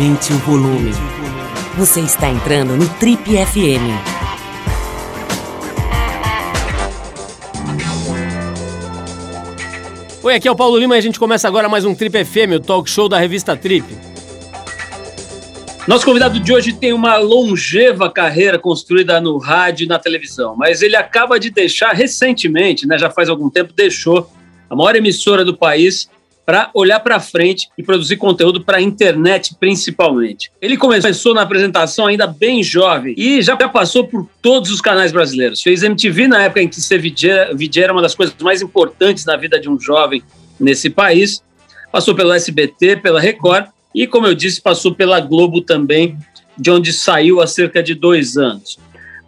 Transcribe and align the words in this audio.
Aumente 0.00 0.32
o 0.32 0.38
volume. 0.38 0.92
Você 1.76 2.00
está 2.00 2.30
entrando 2.30 2.74
no 2.74 2.88
Trip 2.94 3.22
FM. 3.22 3.84
Oi, 10.22 10.34
aqui 10.34 10.48
é 10.48 10.50
o 10.50 10.56
Paulo 10.56 10.78
Lima 10.78 10.94
e 10.94 10.98
a 10.98 11.02
gente 11.02 11.18
começa 11.18 11.46
agora 11.46 11.68
mais 11.68 11.84
um 11.84 11.94
Trip 11.94 12.24
FM, 12.24 12.54
o 12.56 12.60
talk 12.60 12.88
show 12.88 13.10
da 13.10 13.18
revista 13.18 13.54
Trip. 13.54 13.84
Nosso 15.86 16.06
convidado 16.06 16.40
de 16.40 16.50
hoje 16.50 16.72
tem 16.72 16.94
uma 16.94 17.18
longeva 17.18 18.10
carreira 18.10 18.58
construída 18.58 19.20
no 19.20 19.36
rádio 19.36 19.84
e 19.84 19.86
na 19.86 19.98
televisão, 19.98 20.56
mas 20.56 20.80
ele 20.80 20.96
acaba 20.96 21.38
de 21.38 21.50
deixar 21.50 21.92
recentemente, 21.92 22.86
né, 22.86 22.96
já 22.96 23.10
faz 23.10 23.28
algum 23.28 23.50
tempo, 23.50 23.74
deixou 23.74 24.32
a 24.70 24.74
maior 24.74 24.96
emissora 24.96 25.44
do 25.44 25.54
país 25.54 26.08
para 26.44 26.70
olhar 26.74 27.00
para 27.00 27.20
frente 27.20 27.68
e 27.78 27.82
produzir 27.82 28.16
conteúdo 28.16 28.64
para 28.64 28.78
a 28.78 28.82
internet 28.82 29.54
principalmente. 29.58 30.50
Ele 30.60 30.76
começou 30.76 31.32
na 31.34 31.42
apresentação 31.42 32.06
ainda 32.06 32.26
bem 32.26 32.62
jovem 32.62 33.14
e 33.16 33.40
já 33.40 33.56
passou 33.56 34.06
por 34.06 34.28
todos 34.42 34.70
os 34.70 34.80
canais 34.80 35.12
brasileiros. 35.12 35.62
Fez 35.62 35.82
MTV 35.82 36.28
na 36.28 36.42
época 36.42 36.62
em 36.62 36.68
que 36.68 36.80
ser 36.80 36.98
VJ 36.98 37.82
era 37.82 37.92
uma 37.92 38.02
das 38.02 38.14
coisas 38.14 38.34
mais 38.40 38.62
importantes 38.62 39.24
na 39.24 39.36
vida 39.36 39.60
de 39.60 39.68
um 39.68 39.78
jovem 39.78 40.22
nesse 40.58 40.90
país. 40.90 41.42
Passou 41.92 42.14
pelo 42.14 42.32
SBT, 42.32 42.96
pela 42.96 43.20
Record 43.20 43.66
e, 43.94 44.06
como 44.06 44.26
eu 44.26 44.34
disse, 44.34 44.60
passou 44.60 44.94
pela 44.94 45.20
Globo 45.20 45.60
também, 45.60 46.16
de 46.56 46.70
onde 46.70 46.92
saiu 46.92 47.40
há 47.40 47.46
cerca 47.46 47.82
de 47.82 47.94
dois 47.94 48.36
anos. 48.36 48.78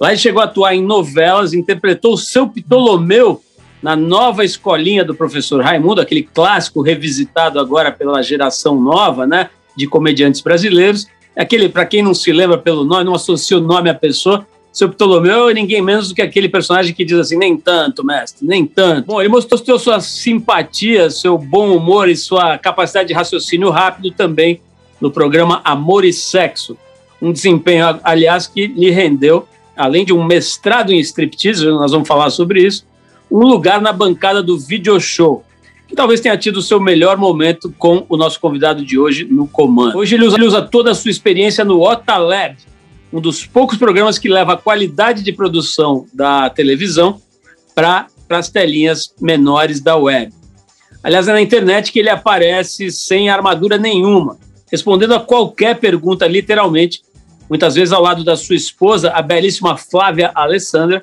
Lá 0.01 0.11
ele 0.11 0.19
chegou 0.19 0.43
a 0.43 0.47
atuar 0.47 0.75
em 0.75 0.83
novelas, 0.83 1.55
interpretou 1.55 2.15
o 2.15 2.19
seu 2.19 2.49
Ptolomeu 2.49 3.41
na 3.83 3.97
nova 3.97 4.45
escolinha 4.45 5.05
do 5.05 5.15
professor 5.15 5.63
Raimundo, 5.63 6.01
aquele 6.01 6.23
clássico 6.23 6.81
revisitado 6.81 7.59
agora 7.59 7.91
pela 7.91 8.23
geração 8.23 8.81
nova, 8.81 9.27
né, 9.27 9.51
de 9.77 9.87
comediantes 9.87 10.41
brasileiros. 10.41 11.07
Aquele, 11.37 11.69
para 11.69 11.85
quem 11.85 12.03
não 12.03 12.15
se 12.15 12.33
lembra 12.33 12.57
pelo 12.59 12.85
nome, 12.85 13.05
não 13.05 13.15
associa 13.15 13.59
o 13.59 13.61
nome 13.61 13.91
à 13.91 13.95
pessoa, 13.95 14.47
seu 14.73 14.89
Ptolomeu 14.89 15.51
é 15.51 15.55
ninguém 15.55 15.83
menos 15.83 16.09
do 16.09 16.15
que 16.15 16.23
aquele 16.23 16.49
personagem 16.49 16.95
que 16.95 17.05
diz 17.05 17.19
assim, 17.19 17.37
nem 17.37 17.59
tanto, 17.59 18.03
mestre, 18.03 18.47
nem 18.47 18.65
tanto. 18.65 19.07
Bom, 19.07 19.21
ele 19.21 19.29
mostrou 19.29 19.79
sua 19.79 20.01
simpatia, 20.01 21.11
seu 21.11 21.37
bom 21.37 21.77
humor 21.77 22.09
e 22.09 22.17
sua 22.17 22.57
capacidade 22.57 23.09
de 23.09 23.15
raciocínio 23.15 23.69
rápido 23.69 24.11
também 24.13 24.63
no 24.99 25.11
programa 25.11 25.61
Amor 25.63 26.07
e 26.07 26.13
Sexo. 26.13 26.79
Um 27.21 27.33
desempenho, 27.33 28.01
aliás, 28.03 28.47
que 28.47 28.67
lhe 28.67 28.91
rendeu, 28.91 29.47
além 29.77 30.07
de 30.07 30.13
um 30.13 30.25
mestrado 30.25 30.91
em 30.91 30.99
striptease, 31.01 31.67
nós 31.67 31.93
vamos 31.93 32.09
falar 32.09 32.31
sobre 32.31 32.67
isso, 32.67 32.87
um 33.33 33.47
lugar 33.47 33.81
na 33.81 33.93
bancada 33.93 34.43
do 34.43 34.59
Video 34.59 35.01
Show, 35.01 35.43
que 35.89 35.95
talvez 35.95 36.21
tenha 36.21 36.37
tido 36.37 36.59
o 36.59 36.63
seu 36.63 36.79
melhor 36.79 37.17
momento 37.17 37.75
com 37.79 38.05
o 38.09 38.17
nosso 38.17 38.39
convidado 38.39 38.85
de 38.85 38.99
hoje 38.99 39.25
no 39.25 39.49
comando. 39.49 39.97
Hoje 39.97 40.15
ele 40.15 40.27
usa, 40.27 40.37
ele 40.37 40.47
usa 40.47 40.61
toda 40.61 40.91
a 40.91 40.95
sua 40.95 41.11
experiência 41.11 41.65
no 41.65 41.81
Otalab, 41.81 42.57
um 43.11 43.21
dos 43.21 43.47
poucos 43.47 43.79
programas 43.79 44.19
que 44.19 44.29
leva 44.29 44.53
a 44.53 44.57
qualidade 44.57 45.23
de 45.23 45.33
produção 45.33 46.07
da 46.13 46.51
televisão 46.51 47.21
para 47.75 48.07
as 48.29 48.51
telinhas 48.51 49.15
menores 49.19 49.81
da 49.81 49.97
web. 49.97 50.31
Aliás, 51.03 51.27
é 51.27 51.33
na 51.33 51.41
internet 51.41 51.91
que 51.91 51.99
ele 51.99 52.11
aparece 52.11 52.91
sem 52.91 53.31
armadura 53.31 53.79
nenhuma, 53.79 54.37
respondendo 54.71 55.15
a 55.15 55.21
qualquer 55.21 55.79
pergunta, 55.79 56.27
literalmente, 56.27 57.03
muitas 57.49 57.75
vezes 57.75 57.93
ao 57.93 58.03
lado 58.03 58.25
da 58.25 58.37
sua 58.37 58.57
esposa, 58.57 59.11
a 59.11 59.23
belíssima 59.23 59.77
Flávia 59.77 60.31
Alessandra, 60.35 61.03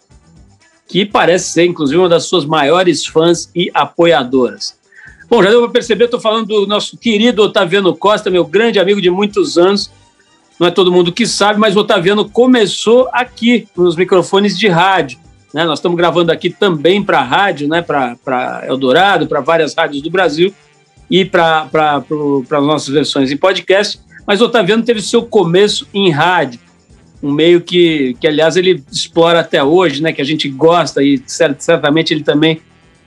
que 0.89 1.05
parece 1.05 1.51
ser, 1.51 1.65
inclusive, 1.65 1.99
uma 1.99 2.09
das 2.09 2.25
suas 2.25 2.43
maiores 2.43 3.05
fãs 3.05 3.49
e 3.55 3.69
apoiadoras. 3.75 4.75
Bom, 5.29 5.43
já 5.43 5.51
deu 5.51 5.61
para 5.61 5.69
perceber, 5.69 6.05
estou 6.05 6.19
falando 6.19 6.47
do 6.47 6.65
nosso 6.65 6.97
querido 6.97 7.43
Otaviano 7.43 7.95
Costa, 7.95 8.31
meu 8.31 8.43
grande 8.43 8.79
amigo 8.79 8.99
de 8.99 9.11
muitos 9.11 9.59
anos. 9.59 9.91
Não 10.59 10.67
é 10.67 10.71
todo 10.71 10.91
mundo 10.91 11.11
que 11.13 11.27
sabe, 11.27 11.59
mas 11.59 11.77
o 11.77 11.81
Otaviano 11.81 12.27
começou 12.27 13.07
aqui, 13.13 13.67
nos 13.77 13.95
microfones 13.95 14.57
de 14.57 14.67
rádio. 14.67 15.19
Né? 15.53 15.63
Nós 15.63 15.77
estamos 15.77 15.95
gravando 15.95 16.31
aqui 16.31 16.49
também 16.49 17.03
para 17.03 17.21
rádio, 17.21 17.67
né? 17.67 17.83
para 17.83 18.63
Eldorado, 18.67 19.27
para 19.27 19.41
várias 19.41 19.75
rádios 19.75 20.01
do 20.01 20.09
Brasil 20.09 20.51
e 21.09 21.23
para 21.23 21.69
as 21.69 22.63
nossas 22.63 22.89
versões 22.89 23.31
em 23.31 23.37
podcast. 23.37 23.99
Mas 24.25 24.41
o 24.41 24.45
Otaviano 24.45 24.83
teve 24.83 25.01
seu 25.01 25.21
começo 25.21 25.87
em 25.93 26.09
rádio 26.09 26.59
um 27.21 27.31
meio 27.31 27.61
que, 27.61 28.15
que, 28.19 28.27
aliás, 28.27 28.55
ele 28.55 28.83
explora 28.91 29.41
até 29.41 29.63
hoje, 29.63 30.01
né? 30.01 30.13
Que 30.13 30.21
a 30.21 30.25
gente 30.25 30.47
gosta 30.47 31.03
e 31.03 31.21
certamente 31.25 32.13
ele 32.13 32.23
também 32.23 32.61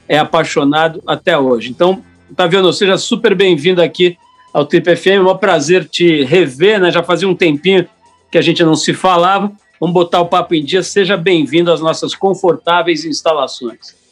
é 0.09 0.19
apaixonado 0.19 1.03
até 1.07 1.37
hoje. 1.37 1.71
Então, 1.71 2.03
Taviano, 2.37 2.73
seja 2.73 2.99
super 2.99 3.35
bem-vindo 3.35 3.81
aqui 3.81 4.17
ao 4.53 4.67
Trip 4.67 4.97
FM. 4.97 5.07
É 5.07 5.21
um 5.21 5.37
prazer 5.37 5.87
te 5.89 6.25
rever, 6.25 6.81
né? 6.81 6.91
Já 6.91 7.03
fazia 7.03 7.29
um 7.29 7.35
tempinho 7.35 7.87
que 8.31 8.39
a 8.39 8.43
gente 8.43 8.63
não 8.63 8.75
se 8.75 8.93
falava. 8.93 9.51
Vamos 9.81 9.95
botar 9.95 10.21
o 10.21 10.27
papo 10.27 10.55
em 10.55 10.65
dia. 10.65 10.83
Seja 10.83 11.17
bem-vindo 11.17 11.73
às 11.73 11.81
nossas 11.81 12.15
confortáveis 12.15 13.05
instalações. 13.05 14.03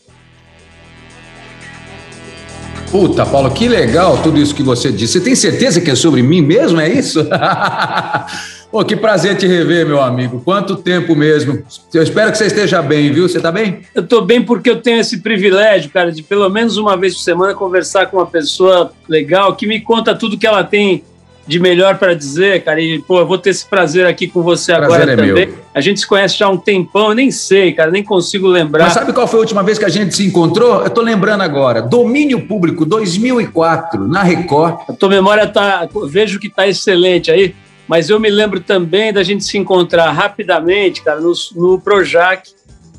Puta, 2.90 3.24
Paulo, 3.24 3.50
que 3.52 3.68
legal 3.68 4.20
tudo 4.20 4.40
isso 4.40 4.54
que 4.54 4.64
você 4.64 4.90
disse. 4.90 5.12
Você 5.12 5.20
tem 5.20 5.34
certeza 5.36 5.80
que 5.80 5.90
é 5.90 5.94
sobre 5.94 6.22
mim 6.22 6.40
mesmo? 6.40 6.80
É 6.80 6.88
isso? 6.88 7.20
Pô, 8.70 8.84
que 8.84 8.94
prazer 8.94 9.36
te 9.36 9.48
rever, 9.48 9.84
meu 9.84 10.00
amigo. 10.00 10.40
Quanto 10.44 10.76
tempo 10.76 11.16
mesmo. 11.16 11.62
Eu 11.92 12.02
espero 12.02 12.30
que 12.30 12.38
você 12.38 12.46
esteja 12.46 12.80
bem, 12.80 13.12
viu? 13.12 13.28
Você 13.28 13.38
está 13.38 13.50
bem? 13.50 13.80
Eu 13.92 14.02
estou 14.02 14.22
bem 14.22 14.42
porque 14.42 14.70
eu 14.70 14.80
tenho 14.80 15.00
esse 15.00 15.18
privilégio, 15.18 15.90
cara, 15.90 16.12
de 16.12 16.22
pelo 16.22 16.48
menos 16.48 16.76
uma 16.76 16.96
vez 16.96 17.14
por 17.14 17.22
semana 17.22 17.52
conversar 17.52 18.06
com 18.06 18.18
uma 18.18 18.26
pessoa 18.26 18.92
legal 19.08 19.56
que 19.56 19.66
me 19.66 19.80
conta 19.80 20.14
tudo 20.14 20.38
que 20.38 20.46
ela 20.46 20.62
tem 20.62 21.02
de 21.50 21.58
melhor 21.58 21.98
para 21.98 22.14
dizer, 22.14 22.62
cara. 22.62 22.80
E, 22.80 23.00
pô, 23.00 23.18
eu 23.18 23.26
vou 23.26 23.36
ter 23.36 23.50
esse 23.50 23.66
prazer 23.66 24.06
aqui 24.06 24.28
com 24.28 24.40
você 24.40 24.72
prazer 24.72 24.94
agora 24.94 25.12
é 25.12 25.16
também. 25.16 25.46
Meu. 25.46 25.58
A 25.74 25.80
gente 25.80 25.98
se 25.98 26.06
conhece 26.06 26.38
já 26.38 26.46
há 26.46 26.48
um 26.48 26.56
tempão, 26.56 27.08
eu 27.08 27.14
nem 27.14 27.32
sei, 27.32 27.72
cara, 27.72 27.90
nem 27.90 28.04
consigo 28.04 28.46
lembrar. 28.46 28.84
Mas 28.84 28.92
sabe 28.92 29.12
qual 29.12 29.26
foi 29.26 29.40
a 29.40 29.42
última 29.42 29.64
vez 29.64 29.76
que 29.76 29.84
a 29.84 29.88
gente 29.88 30.14
se 30.14 30.24
encontrou? 30.24 30.84
Eu 30.84 30.90
tô 30.90 31.00
lembrando 31.00 31.40
agora. 31.40 31.82
Domínio 31.82 32.46
Público 32.46 32.84
2004, 32.84 34.06
na 34.06 34.22
Record. 34.22 34.78
A 34.88 34.92
tua 34.92 35.08
memória 35.08 35.44
tá, 35.48 35.88
vejo 36.06 36.38
que 36.38 36.48
tá 36.48 36.68
excelente 36.68 37.32
aí. 37.32 37.52
Mas 37.90 38.08
eu 38.08 38.20
me 38.20 38.30
lembro 38.30 38.60
também 38.60 39.12
da 39.12 39.24
gente 39.24 39.42
se 39.42 39.58
encontrar 39.58 40.12
rapidamente, 40.12 41.02
cara, 41.02 41.20
no, 41.20 41.32
no 41.56 41.80
Projac. 41.80 42.48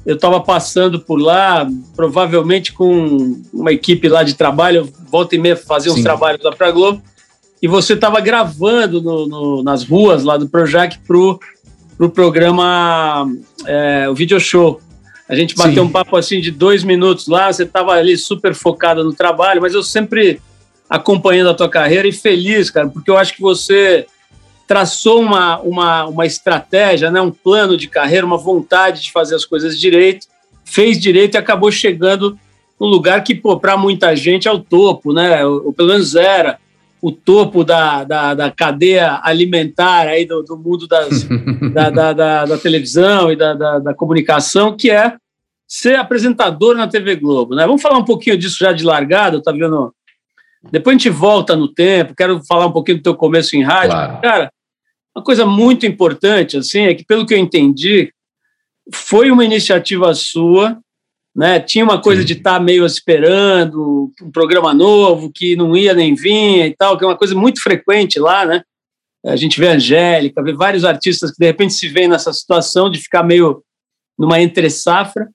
Eu 0.06 0.16
estava 0.16 0.42
passando 0.42 1.00
por 1.00 1.16
lá, 1.16 1.66
provavelmente 1.96 2.74
com 2.74 3.42
uma 3.54 3.72
equipe 3.72 4.10
lá 4.10 4.22
de 4.22 4.34
trabalho, 4.34 4.92
volta 5.10 5.34
e 5.34 5.40
meia 5.40 5.56
fazer 5.56 5.92
uns 5.92 6.04
trabalhos 6.04 6.44
lá 6.44 6.52
para 6.52 6.68
a 6.68 6.72
Globo, 6.72 7.02
e 7.62 7.70
você 7.70 7.94
estava 7.94 8.20
gravando 8.20 9.02
no, 9.02 9.28
no, 9.28 9.64
nas 9.64 9.86
ruas 9.86 10.26
lá 10.26 10.36
do 10.36 10.50
Projac 10.50 11.00
para 11.08 11.18
o 11.18 11.40
pro 11.98 12.10
programa, 12.10 13.32
é, 13.66 14.10
o 14.10 14.14
video 14.14 14.42
show. 14.42 14.82
A 15.30 15.36
gente 15.36 15.56
bateu 15.56 15.84
Sim. 15.84 15.90
um 15.90 15.90
papo 15.90 16.18
assim 16.18 16.42
de 16.42 16.52
dois 16.52 16.84
minutos 16.84 17.30
lá, 17.30 17.54
você 17.54 17.64
estava 17.64 17.94
ali 17.94 18.18
super 18.18 18.54
focada 18.54 19.06
no 19.06 19.14
trabalho, 19.14 19.62
mas 19.62 19.74
eu 19.74 19.84
sempre 19.84 20.42
acompanhando 20.90 21.50
a 21.50 21.54
tua 21.54 21.70
carreira 21.70 22.10
e 22.10 22.12
feliz, 22.12 22.70
cara, 22.70 22.90
porque 22.90 23.10
eu 23.10 23.18
acho 23.18 23.34
que 23.34 23.42
você 23.42 24.06
traçou 24.72 25.20
uma, 25.20 25.60
uma, 25.60 26.06
uma 26.06 26.26
estratégia, 26.26 27.12
né, 27.12 27.20
um 27.20 27.30
plano 27.30 27.76
de 27.76 27.90
carreira, 27.90 28.26
uma 28.26 28.38
vontade 28.38 29.02
de 29.02 29.12
fazer 29.12 29.36
as 29.36 29.44
coisas 29.44 29.78
direito, 29.78 30.28
fez 30.64 30.98
direito 30.98 31.36
e 31.36 31.38
acabou 31.38 31.70
chegando 31.70 32.40
no 32.80 32.88
lugar 32.88 33.22
que, 33.22 33.36
para 33.36 33.76
muita 33.76 34.16
gente, 34.16 34.48
é 34.48 34.52
o 34.52 34.60
topo, 34.60 35.12
né? 35.12 35.46
Ou, 35.46 35.74
pelo 35.74 35.90
menos 35.90 36.16
era 36.16 36.58
o 37.02 37.12
topo 37.12 37.66
da, 37.66 38.06
da, 38.06 38.34
da, 38.34 38.50
cadeia 38.50 39.20
alimentar 39.22 40.08
aí 40.08 40.26
do, 40.26 40.42
do 40.42 40.56
mundo 40.56 40.88
das, 40.88 41.28
da, 41.74 41.90
da, 41.90 42.14
da, 42.14 42.46
da, 42.46 42.58
televisão 42.58 43.30
e 43.30 43.36
da, 43.36 43.54
da, 43.54 43.80
da, 43.80 43.94
comunicação, 43.94 44.78
que 44.78 44.90
é 44.90 45.18
ser 45.68 45.98
apresentador 45.98 46.78
na 46.78 46.88
TV 46.88 47.18
Globo. 47.18 47.56
Né? 47.56 47.68
Vamos 47.68 47.82
falar 47.82 47.98
um 47.98 48.06
pouquinho 48.06 48.38
disso 48.38 48.56
já 48.58 48.72
de 48.72 48.86
largada, 48.86 49.44
tá 49.44 49.52
vendo? 49.52 49.94
Depois 50.72 50.96
a 50.96 50.98
gente 50.98 51.10
volta 51.10 51.58
no 51.58 51.68
tempo, 51.68 52.16
quero 52.16 52.42
falar 52.46 52.68
um 52.68 52.72
pouquinho 52.72 53.00
do 53.00 53.04
teu 53.04 53.16
começo 53.16 53.54
em 53.58 53.64
rádio. 53.64 53.92
Claro. 53.92 54.22
Cara, 54.22 54.52
uma 55.16 55.24
coisa 55.24 55.46
muito 55.46 55.86
importante, 55.86 56.58
assim, 56.58 56.82
é 56.82 56.94
que, 56.94 57.06
pelo 57.06 57.26
que 57.26 57.34
eu 57.34 57.38
entendi, 57.38 58.14
foi 58.94 59.30
uma 59.32 59.46
iniciativa 59.46 60.14
sua, 60.14 60.80
né? 61.36 61.60
Tinha 61.60 61.84
uma 61.84 62.02
coisa 62.02 62.24
de 62.24 62.34
estar 62.34 62.56
tá 62.56 62.60
meio 62.60 62.86
esperando 62.86 64.12
um 64.22 64.32
programa 64.32 64.74
novo 64.74 65.32
que 65.32 65.56
não 65.56 65.76
ia 65.76 65.94
nem 65.94 66.14
vinha 66.14 66.68
e 66.68 66.76
tal, 66.76 66.98
que 66.98 67.04
é 67.04 67.08
uma 67.08 67.18
coisa 67.18 67.36
muito 67.36 67.62
frequente 67.62 68.20
lá, 68.20 68.46
né? 68.46 68.64
A 69.26 69.36
gente 69.36 69.60
vê 69.60 69.70
a 69.70 69.74
Angélica, 69.74 70.44
vê 70.44 70.52
vários 70.52 70.84
artistas 70.84 71.32
que 71.32 71.38
de 71.40 71.46
repente 71.46 71.74
se 71.74 71.88
veem 71.88 72.08
nessa 72.08 72.34
situação 72.34 72.90
de 72.90 73.00
ficar 73.00 73.24
meio 73.24 73.64
numa 74.18 74.42
entre-safra. 74.42 75.30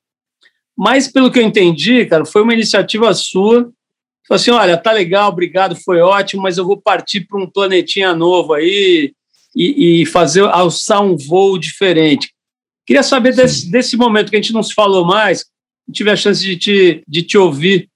Mas, 0.76 1.08
pelo 1.08 1.30
que 1.30 1.38
eu 1.38 1.42
entendi, 1.42 2.04
cara, 2.04 2.24
foi 2.24 2.42
uma 2.42 2.52
iniciativa 2.52 3.14
sua. 3.14 3.70
Falou 4.26 4.40
assim: 4.40 4.50
olha, 4.50 4.76
tá 4.76 4.92
legal, 4.92 5.30
obrigado, 5.30 5.76
foi 5.76 6.00
ótimo, 6.00 6.42
mas 6.42 6.58
eu 6.58 6.66
vou 6.66 6.80
partir 6.80 7.22
para 7.22 7.40
um 7.40 7.48
planetinha 7.48 8.14
novo 8.14 8.52
aí, 8.52 9.14
e, 9.56 10.02
e 10.02 10.06
fazer 10.06 10.42
alçar 10.42 11.02
um 11.02 11.16
voo 11.16 11.58
diferente. 11.58 12.30
Queria 12.86 13.02
saber 13.02 13.34
desse, 13.34 13.70
desse, 13.70 13.96
momento 13.96 14.28
que 14.28 14.36
a 14.36 14.40
gente 14.40 14.52
não 14.52 14.62
se 14.62 14.74
falou 14.74 15.04
mais, 15.04 15.46
tive 15.90 16.10
a 16.10 16.16
chance 16.16 16.42
de 16.42 16.56
te, 16.56 17.02
de 17.08 17.22
te 17.22 17.38
ouvir 17.38 17.88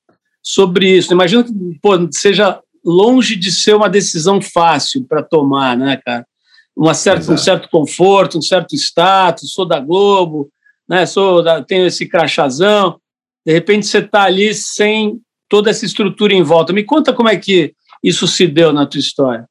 sobre 0.43 0.97
isso. 0.97 1.13
Imagino 1.13 1.45
que 1.45 1.53
pô, 1.83 1.93
seja 2.11 2.59
longe 2.83 3.37
de 3.37 3.53
ser 3.53 3.77
uma 3.77 3.91
decisão 3.91 4.41
fácil 4.41 5.05
para 5.05 5.23
tomar, 5.23 5.77
né, 5.77 6.01
cara? 6.05 6.27
Uma 6.75 6.95
certa, 6.95 7.31
um 7.31 7.37
certo 7.37 7.69
conforto, 7.69 8.39
um 8.39 8.43
certo 8.43 8.75
status, 8.75 9.53
sou 9.53 9.67
da 9.67 9.79
Globo, 9.79 10.51
né, 10.89 11.05
sou 11.05 11.43
da, 11.43 11.63
tenho 11.63 11.87
esse 11.87 12.09
crachazão. 12.09 12.99
De 13.45 13.53
repente 13.53 13.87
você 13.87 13.99
está 13.99 14.23
ali 14.23 14.55
sem 14.55 15.21
toda 15.49 15.69
essa 15.69 15.85
estrutura 15.85 16.33
em 16.33 16.43
volta. 16.43 16.73
Me 16.73 16.85
conta 16.85 17.13
como 17.13 17.29
é 17.29 17.37
que 17.37 17.75
isso 18.03 18.27
se 18.27 18.47
deu 18.47 18.73
na 18.73 18.87
tua 18.87 19.01
história. 19.01 19.50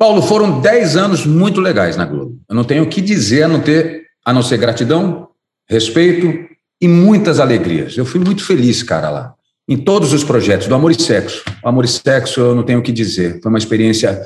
Paulo, 0.00 0.22
foram 0.22 0.62
10 0.62 0.96
anos 0.96 1.26
muito 1.26 1.60
legais 1.60 1.94
na 1.94 2.06
Globo. 2.06 2.40
Eu 2.48 2.56
não 2.56 2.64
tenho 2.64 2.84
o 2.84 2.86
que 2.86 3.02
dizer 3.02 3.42
a 3.42 3.48
não, 3.48 3.60
ter, 3.60 4.06
a 4.24 4.32
não 4.32 4.42
ser 4.42 4.56
gratidão, 4.56 5.28
respeito 5.68 6.48
e 6.80 6.88
muitas 6.88 7.38
alegrias. 7.38 7.98
Eu 7.98 8.06
fui 8.06 8.18
muito 8.18 8.42
feliz, 8.42 8.82
cara, 8.82 9.10
lá. 9.10 9.34
Em 9.68 9.76
todos 9.76 10.14
os 10.14 10.24
projetos, 10.24 10.68
do 10.68 10.74
Amor 10.74 10.90
e 10.90 10.98
Sexo. 10.98 11.44
O 11.62 11.68
Amor 11.68 11.84
e 11.84 11.88
Sexo, 11.88 12.40
eu 12.40 12.54
não 12.54 12.62
tenho 12.62 12.78
o 12.78 12.82
que 12.82 12.92
dizer. 12.92 13.40
Foi 13.42 13.50
uma 13.50 13.58
experiência 13.58 14.22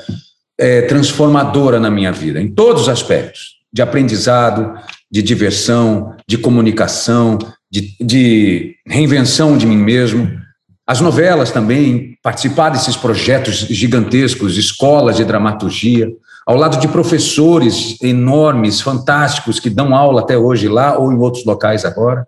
é, 0.56 0.82
transformadora 0.82 1.80
na 1.80 1.90
minha 1.90 2.12
vida, 2.12 2.40
em 2.40 2.54
todos 2.54 2.82
os 2.82 2.88
aspectos. 2.88 3.56
De 3.72 3.82
aprendizado, 3.82 4.78
de 5.10 5.22
diversão, 5.22 6.14
de 6.24 6.38
comunicação, 6.38 7.36
de, 7.68 7.96
de 8.00 8.76
reinvenção 8.86 9.58
de 9.58 9.66
mim 9.66 9.78
mesmo. 9.78 10.30
As 10.86 11.00
novelas 11.00 11.50
também, 11.50 12.13
participar 12.24 12.70
desses 12.70 12.96
projetos 12.96 13.54
gigantescos, 13.68 14.56
escolas 14.56 15.16
de 15.16 15.24
dramaturgia, 15.26 16.10
ao 16.46 16.56
lado 16.56 16.80
de 16.80 16.88
professores 16.88 18.00
enormes, 18.02 18.80
fantásticos, 18.80 19.60
que 19.60 19.68
dão 19.68 19.94
aula 19.94 20.22
até 20.22 20.36
hoje 20.36 20.66
lá 20.66 20.98
ou 20.98 21.12
em 21.12 21.18
outros 21.18 21.44
locais 21.44 21.84
agora. 21.84 22.26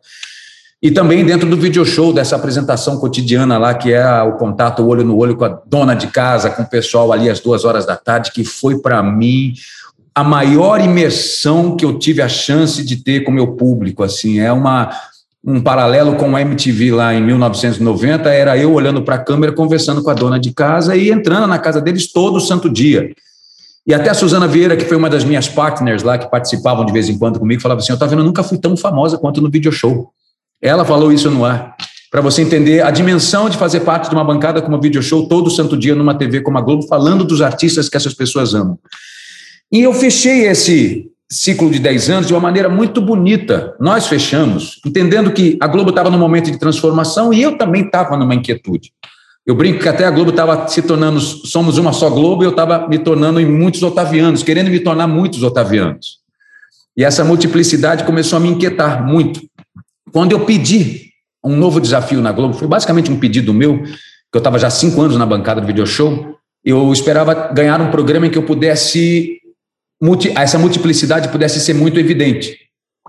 E 0.83 0.91
também 0.91 1.25
dentro 1.25 1.49
do 1.49 1.57
video 1.57 1.83
show, 1.87 2.13
dessa 2.13 2.37
apresentação 2.37 2.99
cotidiana 2.99 3.57
lá, 3.57 3.73
que 3.73 3.91
é 3.91 4.23
o 4.23 4.35
contato 4.35 4.87
olho 4.87 5.03
no 5.03 5.17
olho 5.17 5.35
com 5.35 5.47
a 5.47 5.61
dona 5.67 5.95
de 5.95 6.09
casa, 6.09 6.51
com 6.51 6.63
o 6.63 6.69
pessoal 6.69 7.11
ali 7.11 7.31
às 7.31 7.41
duas 7.41 7.65
horas 7.65 7.87
da 7.87 7.97
tarde, 7.97 8.33
que 8.33 8.45
foi 8.45 8.79
para 8.79 9.03
mim 9.03 9.55
a 10.15 10.23
maior 10.23 10.79
imersão 10.79 11.75
que 11.75 11.87
eu 11.87 11.99
tive 11.99 12.21
a 12.21 12.29
chance 12.29 12.85
de 12.85 12.97
ter 12.97 13.25
com 13.25 13.31
o 13.31 13.35
meu 13.35 13.53
público. 13.53 14.03
Assim, 14.03 14.41
é 14.41 14.53
uma 14.53 14.91
um 15.47 15.61
paralelo 15.61 16.17
com 16.17 16.33
o 16.33 16.39
MTV 16.39 16.91
lá 16.91 17.15
em 17.15 17.23
1990, 17.23 18.29
era 18.31 18.59
eu 18.59 18.73
olhando 18.73 19.01
para 19.03 19.15
a 19.15 19.19
câmera, 19.19 19.53
conversando 19.53 20.03
com 20.03 20.11
a 20.11 20.15
dona 20.15 20.41
de 20.41 20.53
casa 20.53 20.97
e 20.97 21.09
entrando 21.09 21.47
na 21.47 21.57
casa 21.57 21.81
deles 21.81 22.11
todo 22.11 22.41
santo 22.41 22.69
dia. 22.69 23.15
E 23.87 23.95
até 23.95 24.11
a 24.11 24.15
Suzana 24.15 24.49
Vieira, 24.49 24.77
que 24.77 24.85
foi 24.85 24.97
uma 24.97 25.09
das 25.09 25.23
minhas 25.23 25.47
partners 25.49 26.03
lá, 26.03 26.19
que 26.19 26.29
participavam 26.29 26.85
de 26.85 26.93
vez 26.93 27.09
em 27.09 27.17
quando 27.17 27.39
comigo, 27.39 27.63
falava 27.63 27.81
assim: 27.81 27.93
Eu 27.93 27.95
estava 27.95 28.11
vendo, 28.11 28.23
eu 28.23 28.25
nunca 28.25 28.43
fui 28.43 28.59
tão 28.59 28.77
famosa 28.77 29.17
quanto 29.17 29.41
no 29.41 29.49
video 29.49 29.71
show. 29.71 30.11
Ela 30.61 30.85
falou 30.85 31.13
isso 31.13 31.31
no 31.31 31.45
ar, 31.45 31.77
para 32.11 32.21
você 32.21 32.43
entender 32.43 32.83
a 32.83 32.91
dimensão 32.91 33.49
de 33.49 33.57
fazer 33.57 33.81
parte 33.81 34.09
de 34.09 34.17
uma 34.17 34.25
bancada 34.25 34.61
como 34.61 34.81
video 34.81 35.01
show 35.01 35.29
todo 35.29 35.49
santo 35.49 35.77
dia 35.77 35.95
numa 35.95 36.17
TV 36.17 36.41
como 36.41 36.59
a 36.59 36.61
Globo, 36.61 36.83
falando 36.89 37.23
dos 37.23 37.41
artistas 37.41 37.89
que 37.89 37.97
essas 37.97 38.15
pessoas 38.15 38.53
amam. 38.53 38.77
E 39.71 39.83
eu 39.83 39.93
fechei 39.93 40.49
esse 40.49 41.09
ciclo 41.31 41.71
de 41.71 41.79
10 41.79 42.11
anos 42.11 42.27
de 42.27 42.35
uma 42.35 42.41
maneira 42.41 42.69
muito 42.69 43.01
bonita. 43.01 43.75
Nós 43.81 44.07
fechamos, 44.07 44.81
entendendo 44.87 45.33
que 45.33 45.59
a 45.61 45.67
Globo 45.67 45.91
estava 45.91 46.11
num 46.11 46.19
momento 46.19 46.51
de 46.51 46.59
transformação 46.59 47.33
e 47.33 47.43
eu 47.43 47.59
também 47.59 47.85
estava 47.85 48.17
numa 48.17 48.35
inquietude. 48.35 48.93
Eu 49.45 49.55
brinco 49.55 49.81
que 49.81 49.89
até 49.89 50.05
a 50.05 50.11
Globo 50.11 50.31
estava 50.31 50.67
se 50.67 50.83
tornando, 50.83 51.21
somos 51.21 51.79
uma 51.79 51.93
só 51.93 52.11
Globo, 52.11 52.43
e 52.43 52.47
eu 52.47 52.51
estava 52.51 52.89
me 52.89 52.99
tornando 52.99 53.41
em 53.41 53.47
muitos 53.47 53.83
otavianos, 53.83 54.43
querendo 54.43 54.71
me 54.71 54.81
tornar 54.81 55.07
muitos 55.07 55.43
otavianos. 55.45 56.19
E 56.97 57.05
essa 57.05 57.23
multiplicidade 57.23 58.03
começou 58.03 58.39
a 58.39 58.41
me 58.41 58.49
inquietar 58.49 59.07
muito. 59.07 59.41
Quando 60.13 60.33
eu 60.33 60.45
pedi 60.45 61.11
um 61.45 61.55
novo 61.55 61.81
desafio 61.81 62.21
na 62.21 62.33
Globo, 62.33 62.55
foi 62.55 62.67
basicamente 62.67 63.11
um 63.11 63.21
pedido 63.21 63.55
meu, 63.55 63.85
que 63.85 64.35
eu 64.35 64.39
estava 64.39 64.59
já 64.59 64.69
cinco 64.69 65.01
anos 65.01 65.17
na 65.17 65.25
bancada 65.25 65.61
do 65.61 65.67
video 65.67 65.87
show, 65.87 66.37
eu 66.65 66.93
esperava 66.93 67.53
ganhar 67.53 67.81
um 67.81 67.93
programa 67.93 68.27
em 68.27 68.31
que 68.31 68.39
eu 68.39 68.43
pudesse 68.43 69.39
multi, 70.01 70.33
essa 70.37 70.59
multiplicidade 70.59 71.29
pudesse 71.29 71.61
ser 71.61 71.75
muito 71.75 71.99
evidente. 71.99 72.57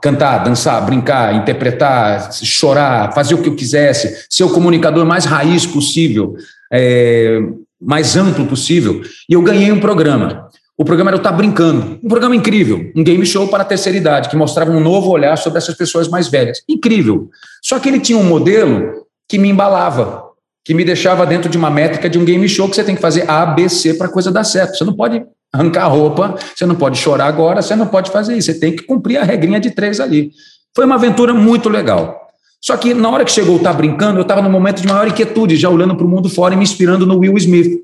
Cantar, 0.02 0.44
dançar, 0.44 0.86
brincar, 0.86 1.36
interpretar, 1.36 2.32
chorar, 2.32 3.14
fazer 3.14 3.34
o 3.34 3.42
que 3.42 3.50
eu 3.50 3.56
quisesse, 3.56 4.26
ser 4.30 4.44
o 4.44 4.50
comunicador 4.52 5.06
mais 5.06 5.26
raiz 5.26 5.66
possível, 5.66 6.36
é, 6.72 7.40
mais 7.82 8.16
amplo 8.16 8.46
possível. 8.46 9.02
E 9.28 9.34
eu 9.34 9.42
ganhei 9.42 9.72
um 9.72 9.80
programa. 9.80 10.50
O 10.78 10.86
programa 10.86 11.10
era 11.10 11.18
o 11.18 11.22
Tá 11.22 11.32
Brincando, 11.32 12.00
um 12.04 12.08
programa 12.08 12.36
incrível, 12.36 12.92
um 12.96 13.04
game 13.04 13.26
show 13.26 13.48
para 13.48 13.64
a 13.64 13.66
terceira 13.66 13.98
idade, 13.98 14.30
que 14.30 14.36
mostrava 14.36 14.70
um 14.70 14.80
novo 14.80 15.10
olhar 15.10 15.36
sobre 15.36 15.58
essas 15.58 15.76
pessoas 15.76 16.08
mais 16.08 16.28
velhas. 16.28 16.62
Incrível. 16.70 17.32
Só 17.64 17.80
que 17.80 17.90
ele 17.90 18.00
tinha 18.00 18.20
um 18.20 18.24
modelo 18.24 19.08
que 19.28 19.40
me 19.40 19.50
embalava, 19.50 20.24
que 20.64 20.76
me 20.76 20.86
deixava 20.86 21.26
dentro 21.26 21.50
de 21.50 21.58
uma 21.58 21.72
métrica 21.72 22.08
de 22.08 22.20
um 22.20 22.26
game 22.26 22.48
show 22.48 22.70
que 22.70 22.76
você 22.76 22.84
tem 22.84 22.96
que 22.96 23.02
fazer 23.02 23.28
A, 23.28 23.44
B, 23.48 23.68
C 23.68 23.96
para 23.96 24.06
a 24.06 24.12
coisa 24.12 24.32
dar 24.32 24.44
certo. 24.44 24.78
Você 24.78 24.84
não 24.84 24.94
pode 24.94 25.26
arrancar 25.54 25.86
a 25.86 25.88
roupa, 25.88 26.36
você 26.56 26.66
não 26.66 26.76
pode 26.76 26.98
chorar 26.98 27.28
agora, 27.28 27.62
você 27.62 27.76
não 27.76 27.88
pode 27.88 28.12
fazer 28.12 28.38
isso, 28.38 28.52
você 28.52 28.60
tem 28.60 28.76
que 28.76 28.84
cumprir 28.84 29.18
a 29.18 29.24
regrinha 29.24 29.60
de 29.60 29.72
três 29.72 30.00
ali. 30.00 30.32
Foi 30.76 30.86
uma 30.86 30.96
aventura 30.96 31.34
muito 31.34 31.70
legal. 31.70 32.28
Só 32.62 32.76
que 32.76 32.94
na 32.94 33.10
hora 33.10 33.24
que 33.24 33.32
chegou 33.32 33.56
o 33.56 33.60
Tá 33.60 33.72
Brincando, 33.72 34.20
eu 34.20 34.24
estava 34.24 34.42
num 34.42 34.50
momento 34.50 34.82
de 34.82 34.88
maior 34.88 35.08
inquietude, 35.08 35.56
já 35.56 35.70
olhando 35.70 35.96
para 35.96 36.06
o 36.06 36.10
mundo 36.10 36.30
fora 36.30 36.54
e 36.54 36.58
me 36.58 36.64
inspirando 36.64 37.06
no 37.06 37.20
Will 37.20 37.38
Smith, 37.38 37.82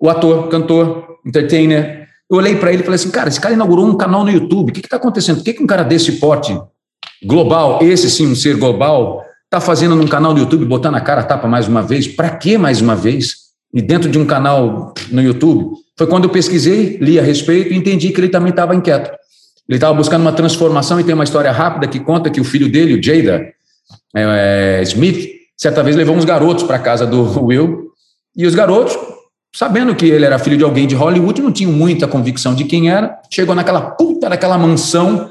o 0.00 0.08
ator, 0.08 0.48
cantor, 0.48 1.18
entertainer. 1.24 2.08
Eu 2.30 2.38
olhei 2.38 2.56
para 2.56 2.72
ele 2.72 2.82
e 2.82 2.84
falei 2.84 2.96
assim, 2.96 3.10
cara, 3.10 3.28
esse 3.28 3.40
cara 3.40 3.54
inaugurou 3.54 3.86
um 3.86 3.96
canal 3.96 4.24
no 4.24 4.30
YouTube, 4.30 4.70
o 4.70 4.72
que 4.72 4.80
está 4.80 4.96
acontecendo? 4.96 5.36
Por 5.36 5.44
que, 5.44 5.54
que 5.54 5.62
um 5.62 5.66
cara 5.66 5.82
desse 5.82 6.12
porte 6.12 6.58
global, 7.24 7.78
esse 7.82 8.10
sim 8.10 8.26
um 8.26 8.34
ser 8.34 8.56
global, 8.56 9.24
está 9.44 9.60
fazendo 9.60 9.94
num 9.94 10.08
canal 10.08 10.32
do 10.32 10.40
YouTube, 10.40 10.64
botando 10.64 10.96
a 10.96 11.00
cara 11.00 11.20
a 11.20 11.24
tapa 11.24 11.46
mais 11.46 11.68
uma 11.68 11.82
vez? 11.82 12.08
Para 12.08 12.30
que 12.30 12.56
mais 12.56 12.80
uma 12.80 12.96
vez? 12.96 13.36
E 13.72 13.80
dentro 13.80 14.10
de 14.10 14.18
um 14.18 14.24
canal 14.24 14.92
no 15.10 15.22
YouTube? 15.22 15.81
Foi 16.02 16.08
quando 16.08 16.24
eu 16.24 16.30
pesquisei, 16.30 16.98
li 17.00 17.16
a 17.16 17.22
respeito 17.22 17.72
e 17.72 17.76
entendi 17.76 18.10
que 18.10 18.18
ele 18.18 18.28
também 18.28 18.50
estava 18.50 18.74
inquieto. 18.74 19.08
Ele 19.68 19.76
estava 19.76 19.94
buscando 19.94 20.22
uma 20.22 20.32
transformação 20.32 20.98
e 20.98 21.04
tem 21.04 21.14
uma 21.14 21.22
história 21.22 21.52
rápida 21.52 21.86
que 21.86 22.00
conta 22.00 22.28
que 22.28 22.40
o 22.40 22.44
filho 22.44 22.68
dele, 22.68 22.98
o 22.98 23.00
Jada 23.00 23.46
é, 24.12 24.80
é 24.80 24.82
Smith, 24.82 25.30
certa 25.56 25.80
vez 25.80 25.94
levou 25.94 26.16
uns 26.16 26.24
garotos 26.24 26.64
para 26.64 26.74
a 26.74 26.80
casa 26.80 27.06
do 27.06 27.22
Will 27.46 27.92
e 28.36 28.44
os 28.44 28.52
garotos, 28.52 28.98
sabendo 29.54 29.94
que 29.94 30.04
ele 30.04 30.24
era 30.24 30.40
filho 30.40 30.56
de 30.56 30.64
alguém 30.64 30.88
de 30.88 30.96
Hollywood, 30.96 31.40
não 31.40 31.52
tinham 31.52 31.70
muita 31.70 32.08
convicção 32.08 32.52
de 32.52 32.64
quem 32.64 32.90
era, 32.90 33.16
chegou 33.30 33.54
naquela 33.54 33.82
puta 33.92 34.28
daquela 34.28 34.58
mansão, 34.58 35.30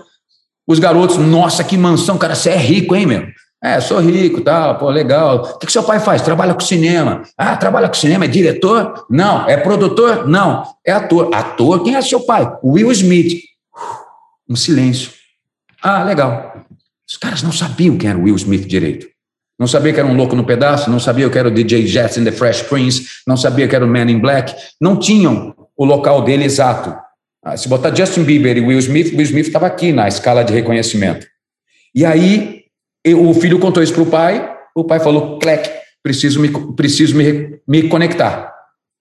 os 0.66 0.80
garotos, 0.80 1.18
nossa, 1.18 1.66
que 1.66 1.78
mansão, 1.78 2.18
cara, 2.18 2.34
você 2.34 2.52
é 2.52 2.56
rico, 2.56 2.96
hein, 2.96 3.06
meu? 3.06 3.28
É, 3.64 3.80
sou 3.80 4.00
rico, 4.00 4.42
tal, 4.42 4.80
pô, 4.80 4.90
legal. 4.90 5.44
O 5.44 5.60
que, 5.60 5.68
que 5.68 5.72
seu 5.72 5.84
pai 5.84 6.00
faz? 6.00 6.24
Trabalha 6.24 6.54
com 6.56 6.62
cinema. 6.62 7.22
Ah, 7.38 7.56
trabalha 7.56 7.88
com 7.88 7.94
cinema, 7.94 8.26
é 8.26 8.28
diretor? 8.28 9.06
Não. 9.08 9.48
É 9.48 9.56
produtor? 9.56 10.28
Não. 10.28 10.64
É 10.84 10.92
ator. 10.92 11.30
Ator? 11.32 11.84
Quem 11.84 11.96
é 11.96 12.02
seu 12.02 12.22
pai? 12.22 12.52
Will 12.64 12.92
Smith. 12.92 13.40
Um 14.50 14.56
silêncio. 14.56 15.12
Ah, 15.82 16.04
legal. 16.04 16.66
Os 17.08 17.18
caras 17.18 17.44
não 17.44 17.52
sabiam 17.52 17.98
quem 17.98 18.10
era 18.10 18.18
Will 18.18 18.36
Smith 18.36 18.66
direito. 18.66 19.08
Não 19.60 19.68
sabia 19.68 19.94
que 19.94 20.00
era 20.00 20.10
um 20.10 20.16
louco 20.16 20.36
no 20.36 20.44
pedaço, 20.44 20.90
não 20.90 21.00
sabia 21.00 21.30
que 21.30 21.38
era 21.38 21.48
o 21.48 21.52
DJ 21.52 21.86
Jets 21.86 22.18
and 22.18 22.24
the 22.24 22.32
Fresh 22.32 22.64
Prince, 22.64 23.08
não 23.28 23.38
sabia 23.38 23.68
que 23.68 23.76
era 23.76 23.86
o 23.86 23.88
Man 23.88 24.10
in 24.10 24.20
Black. 24.20 24.56
Não 24.82 24.98
tinham 24.98 25.54
o 25.78 25.86
local 25.86 26.24
dele 26.24 26.46
exato. 26.46 26.96
Ah, 27.44 27.56
se 27.56 27.68
botar 27.68 27.96
Justin 27.96 28.24
Bieber 28.24 28.58
e 28.58 28.62
Will 28.62 28.80
Smith, 28.80 29.14
Will 29.14 29.22
Smith 29.22 29.48
estava 29.48 29.68
aqui 29.68 29.92
na 29.92 30.08
escala 30.08 30.44
de 30.44 30.52
reconhecimento. 30.52 31.28
E 31.94 32.04
aí 32.04 32.61
eu, 33.04 33.28
o 33.30 33.34
filho 33.34 33.60
contou 33.60 33.82
isso 33.82 33.94
para 33.94 34.04
o 34.04 34.08
pai, 34.08 34.54
o 34.76 34.84
pai 34.84 35.00
falou, 35.00 35.40
Clec, 35.40 35.70
preciso, 36.04 36.40
me, 36.40 36.50
preciso 36.76 37.16
me, 37.16 37.60
me 37.68 37.84
conectar. 37.90 38.54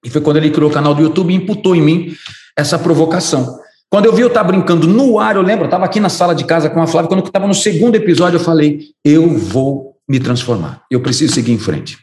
E 0.05 0.11
foi 0.11 0.21
quando 0.21 0.39
ele 0.39 0.51
criou 0.51 0.71
o 0.71 0.73
canal 0.73 0.95
do 0.95 1.03
YouTube 1.03 1.33
e 1.33 1.37
imputou 1.37 1.77
em 1.77 1.83
mim 1.83 2.15
essa 2.57 2.79
provocação. 2.79 3.59
Quando 3.91 4.07
eu 4.07 4.13
vi 4.13 4.23
eu 4.23 4.29
estar 4.29 4.45
brincando 4.45 4.87
no 4.87 5.19
ar, 5.19 5.37
eu 5.37 5.43
lembro, 5.43 5.65
eu 5.65 5.67
estava 5.67 5.85
aqui 5.85 5.99
na 5.99 6.09
sala 6.09 6.35
de 6.35 6.45
casa 6.45 6.71
com 6.71 6.81
a 6.81 6.87
Flávia, 6.87 7.09
quando 7.09 7.21
eu 7.21 7.27
estava 7.27 7.47
no 7.47 7.55
segundo 7.55 7.97
episódio, 7.97 8.37
eu 8.37 8.41
falei, 8.41 8.81
eu 9.05 9.29
vou 9.29 9.97
me 10.09 10.21
transformar, 10.21 10.83
eu 10.91 11.01
preciso 11.01 11.35
seguir 11.35 11.53
em 11.53 11.59
frente. 11.59 11.99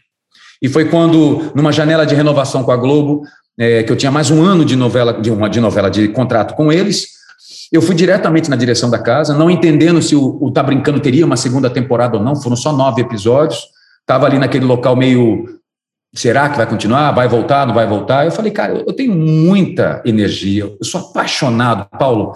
E 0.62 0.68
foi 0.68 0.86
quando, 0.86 1.51
numa 1.56 1.72
janela 1.72 2.06
de 2.06 2.13
renovação 2.13 2.63
com 2.63 2.72
a 2.72 2.77
Globo, 2.77 3.24
é, 3.60 3.84
que 3.84 3.92
eu 3.92 3.96
tinha 3.96 4.12
mais 4.12 4.30
um 4.30 4.44
ano 4.44 4.66
de 4.66 4.75
novela, 4.75 5.13
de 5.13 5.32
uma 5.32 5.50
de 5.50 5.60
novela 5.60 5.89
de 5.89 6.08
contrato 6.10 6.56
com 6.56 6.72
eles, 6.72 7.17
eu 7.72 7.82
fui 7.82 7.96
diretamente 7.96 8.50
na 8.50 8.56
direção 8.56 8.90
da 8.90 9.00
casa, 9.00 9.34
não 9.34 9.50
entendendo 9.50 10.02
se 10.02 10.16
o, 10.16 10.38
o 10.42 10.52
Tá 10.52 10.64
Brincando 10.64 11.00
teria 11.00 11.26
uma 11.26 11.36
segunda 11.36 11.70
temporada 11.70 12.18
ou 12.18 12.24
não, 12.24 12.36
foram 12.36 12.56
só 12.56 12.72
nove 12.72 13.02
episódios. 13.02 13.60
Estava 14.02 14.26
ali 14.26 14.40
naquele 14.40 14.66
local 14.66 14.96
meio. 14.96 15.46
Será 16.16 16.48
que 16.50 16.56
vai 16.56 16.66
continuar? 16.66 17.12
Vai 17.12 17.28
voltar? 17.28 17.68
Não 17.68 17.74
vai 17.74 17.86
voltar? 17.86 18.26
Eu 18.26 18.32
falei, 18.32 18.52
cara, 18.52 18.84
eu 18.88 18.94
tenho 18.94 19.14
muita 19.14 20.02
energia, 20.06 20.64
eu 20.64 20.86
sou 20.86 21.02
apaixonado, 21.02 21.88
Paulo. 21.98 22.34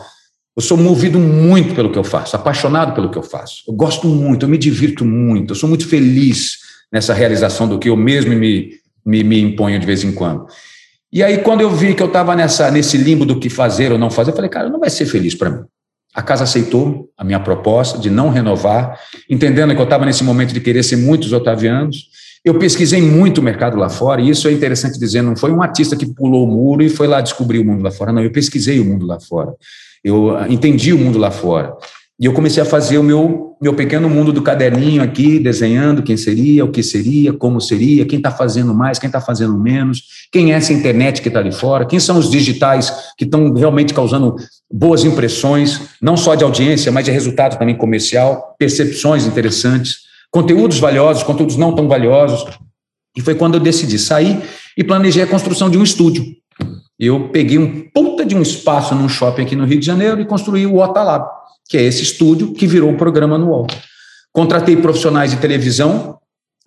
Eu 0.56 0.62
sou 0.62 0.78
movido 0.78 1.18
muito 1.18 1.74
pelo 1.74 1.90
que 1.90 1.98
eu 1.98 2.04
faço, 2.04 2.36
apaixonado 2.36 2.94
pelo 2.94 3.10
que 3.10 3.18
eu 3.18 3.24
faço. 3.24 3.64
Eu 3.66 3.74
gosto 3.74 4.06
muito, 4.06 4.46
eu 4.46 4.50
me 4.50 4.58
divirto 4.58 5.06
muito, 5.06 5.52
eu 5.52 5.56
sou 5.56 5.70
muito 5.70 5.88
feliz 5.88 6.58
nessa 6.92 7.14
realização 7.14 7.70
do 7.70 7.80
que 7.80 7.88
eu 7.88 7.96
mesmo 7.96 8.36
me, 8.36 8.72
me, 9.06 9.24
me 9.24 9.40
imponho 9.40 9.80
de 9.80 9.86
vez 9.86 10.04
em 10.04 10.12
quando. 10.12 10.46
E 11.13 11.22
aí, 11.22 11.39
quando 11.39 11.62
eu 11.62 11.70
vi 11.70 11.94
que 11.94 12.01
eu 12.01 12.08
estava 12.08 12.36
nesse 12.36 12.98
limbo 12.98 13.25
do 13.25 13.38
que 13.39 13.50
fazer 13.50 13.91
ou 13.91 13.98
não 13.98 14.10
fazer, 14.10 14.32
eu 14.32 14.36
falei, 14.36 14.50
cara, 14.50 14.70
não 14.70 14.80
vai 14.80 14.89
ser 14.89 15.06
feliz 15.06 15.36
para 15.36 15.50
mim. 15.50 15.63
A 16.13 16.22
casa 16.22 16.44
aceitou 16.44 17.10
a 17.18 17.24
minha 17.24 17.39
proposta 17.39 17.98
de 17.98 18.10
não 18.10 18.30
renovar, 18.30 18.98
entendendo 19.30 19.74
que 19.74 19.80
eu 19.80 19.84
estava 19.84 20.06
nesse 20.06 20.24
momento 20.24 20.53
de 20.53 20.60
querer 20.62 20.84
ser 20.84 20.98
muitos 20.98 21.34
otavianos. 21.34 22.10
Eu 22.44 22.58
pesquisei 22.58 23.01
muito 23.01 23.39
o 23.39 23.44
mercado 23.44 23.77
lá 23.77 23.89
fora, 23.89 24.22
e 24.22 24.30
isso 24.30 24.48
é 24.48 24.51
interessante 24.51 24.98
dizer, 24.98 25.22
não 25.22 25.36
foi 25.36 25.51
um 25.51 25.62
artista 25.62 25.96
que 25.96 26.06
pulou 26.06 26.46
o 26.46 26.48
muro 26.48 26.82
e 26.82 26.89
foi 26.89 27.08
lá 27.08 27.22
descobrir 27.22 27.60
o 27.60 27.65
mundo 27.65 27.84
lá 27.84 27.91
fora, 27.91 28.12
não, 28.12 28.24
eu 28.24 28.32
pesquisei 28.32 28.80
o 28.80 28.86
mundo 28.86 29.06
lá 29.06 29.20
fora. 29.20 29.53
Eu 30.03 30.36
ah, 30.36 30.48
entendi 30.50 30.91
o 30.91 30.98
mundo 30.98 31.20
lá 31.20 31.30
fora. 31.30 31.75
E 32.22 32.25
eu 32.25 32.34
comecei 32.34 32.62
a 32.62 32.66
fazer 32.68 33.00
o 33.00 33.04
meu, 33.04 33.58
meu 33.60 33.74
pequeno 33.74 34.08
mundo 34.08 34.32
do 34.32 34.44
caderninho 34.44 35.01
aqui, 35.01 35.40
desenhando 35.40 36.04
quem 36.04 36.16
seria, 36.16 36.63
o 36.63 36.70
que 36.70 36.84
seria, 36.84 37.34
como 37.34 37.60
seria, 37.60 38.06
quem 38.06 38.18
está 38.18 38.30
fazendo 38.30 38.75
mais, 38.75 39.00
quem 39.00 39.08
está 39.08 39.20
fazendo 39.20 39.58
menos, 39.58 40.28
quem 40.32 40.54
é 40.54 40.56
essa 40.56 40.72
internet 40.72 41.20
que 41.20 41.30
está 41.30 41.40
ali 41.40 41.51
fora, 41.51 41.84
quem 41.84 42.00
são 42.00 42.20
os 42.20 42.30
digitais 42.30 42.94
que 43.18 43.25
estão 43.25 43.51
realmente 43.51 43.92
causando 43.92 44.36
boas 44.72 45.04
impressões, 45.04 45.82
não 46.00 46.16
só 46.16 46.36
de 46.36 46.44
audiência, 46.44 46.92
mas 46.92 47.06
de 47.06 47.10
resultado 47.10 47.58
também 47.58 47.75
comercial, 47.75 48.56
percepções 48.60 49.25
interessantes, 49.25 50.01
conteúdos 50.30 50.78
valiosos, 50.78 51.24
conteúdos 51.24 51.58
não 51.58 51.74
tão 51.74 51.88
valiosos. 51.88 52.46
E 53.18 53.22
foi 53.22 53.34
quando 53.34 53.56
eu 53.56 53.60
decidi 53.60 53.98
sair 53.98 54.40
e 54.78 54.84
planejei 54.84 55.24
a 55.24 55.28
construção 55.28 55.72
de 55.72 55.78
um 55.80 55.84
estúdio. 55.84 56.24
Eu 57.00 57.30
peguei 57.30 57.58
um 57.58 57.90
puta 57.92 58.24
de 58.24 58.36
um 58.36 58.44
espaço 58.44 58.94
num 58.94 59.10
shopping 59.10 59.42
aqui 59.42 59.56
no 59.56 59.66
Rio 59.66 59.80
de 59.80 59.86
Janeiro 59.88 60.22
e 60.22 60.25
construí 60.25 60.68
o 60.68 60.78
Otalab 60.78 61.40
que 61.72 61.78
é 61.78 61.84
esse 61.84 62.04
estúdio 62.04 62.51
que 62.51 62.68
virou 62.68 62.92
o 62.92 62.98
programa 62.98 63.36
anual. 63.36 63.66
Contratei 64.34 64.75
profissionais 64.75 65.32
de 65.32 65.38
televisão, 65.38 66.18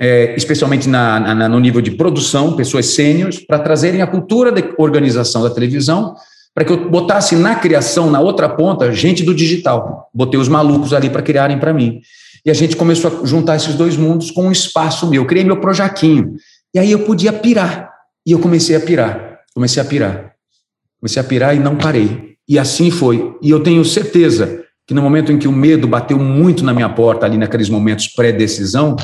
é, 0.01 0.35
especialmente 0.35 0.89
na, 0.89 1.35
na, 1.35 1.47
no 1.47 1.61
nível 1.61 1.83
de 1.83 1.91
produção, 1.91 2.57
pessoas 2.57 2.87
sêniores, 2.87 3.39
para 3.39 3.59
trazerem 3.59 4.01
a 4.01 4.07
cultura 4.07 4.51
de 4.51 4.65
organização 4.79 5.43
da 5.43 5.51
televisão, 5.51 6.17
para 6.55 6.65
que 6.65 6.73
eu 6.73 6.89
botasse 6.89 7.37
na 7.37 7.55
criação, 7.55 8.11
na 8.11 8.19
outra 8.19 8.49
ponta, 8.49 8.91
gente 8.95 9.23
do 9.23 9.35
digital. 9.35 10.09
Botei 10.15 10.41
os 10.41 10.49
malucos 10.49 10.95
ali 10.95 11.11
para 11.11 11.21
criarem 11.21 11.59
para 11.59 11.75
mim. 11.75 12.01
E 12.43 12.51
a 12.51 12.55
gente 12.55 12.75
começou 12.75 13.21
a 13.23 13.27
juntar 13.27 13.57
esses 13.57 13.75
dois 13.75 13.99
mundos 13.99 14.31
com 14.31 14.47
um 14.47 14.53
espaço 14.53 15.07
meu. 15.07 15.21
Eu 15.23 15.27
criei 15.27 15.45
meu 15.45 15.61
projaquinho. 15.61 16.35
E 16.75 16.79
aí 16.79 16.91
eu 16.91 17.01
podia 17.01 17.33
pirar. 17.33 17.91
E 18.27 18.33
eu 18.33 18.39
comecei 18.39 18.75
a 18.75 18.81
pirar. 18.81 19.41
Comecei 19.55 19.83
a 19.83 19.85
pirar. 19.85 20.33
Comecei 20.99 21.21
a 21.21 21.25
pirar 21.25 21.55
e 21.55 21.59
não 21.59 21.77
parei. 21.77 22.37
E 22.49 22.59
assim 22.59 22.91
foi. 22.91 23.37
E 23.43 23.51
eu 23.51 23.61
tenho 23.61 23.85
certeza 23.85 24.64
que 24.87 24.95
no 24.95 25.03
momento 25.03 25.33
em 25.33 25.39
que 25.39 25.49
o 25.49 25.53
medo 25.53 25.87
bateu 25.87 26.19
muito 26.19 26.65
na 26.65 26.75
minha 26.75 26.89
porta, 26.89 27.25
ali 27.25 27.39
naqueles 27.39 27.69
momentos 27.69 28.09
pré-decisão, 28.09 28.97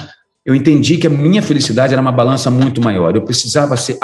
eu 0.45 0.55
entendi 0.55 0.97
que 0.97 1.07
a 1.07 1.11
minha 1.11 1.43
felicidade 1.43 1.93
era 1.93 2.01
uma 2.01 2.13
balança 2.13 2.51
muito 2.51 2.81
maior. 2.81 3.15
Eu 3.15 3.23
precisava 3.23 3.77
ser 3.77 3.99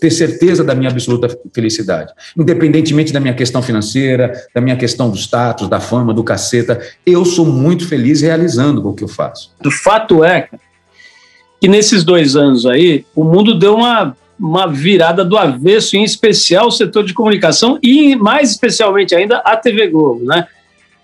ter 0.00 0.10
certeza 0.10 0.64
da 0.64 0.74
minha 0.74 0.90
absoluta 0.90 1.28
felicidade, 1.54 2.12
independentemente 2.36 3.12
da 3.12 3.20
minha 3.20 3.34
questão 3.34 3.62
financeira, 3.62 4.32
da 4.54 4.60
minha 4.60 4.76
questão 4.76 5.10
do 5.10 5.16
status, 5.16 5.68
da 5.68 5.80
fama, 5.80 6.14
do 6.14 6.24
caceta. 6.24 6.80
Eu 7.04 7.24
sou 7.24 7.44
muito 7.44 7.86
feliz 7.86 8.22
realizando 8.22 8.86
o 8.88 8.94
que 8.94 9.04
eu 9.04 9.08
faço. 9.08 9.52
O 9.64 9.70
fato 9.70 10.24
é 10.24 10.48
que 11.60 11.68
nesses 11.68 12.02
dois 12.02 12.34
anos 12.34 12.66
aí, 12.66 13.04
o 13.14 13.22
mundo 13.22 13.58
deu 13.58 13.74
uma, 13.74 14.16
uma 14.40 14.66
virada 14.66 15.24
do 15.24 15.36
avesso, 15.36 15.96
em 15.96 16.02
especial 16.02 16.68
o 16.68 16.72
setor 16.72 17.04
de 17.04 17.12
comunicação 17.12 17.78
e, 17.82 18.16
mais 18.16 18.50
especialmente 18.50 19.14
ainda, 19.14 19.36
a 19.38 19.54
TV 19.56 19.88
Globo, 19.88 20.24
né? 20.24 20.46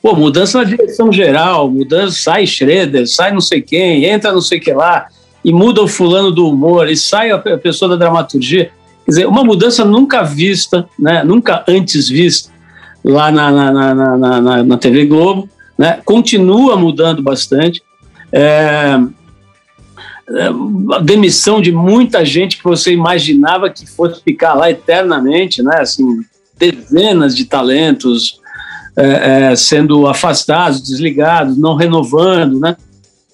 Pô, 0.02 0.14
mudança 0.14 0.58
na 0.58 0.64
direção 0.64 1.12
geral, 1.12 1.70
mudança, 1.70 2.16
sai 2.16 2.46
Schroeder, 2.46 3.06
sai 3.06 3.32
não 3.32 3.40
sei 3.40 3.60
quem, 3.60 4.04
entra 4.06 4.32
não 4.32 4.40
sei 4.40 4.58
que 4.58 4.72
lá, 4.72 5.08
e 5.44 5.52
muda 5.52 5.82
o 5.82 5.88
fulano 5.88 6.30
do 6.30 6.48
humor, 6.48 6.88
e 6.88 6.96
sai 6.96 7.30
a 7.30 7.38
pessoa 7.38 7.90
da 7.90 7.96
dramaturgia. 7.96 8.70
Quer 9.04 9.10
dizer, 9.10 9.26
uma 9.26 9.44
mudança 9.44 9.84
nunca 9.84 10.22
vista, 10.22 10.88
né, 10.98 11.22
nunca 11.22 11.64
antes 11.68 12.08
vista 12.08 12.50
lá 13.04 13.30
na, 13.30 13.50
na, 13.50 13.94
na, 13.94 14.40
na, 14.40 14.62
na 14.62 14.78
TV 14.78 15.04
Globo, 15.04 15.48
né, 15.76 16.00
continua 16.04 16.76
mudando 16.76 17.22
bastante. 17.22 17.82
É, 18.32 18.98
é, 20.30 20.48
a 20.94 20.98
demissão 21.00 21.60
de 21.60 21.72
muita 21.72 22.24
gente 22.24 22.56
que 22.56 22.64
você 22.64 22.92
imaginava 22.92 23.68
que 23.68 23.86
fosse 23.86 24.22
ficar 24.22 24.54
lá 24.54 24.70
eternamente, 24.70 25.62
né, 25.62 25.78
assim, 25.80 26.20
dezenas 26.56 27.34
de 27.34 27.44
talentos, 27.46 28.39
é, 28.96 29.50
é, 29.52 29.56
sendo 29.56 30.06
afastados, 30.06 30.82
desligados, 30.82 31.56
não 31.56 31.74
renovando, 31.74 32.58
né? 32.58 32.76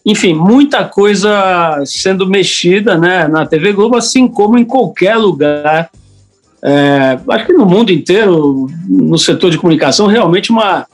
Enfim, 0.04 0.34
muita 0.34 0.84
coisa 0.84 1.82
sendo 1.84 2.28
mexida 2.28 2.96
né, 2.96 3.26
na 3.26 3.44
TV 3.44 3.72
Globo, 3.72 3.96
assim 3.96 4.28
como 4.28 4.56
em 4.56 4.64
qualquer 4.64 5.16
lugar. 5.16 5.90
É, 6.62 7.18
acho 7.28 7.46
que 7.46 7.52
no 7.52 7.66
mundo 7.66 7.90
inteiro, 7.90 8.68
no 8.88 9.18
setor 9.18 9.50
de 9.50 9.58
comunicação, 9.58 10.06
realmente 10.06 10.50
uma, 10.50 10.86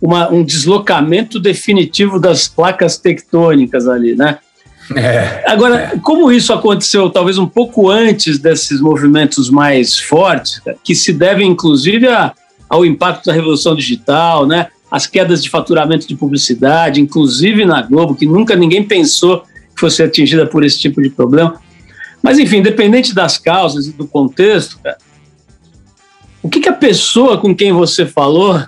uma, 0.00 0.30
um 0.30 0.44
deslocamento 0.44 1.40
definitivo 1.40 2.20
das 2.20 2.48
placas 2.48 2.98
tectônicas 2.98 3.88
ali, 3.88 4.14
né? 4.14 4.38
É, 4.94 5.44
Agora, 5.46 5.92
é. 5.94 5.98
como 6.02 6.32
isso 6.32 6.52
aconteceu 6.52 7.08
talvez 7.08 7.38
um 7.38 7.46
pouco 7.46 7.88
antes 7.88 8.38
desses 8.38 8.80
movimentos 8.80 9.48
mais 9.48 9.98
fortes, 9.98 10.60
que 10.82 10.94
se 10.94 11.12
devem 11.12 11.48
inclusive 11.48 12.08
a, 12.08 12.32
ao 12.70 12.86
impacto 12.86 13.26
da 13.26 13.32
revolução 13.32 13.74
digital, 13.74 14.46
né? 14.46 14.68
as 14.90 15.06
quedas 15.06 15.42
de 15.42 15.48
faturamento 15.48 16.06
de 16.06 16.16
publicidade, 16.16 17.00
inclusive 17.00 17.64
na 17.64 17.82
Globo, 17.82 18.14
que 18.14 18.26
nunca 18.26 18.56
ninguém 18.56 18.82
pensou 18.82 19.40
que 19.40 19.80
fosse 19.80 20.02
atingida 20.02 20.46
por 20.46 20.64
esse 20.64 20.78
tipo 20.78 21.00
de 21.02 21.10
problema. 21.10 21.60
Mas, 22.22 22.38
enfim, 22.38 22.58
independente 22.58 23.14
das 23.14 23.38
causas 23.38 23.86
e 23.86 23.92
do 23.92 24.06
contexto, 24.06 24.78
cara, 24.82 24.98
o 26.42 26.48
que, 26.48 26.60
que 26.60 26.68
a 26.68 26.74
pessoa 26.74 27.38
com 27.38 27.54
quem 27.54 27.72
você 27.72 28.04
falou 28.04 28.62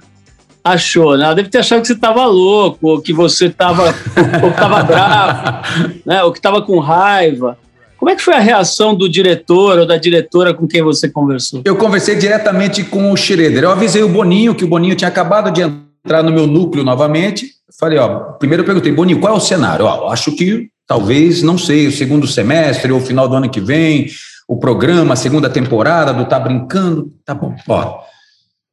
achou? 0.63 1.17
Né? 1.17 1.25
Ela 1.25 1.35
deve 1.35 1.49
ter 1.49 1.59
achado 1.59 1.81
que 1.81 1.89
você 1.89 1.95
estava 1.95 2.25
louco, 2.27 2.89
ou 2.89 3.01
que 3.01 3.13
você 3.13 3.47
estava 3.47 3.93
bravo, 4.87 6.01
né? 6.07 6.23
ou 6.23 6.33
que 6.33 6.39
estava 6.39 6.63
com 6.63 6.79
raiva. 6.79 7.59
Como 8.03 8.11
é 8.11 8.17
que 8.17 8.23
foi 8.23 8.35
a 8.35 8.41
reação 8.41 8.97
do 8.97 9.09
diretor 9.09 9.79
ou 9.79 9.87
da 9.87 9.97
diretora 9.97 10.53
com 10.53 10.67
quem 10.67 10.83
você 10.83 11.09
conversou? 11.09 11.63
Eu 11.65 11.77
conversei 11.77 12.17
diretamente 12.17 12.83
com 12.83 13.13
o 13.13 13.17
Schroeder. 13.17 13.63
Eu 13.63 13.71
avisei 13.71 14.03
o 14.03 14.09
Boninho 14.09 14.57
que 14.57 14.65
o 14.65 14.67
Boninho 14.67 14.97
tinha 14.97 15.07
acabado 15.07 15.53
de 15.53 15.63
entrar 15.63 16.21
no 16.21 16.33
meu 16.33 16.45
núcleo 16.45 16.83
novamente. 16.83 17.53
Falei, 17.79 17.99
ó, 17.99 18.33
primeiro 18.41 18.63
eu 18.63 18.67
perguntei, 18.67 18.91
Boninho, 18.91 19.21
qual 19.21 19.35
é 19.35 19.37
o 19.37 19.41
cenário? 19.41 19.85
Ó, 19.85 20.11
acho 20.11 20.35
que 20.35 20.69
talvez, 20.85 21.45
não 21.45 21.57
sei, 21.57 21.87
o 21.87 21.93
segundo 21.93 22.27
semestre 22.27 22.91
ou 22.91 23.01
final 23.01 23.29
do 23.29 23.37
ano 23.37 23.49
que 23.49 23.61
vem, 23.61 24.09
o 24.49 24.57
programa, 24.57 25.13
a 25.15 25.17
segunda 25.17 25.49
temporada 25.49 26.13
do 26.13 26.25
Tá 26.25 26.41
Brincando. 26.41 27.09
Tá 27.25 27.35
bom, 27.35 27.55
ó, 27.69 28.01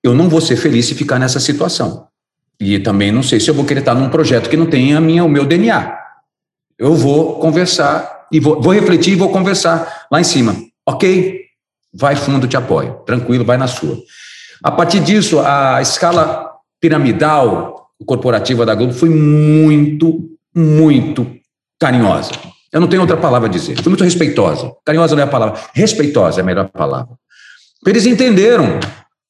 eu 0.03 0.15
não 0.15 0.27
vou 0.27 0.41
ser 0.41 0.55
feliz 0.55 0.87
se 0.87 0.95
ficar 0.95 1.19
nessa 1.19 1.39
situação. 1.39 2.07
E 2.59 2.79
também 2.79 3.11
não 3.11 3.21
sei 3.21 3.39
se 3.39 3.47
eu 3.47 3.53
vou 3.53 3.63
querer 3.63 3.81
estar 3.81 3.93
num 3.93 4.09
projeto 4.09 4.49
que 4.49 4.57
não 4.57 4.65
tenha 4.65 4.99
minha, 4.99 5.23
o 5.23 5.29
meu 5.29 5.45
DNA. 5.45 5.95
Eu 6.79 6.95
vou 6.95 7.35
conversar 7.35 8.18
e 8.31 8.39
vou, 8.39 8.61
vou 8.61 8.73
refletir 8.73 9.13
e 9.13 9.15
vou 9.15 9.29
conversar 9.29 10.07
lá 10.11 10.19
em 10.19 10.23
cima. 10.23 10.55
Ok? 10.87 11.41
Vai 11.93 12.15
fundo, 12.15 12.47
te 12.47 12.57
apoio. 12.57 13.01
Tranquilo, 13.05 13.43
vai 13.43 13.57
na 13.57 13.67
sua. 13.67 13.97
A 14.63 14.71
partir 14.71 14.99
disso, 14.99 15.39
a 15.39 15.81
escala 15.81 16.51
piramidal 16.79 17.89
corporativa 18.05 18.65
da 18.65 18.75
Globo 18.75 18.93
foi 18.93 19.09
muito, 19.09 20.29
muito 20.55 21.27
carinhosa. 21.79 22.31
Eu 22.71 22.79
não 22.79 22.87
tenho 22.87 23.01
outra 23.01 23.17
palavra 23.17 23.47
a 23.47 23.51
dizer. 23.51 23.81
Foi 23.81 23.89
muito 23.89 24.03
respeitosa. 24.03 24.71
Carinhosa 24.85 25.15
não 25.15 25.23
é 25.23 25.25
a 25.25 25.29
palavra. 25.29 25.59
Respeitosa 25.73 26.39
é 26.39 26.43
a 26.43 26.45
melhor 26.45 26.69
palavra. 26.69 27.15
Eles 27.85 28.05
entenderam 28.05 28.79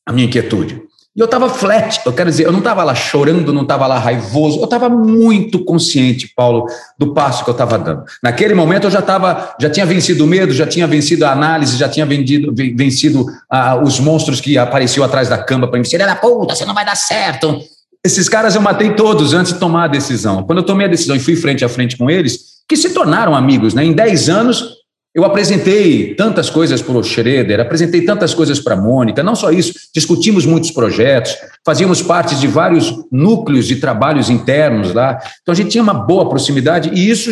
a 0.05 0.11
minha 0.11 0.27
inquietude. 0.27 0.81
E 1.15 1.19
eu 1.19 1.25
estava 1.25 1.49
flat, 1.49 1.99
eu 2.05 2.13
quero 2.13 2.29
dizer, 2.29 2.45
eu 2.45 2.51
não 2.51 2.59
estava 2.59 2.83
lá 2.83 2.93
chorando, 2.93 3.51
não 3.51 3.63
estava 3.63 3.87
lá 3.87 3.97
raivoso, 3.97 4.59
eu 4.59 4.65
estava 4.65 4.87
muito 4.87 5.65
consciente, 5.65 6.31
Paulo, 6.35 6.67
do 6.99 7.13
passo 7.13 7.43
que 7.43 7.49
eu 7.49 7.53
estava 7.53 7.79
dando. 7.79 8.03
Naquele 8.21 8.53
momento 8.53 8.83
eu 8.85 8.91
já 8.91 8.99
estava, 8.99 9.55
já 9.59 9.69
tinha 9.69 9.85
vencido 9.87 10.23
o 10.23 10.27
medo, 10.27 10.53
já 10.53 10.67
tinha 10.67 10.85
vencido 10.85 11.25
a 11.25 11.31
análise, 11.31 11.77
já 11.77 11.89
tinha 11.89 12.05
vendido, 12.05 12.53
vencido 12.53 13.25
ah, 13.49 13.75
os 13.75 13.99
monstros 13.99 14.39
que 14.39 14.57
apareciam 14.57 15.03
atrás 15.03 15.27
da 15.27 15.37
cama 15.37 15.67
para 15.67 15.79
me 15.79 15.83
dizer, 15.83 15.97
da 15.97 16.15
puta, 16.15 16.55
você 16.55 16.63
não 16.63 16.75
vai 16.75 16.85
dar 16.85 16.95
certo. 16.95 17.59
Esses 18.05 18.29
caras 18.29 18.55
eu 18.55 18.61
matei 18.61 18.93
todos 18.93 19.33
antes 19.33 19.51
de 19.51 19.59
tomar 19.59 19.85
a 19.85 19.87
decisão. 19.87 20.43
Quando 20.43 20.59
eu 20.59 20.65
tomei 20.65 20.85
a 20.85 20.89
decisão 20.89 21.15
e 21.15 21.19
fui 21.19 21.35
frente 21.35 21.65
a 21.65 21.69
frente 21.69 21.97
com 21.97 22.09
eles, 22.09 22.59
que 22.67 22.77
se 22.77 22.91
tornaram 22.91 23.35
amigos, 23.35 23.73
né? 23.73 23.83
Em 23.83 23.91
10 23.91 24.29
anos, 24.29 24.78
eu 25.13 25.25
apresentei 25.25 26.13
tantas 26.13 26.49
coisas 26.49 26.81
para 26.81 26.95
o 26.95 27.03
Schroeder, 27.03 27.59
apresentei 27.59 28.01
tantas 28.01 28.33
coisas 28.33 28.59
para 28.59 28.75
a 28.75 28.77
Mônica, 28.77 29.23
não 29.23 29.35
só 29.35 29.51
isso, 29.51 29.73
discutimos 29.93 30.45
muitos 30.45 30.69
projetos, 30.69 31.35
fazíamos 31.65 32.01
parte 32.01 32.35
de 32.35 32.47
vários 32.47 32.93
núcleos 33.11 33.67
de 33.67 33.77
trabalhos 33.77 34.29
internos 34.29 34.93
lá, 34.93 35.17
então 35.41 35.51
a 35.51 35.55
gente 35.55 35.71
tinha 35.71 35.83
uma 35.83 35.93
boa 35.93 36.29
proximidade 36.29 36.91
e 36.93 37.09
isso 37.09 37.31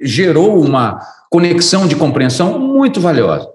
gerou 0.00 0.62
uma 0.62 0.98
conexão 1.30 1.86
de 1.86 1.94
compreensão 1.94 2.58
muito 2.58 3.00
valiosa. 3.00 3.48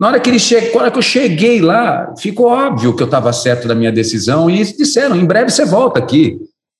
Na 0.00 0.08
hora 0.08 0.18
que, 0.18 0.30
ele. 0.30 0.38
Na 0.74 0.80
hora 0.80 0.90
que 0.90 0.96
eu 0.96 1.02
cheguei 1.02 1.60
lá, 1.60 2.14
ficou 2.18 2.46
óbvio 2.46 2.96
que 2.96 3.02
eu 3.02 3.04
estava 3.04 3.30
certo 3.34 3.68
da 3.68 3.74
minha 3.74 3.92
decisão 3.92 4.48
e 4.48 4.64
disseram: 4.64 5.14
em 5.14 5.26
breve 5.26 5.50
você 5.50 5.66
volta 5.66 5.98
aqui. 5.98 6.38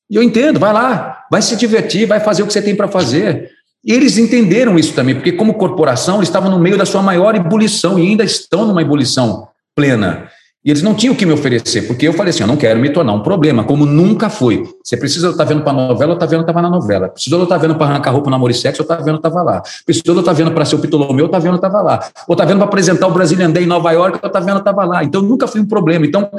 E 0.08 0.16
eu 0.16 0.22
entendo, 0.22 0.58
vai 0.58 0.72
lá, 0.72 1.26
vai 1.30 1.42
se 1.42 1.54
divertir, 1.54 2.06
vai 2.06 2.18
fazer 2.18 2.42
o 2.42 2.46
que 2.46 2.52
você 2.52 2.62
tem 2.62 2.74
para 2.74 2.88
fazer. 2.88 3.50
E 3.84 3.92
eles 3.92 4.18
entenderam 4.18 4.78
isso 4.78 4.94
também, 4.94 5.14
porque 5.14 5.32
como 5.32 5.54
corporação 5.54 6.16
eles 6.16 6.28
estavam 6.28 6.50
no 6.50 6.58
meio 6.58 6.76
da 6.76 6.84
sua 6.84 7.02
maior 7.02 7.34
ebulição 7.34 7.98
e 7.98 8.02
ainda 8.02 8.22
estão 8.22 8.66
numa 8.66 8.82
ebulição 8.82 9.48
plena. 9.74 10.28
E 10.62 10.70
eles 10.70 10.82
não 10.82 10.94
tinham 10.94 11.14
o 11.14 11.16
que 11.16 11.24
me 11.24 11.32
oferecer, 11.32 11.86
porque 11.86 12.06
eu 12.06 12.12
falei 12.12 12.28
assim: 12.28 12.42
eu 12.42 12.46
não 12.46 12.56
quero 12.56 12.78
me 12.78 12.90
tornar 12.90 13.14
um 13.14 13.22
problema, 13.22 13.64
como 13.64 13.86
nunca 13.86 14.28
foi. 14.28 14.62
Você 14.84 14.94
precisa 14.94 15.30
estar 15.30 15.44
vendo 15.44 15.62
para 15.62 15.72
novela, 15.72 16.12
eu 16.12 16.14
estar 16.14 16.26
vendo, 16.26 16.42
estava 16.42 16.60
na 16.60 16.68
novela. 16.68 17.08
Precisou 17.08 17.42
estar 17.42 17.56
vendo 17.56 17.76
para 17.76 17.86
arrancar 17.86 18.10
roupa, 18.10 18.28
namoro 18.28 18.52
e 18.52 18.54
sexo, 18.54 18.82
eu 18.82 18.84
estava 18.84 19.02
vendo, 19.02 19.16
estava 19.16 19.42
lá. 19.42 19.62
Precisou 19.86 20.20
estar 20.20 20.34
vendo 20.34 20.52
para 20.52 20.66
ser 20.66 20.74
o 20.74 20.78
Pitolomeu, 20.78 21.24
eu 21.24 21.26
estava 21.26 21.42
vendo, 21.42 21.56
estava 21.56 21.80
lá. 21.80 22.06
Ou 22.28 22.34
estar 22.34 22.44
vendo 22.44 22.58
para 22.58 22.66
apresentar 22.66 23.06
o 23.06 23.10
Brazilian 23.10 23.50
Day 23.50 23.64
em 23.64 23.66
Nova 23.66 23.90
York, 23.92 24.18
eu 24.22 24.26
estava 24.26 24.44
vendo, 24.44 24.58
estava 24.58 24.84
lá. 24.84 25.02
Então, 25.02 25.22
nunca 25.22 25.46
fui 25.46 25.62
um 25.62 25.66
problema. 25.66 26.04
Então, 26.04 26.30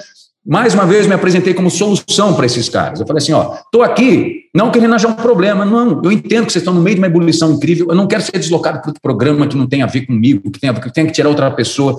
mais 0.45 0.73
uma 0.73 0.85
vez, 0.85 1.05
me 1.05 1.13
apresentei 1.13 1.53
como 1.53 1.69
solução 1.69 2.33
para 2.33 2.45
esses 2.45 2.67
caras. 2.67 2.99
Eu 2.99 3.05
falei 3.05 3.21
assim: 3.21 3.33
ó, 3.33 3.55
estou 3.55 3.83
aqui, 3.83 4.45
não 4.53 4.71
querendo 4.71 4.95
achar 4.95 5.09
um 5.09 5.13
problema. 5.13 5.63
Não, 5.63 6.01
eu 6.03 6.11
entendo 6.11 6.45
que 6.45 6.51
vocês 6.51 6.61
estão 6.61 6.73
no 6.73 6.81
meio 6.81 6.95
de 6.95 7.01
uma 7.01 7.07
ebulição 7.07 7.51
incrível, 7.53 7.87
eu 7.89 7.95
não 7.95 8.07
quero 8.07 8.23
ser 8.23 8.37
deslocado 8.37 8.79
para 8.79 8.89
outro 8.89 9.01
programa 9.01 9.47
que 9.47 9.55
não 9.55 9.67
tem 9.67 9.83
a 9.83 9.87
ver 9.87 10.05
comigo, 10.05 10.49
que 10.51 10.59
tem, 10.59 10.73
que 10.73 10.93
tem 10.93 11.05
que 11.05 11.11
tirar 11.11 11.29
outra 11.29 11.49
pessoa. 11.51 11.97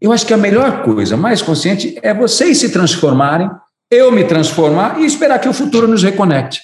Eu 0.00 0.12
acho 0.12 0.26
que 0.26 0.32
a 0.32 0.36
melhor 0.36 0.82
coisa, 0.82 1.16
mais 1.16 1.42
consciente, 1.42 1.98
é 2.02 2.14
vocês 2.14 2.58
se 2.58 2.70
transformarem, 2.70 3.50
eu 3.90 4.10
me 4.10 4.24
transformar 4.24 5.00
e 5.00 5.04
esperar 5.04 5.38
que 5.38 5.48
o 5.48 5.52
futuro 5.52 5.86
nos 5.86 6.02
reconecte. 6.02 6.60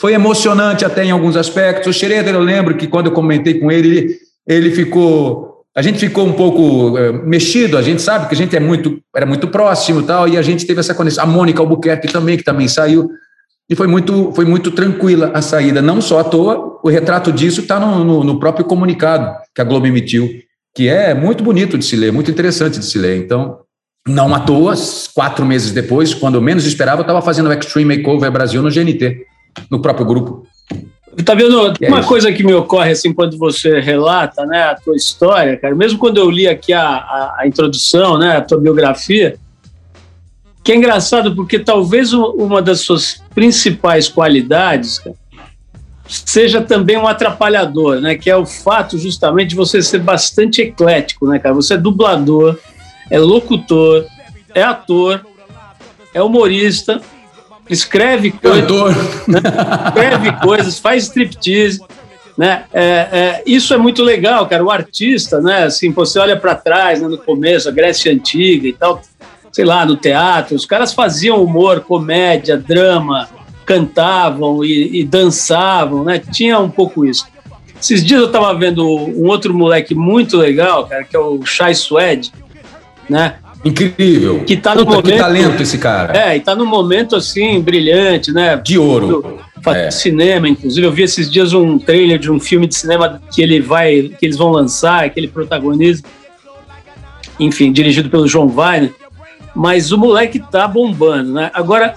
Foi 0.00 0.14
emocionante 0.14 0.82
até 0.82 1.04
em 1.04 1.10
alguns 1.10 1.36
aspectos. 1.36 1.86
O 1.88 1.92
Schroeder, 1.92 2.34
eu 2.34 2.40
lembro 2.40 2.74
que 2.76 2.86
quando 2.86 3.06
eu 3.06 3.12
comentei 3.12 3.60
com 3.60 3.70
ele, 3.70 3.88
ele, 3.88 4.18
ele 4.46 4.70
ficou. 4.70 5.49
A 5.80 5.82
gente 5.82 5.98
ficou 5.98 6.26
um 6.26 6.34
pouco 6.34 6.98
é, 6.98 7.10
mexido, 7.10 7.78
a 7.78 7.82
gente 7.82 8.02
sabe 8.02 8.28
que 8.28 8.34
a 8.34 8.36
gente 8.36 8.54
é 8.54 8.60
muito, 8.60 9.00
era 9.16 9.24
muito 9.24 9.48
próximo 9.48 10.02
tal, 10.02 10.28
e 10.28 10.36
a 10.36 10.42
gente 10.42 10.66
teve 10.66 10.78
essa 10.78 10.94
conexão. 10.94 11.24
A 11.24 11.26
Mônica 11.26 11.58
Albuquerque 11.58 12.06
também, 12.06 12.36
que 12.36 12.44
também 12.44 12.68
saiu. 12.68 13.10
E 13.66 13.74
foi 13.74 13.86
muito, 13.86 14.30
foi 14.32 14.44
muito 14.44 14.70
tranquila 14.72 15.30
a 15.32 15.40
saída, 15.40 15.80
não 15.80 16.02
só 16.02 16.18
à 16.18 16.24
toa, 16.24 16.78
o 16.84 16.90
retrato 16.90 17.32
disso 17.32 17.62
está 17.62 17.80
no, 17.80 18.04
no, 18.04 18.22
no 18.22 18.38
próprio 18.38 18.66
comunicado 18.66 19.34
que 19.54 19.62
a 19.62 19.64
Globo 19.64 19.86
emitiu 19.86 20.28
que 20.76 20.86
é 20.86 21.14
muito 21.14 21.42
bonito 21.42 21.78
de 21.78 21.84
se 21.86 21.96
ler, 21.96 22.12
muito 22.12 22.30
interessante 22.30 22.78
de 22.78 22.84
se 22.84 22.98
ler. 22.98 23.16
Então, 23.16 23.60
não 24.06 24.34
à 24.34 24.40
toa, 24.40 24.74
quatro 25.14 25.46
meses 25.46 25.72
depois, 25.72 26.12
quando 26.12 26.34
eu 26.34 26.42
menos 26.42 26.66
esperava, 26.66 27.00
eu 27.00 27.04
estava 27.04 27.22
fazendo 27.22 27.48
o 27.48 27.52
Extreme 27.54 27.96
Makeover 27.96 28.30
Brasil 28.30 28.62
no 28.62 28.70
GNT, 28.70 29.24
no 29.70 29.80
próprio 29.80 30.04
grupo. 30.04 30.46
Tá 31.24 31.34
vendo? 31.34 31.72
É 31.80 31.88
uma 31.88 32.04
coisa 32.04 32.32
que 32.32 32.44
me 32.44 32.54
ocorre 32.54 32.92
assim 32.92 33.12
quando 33.12 33.36
você 33.36 33.80
relata, 33.80 34.46
né, 34.46 34.62
a 34.62 34.74
tua 34.74 34.94
história, 34.94 35.56
cara. 35.56 35.74
Mesmo 35.74 35.98
quando 35.98 36.18
eu 36.18 36.30
li 36.30 36.46
aqui 36.46 36.72
a, 36.72 36.82
a, 36.82 37.36
a 37.40 37.46
introdução, 37.46 38.16
né, 38.16 38.36
a 38.36 38.40
tua 38.40 38.58
biografia, 38.58 39.36
que 40.62 40.72
é 40.72 40.76
engraçado 40.76 41.34
porque 41.34 41.58
talvez 41.58 42.12
uma 42.12 42.62
das 42.62 42.80
suas 42.80 43.22
principais 43.34 44.08
qualidades, 44.08 44.98
cara, 44.98 45.16
seja 46.06 46.60
também 46.60 46.96
um 46.96 47.06
atrapalhador, 47.06 48.00
né? 48.00 48.16
Que 48.16 48.28
é 48.28 48.36
o 48.36 48.44
fato 48.44 48.98
justamente 48.98 49.50
de 49.50 49.56
você 49.56 49.80
ser 49.80 50.00
bastante 50.00 50.60
eclético, 50.60 51.26
né, 51.26 51.38
cara? 51.38 51.54
Você 51.54 51.74
é 51.74 51.76
dublador, 51.76 52.58
é 53.08 53.18
locutor, 53.18 54.06
é 54.54 54.62
ator, 54.62 55.24
é 56.12 56.22
humorista, 56.22 57.00
escreve 57.70 58.32
coisas, 58.32 59.26
né? 59.26 59.40
escreve 59.86 60.32
coisas, 60.40 60.78
faz 60.78 61.04
striptease, 61.04 61.80
né? 62.36 62.64
É, 62.72 62.82
é, 62.82 63.42
isso 63.46 63.72
é 63.72 63.76
muito 63.76 64.02
legal, 64.02 64.46
cara. 64.46 64.64
O 64.64 64.70
artista, 64.70 65.40
né? 65.40 65.64
Assim, 65.64 65.90
você 65.92 66.18
olha 66.18 66.36
para 66.36 66.54
trás, 66.54 67.00
né, 67.00 67.08
no 67.08 67.18
começo, 67.18 67.68
a 67.68 67.72
Grécia 67.72 68.12
antiga 68.12 68.66
e 68.66 68.72
tal, 68.72 69.02
sei 69.52 69.64
lá, 69.64 69.84
no 69.84 69.96
teatro, 69.96 70.56
os 70.56 70.66
caras 70.66 70.92
faziam 70.92 71.42
humor, 71.42 71.80
comédia, 71.80 72.56
drama, 72.56 73.28
cantavam 73.64 74.64
e, 74.64 75.00
e 75.00 75.04
dançavam, 75.04 76.02
né? 76.04 76.18
Tinha 76.18 76.58
um 76.58 76.70
pouco 76.70 77.04
isso. 77.04 77.26
Esses 77.80 78.04
dias 78.04 78.20
eu 78.20 78.26
estava 78.26 78.52
vendo 78.54 78.84
um 78.84 79.26
outro 79.26 79.54
moleque 79.54 79.94
muito 79.94 80.36
legal, 80.36 80.86
cara, 80.86 81.04
que 81.04 81.16
é 81.16 81.18
o 81.18 81.44
Shai 81.46 81.74
Suede, 81.74 82.32
né? 83.08 83.36
Incrível. 83.64 84.44
Que 84.44 84.56
tá 84.56 84.74
no 84.74 84.84
Puta, 84.84 84.96
momento, 84.96 85.12
que 85.12 85.18
talento 85.18 85.62
esse 85.62 85.78
cara. 85.78 86.16
É, 86.16 86.36
e 86.36 86.40
tá 86.40 86.54
num 86.54 86.66
momento 86.66 87.14
assim 87.14 87.60
brilhante, 87.60 88.32
né? 88.32 88.56
De 88.56 88.78
ouro. 88.78 89.38
Faz 89.62 89.76
é. 89.76 89.90
cinema, 89.90 90.48
inclusive 90.48 90.86
eu 90.86 90.92
vi 90.92 91.02
esses 91.02 91.30
dias 91.30 91.52
um 91.52 91.78
trailer 91.78 92.18
de 92.18 92.30
um 92.30 92.40
filme 92.40 92.66
de 92.66 92.74
cinema 92.74 93.20
que 93.30 93.42
ele 93.42 93.60
vai, 93.60 94.10
que 94.18 94.24
eles 94.24 94.36
vão 94.36 94.50
lançar, 94.50 95.10
que 95.10 95.20
ele 95.20 95.28
protagoniza. 95.28 96.02
Enfim, 97.38 97.70
dirigido 97.70 98.08
pelo 98.08 98.26
João 98.26 98.50
Weiner. 98.54 98.94
Mas 99.54 99.92
o 99.92 99.98
moleque 99.98 100.38
tá 100.38 100.66
bombando, 100.66 101.32
né? 101.32 101.50
Agora 101.52 101.94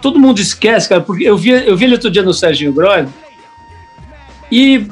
todo 0.00 0.20
mundo 0.20 0.40
esquece, 0.40 0.88
cara, 0.88 1.00
porque 1.00 1.24
eu 1.24 1.36
vi, 1.36 1.50
eu 1.50 1.76
vi 1.76 1.86
ele 1.86 1.94
outro 1.94 2.10
dia 2.10 2.22
no 2.22 2.32
Serginho 2.32 2.72
Groy 2.72 3.06
e 4.52 4.86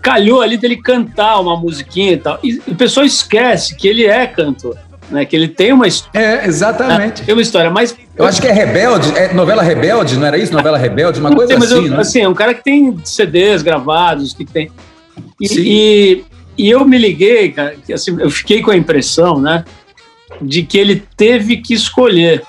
calhou 0.00 0.40
ali 0.40 0.56
dele 0.56 0.76
cantar 0.76 1.40
uma 1.40 1.56
musiquinha 1.56 2.12
e 2.12 2.16
tal. 2.16 2.38
E 2.42 2.60
o 2.68 2.76
pessoal 2.76 3.04
esquece 3.04 3.74
que 3.74 3.88
ele 3.88 4.06
é 4.06 4.26
cantor. 4.26 4.78
Né, 5.10 5.24
que 5.24 5.34
ele 5.34 5.48
tem 5.48 5.72
uma 5.72 5.88
história. 5.88 6.20
É, 6.20 6.46
exatamente. 6.46 7.22
tem 7.22 7.34
uma 7.34 7.42
história, 7.42 7.68
mas. 7.68 7.96
Eu 8.16 8.24
acho 8.24 8.40
que 8.40 8.46
é 8.46 8.52
Rebelde, 8.52 9.10
é 9.16 9.32
novela 9.32 9.62
Rebelde, 9.62 10.16
não 10.16 10.26
era 10.26 10.38
isso? 10.38 10.52
Novela 10.52 10.78
Rebelde, 10.78 11.18
uma 11.18 11.34
coisa 11.34 11.56
assim. 11.56 11.74
Eu, 11.74 11.90
né? 11.90 11.98
Assim, 11.98 12.20
é 12.20 12.28
um 12.28 12.34
cara 12.34 12.54
que 12.54 12.62
tem 12.62 12.96
CDs 13.04 13.62
gravados, 13.62 14.32
que 14.32 14.44
tem. 14.44 14.70
E, 15.40 15.46
e, 15.58 16.24
e, 16.56 16.70
eu 16.70 16.84
me 16.84 16.96
liguei, 16.96 17.50
cara, 17.50 17.74
que, 17.84 17.92
assim, 17.92 18.16
eu 18.20 18.30
fiquei 18.30 18.62
com 18.62 18.70
a 18.70 18.76
impressão, 18.76 19.40
né, 19.40 19.64
de 20.40 20.62
que 20.62 20.78
ele 20.78 21.02
teve 21.16 21.56
que 21.56 21.74
escolher 21.74 22.42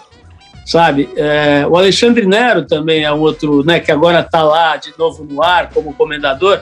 sabe? 0.66 1.10
É, 1.18 1.66
o 1.68 1.76
Alexandre 1.76 2.26
Nero 2.26 2.66
também 2.66 3.04
é 3.04 3.12
um 3.12 3.20
outro, 3.20 3.64
né, 3.64 3.80
que 3.80 3.92
agora 3.92 4.22
está 4.22 4.42
lá 4.42 4.78
de 4.78 4.94
novo 4.98 5.24
no 5.24 5.44
ar 5.44 5.70
como 5.70 5.94
comendador. 5.94 6.62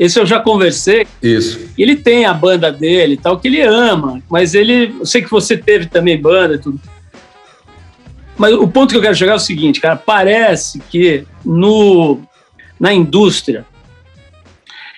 Esse 0.00 0.18
eu 0.18 0.24
já 0.24 0.40
conversei. 0.40 1.06
Isso. 1.22 1.60
Ele 1.76 1.94
tem 1.94 2.24
a 2.24 2.32
banda 2.32 2.72
dele, 2.72 3.18
tal, 3.18 3.38
que 3.38 3.48
ele 3.48 3.60
ama, 3.60 4.22
mas 4.30 4.54
ele, 4.54 4.96
eu 4.98 5.04
sei 5.04 5.20
que 5.20 5.30
você 5.30 5.58
teve 5.58 5.84
também 5.84 6.18
banda 6.18 6.54
e 6.54 6.58
tudo. 6.58 6.80
Mas 8.38 8.54
o 8.54 8.66
ponto 8.66 8.92
que 8.92 8.96
eu 8.96 9.02
quero 9.02 9.14
chegar 9.14 9.32
é 9.32 9.36
o 9.36 9.38
seguinte, 9.38 9.78
cara, 9.78 9.96
parece 9.96 10.80
que 10.88 11.26
no 11.44 12.18
na 12.80 12.94
indústria 12.94 13.66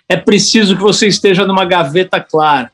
é 0.08 0.16
preciso 0.16 0.76
que 0.76 0.82
você 0.82 1.08
esteja 1.08 1.44
numa 1.44 1.64
gaveta 1.64 2.20
clara, 2.20 2.70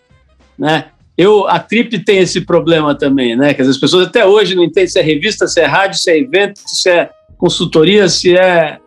né? 0.59 0.89
Eu, 1.17 1.49
a 1.49 1.59
Trip 1.59 1.99
tem 2.01 2.19
esse 2.19 2.43
problema 2.43 2.95
também, 2.95 3.35
né? 3.35 3.55
Que 3.55 3.63
as 3.63 3.79
pessoas 3.79 4.07
até 4.07 4.27
hoje 4.27 4.55
não 4.55 4.63
entendem 4.63 4.89
se 4.89 4.99
é 4.99 5.03
revista, 5.03 5.47
se 5.47 5.63
é 5.63 5.65
rádio, 5.65 5.99
se 5.99 6.11
é 6.11 6.19
evento, 6.19 6.61
se 6.67 6.91
é 6.91 7.09
consultoria, 7.39 8.07
se 8.07 8.37
é. 8.37 8.79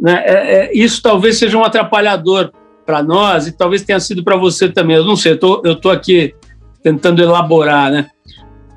Né? 0.00 0.22
É, 0.24 0.54
é 0.54 0.70
isso 0.72 1.02
talvez 1.02 1.36
seja 1.36 1.58
um 1.58 1.64
atrapalhador 1.64 2.52
para 2.86 3.02
nós 3.02 3.48
e 3.48 3.52
talvez 3.52 3.82
tenha 3.82 3.98
sido 4.00 4.22
para 4.22 4.36
você 4.36 4.68
também. 4.68 4.96
Eu 4.96 5.04
não 5.04 5.16
sei, 5.16 5.32
eu 5.32 5.38
tô, 5.38 5.62
eu 5.64 5.74
tô 5.74 5.90
aqui 5.90 6.34
tentando 6.82 7.20
elaborar, 7.20 7.90
né? 7.90 8.06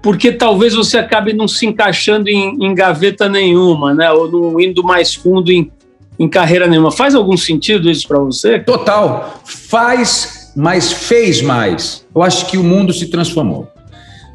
Porque 0.02 0.32
talvez 0.32 0.74
você 0.74 0.98
acabe 0.98 1.32
não 1.34 1.48
se 1.48 1.66
encaixando 1.66 2.30
em, 2.30 2.58
em 2.66 2.74
gaveta 2.74 3.30
nenhuma, 3.30 3.94
né? 3.94 4.12
Ou 4.12 4.32
não 4.32 4.60
indo 4.60 4.84
mais 4.84 5.14
fundo 5.14 5.52
em, 5.52 5.72
em 6.18 6.28
carreira 6.28 6.68
nenhuma. 6.68 6.92
Faz 6.92 7.14
algum 7.14 7.38
sentido 7.38 7.90
isso 7.90 8.08
para 8.08 8.20
você? 8.20 8.60
Total. 8.60 9.42
Faz 9.46 10.40
mas 10.56 10.92
fez 10.92 11.42
mais. 11.42 12.06
Eu 12.14 12.22
acho 12.22 12.48
que 12.48 12.58
o 12.58 12.64
mundo 12.64 12.92
se 12.92 13.08
transformou. 13.08 13.68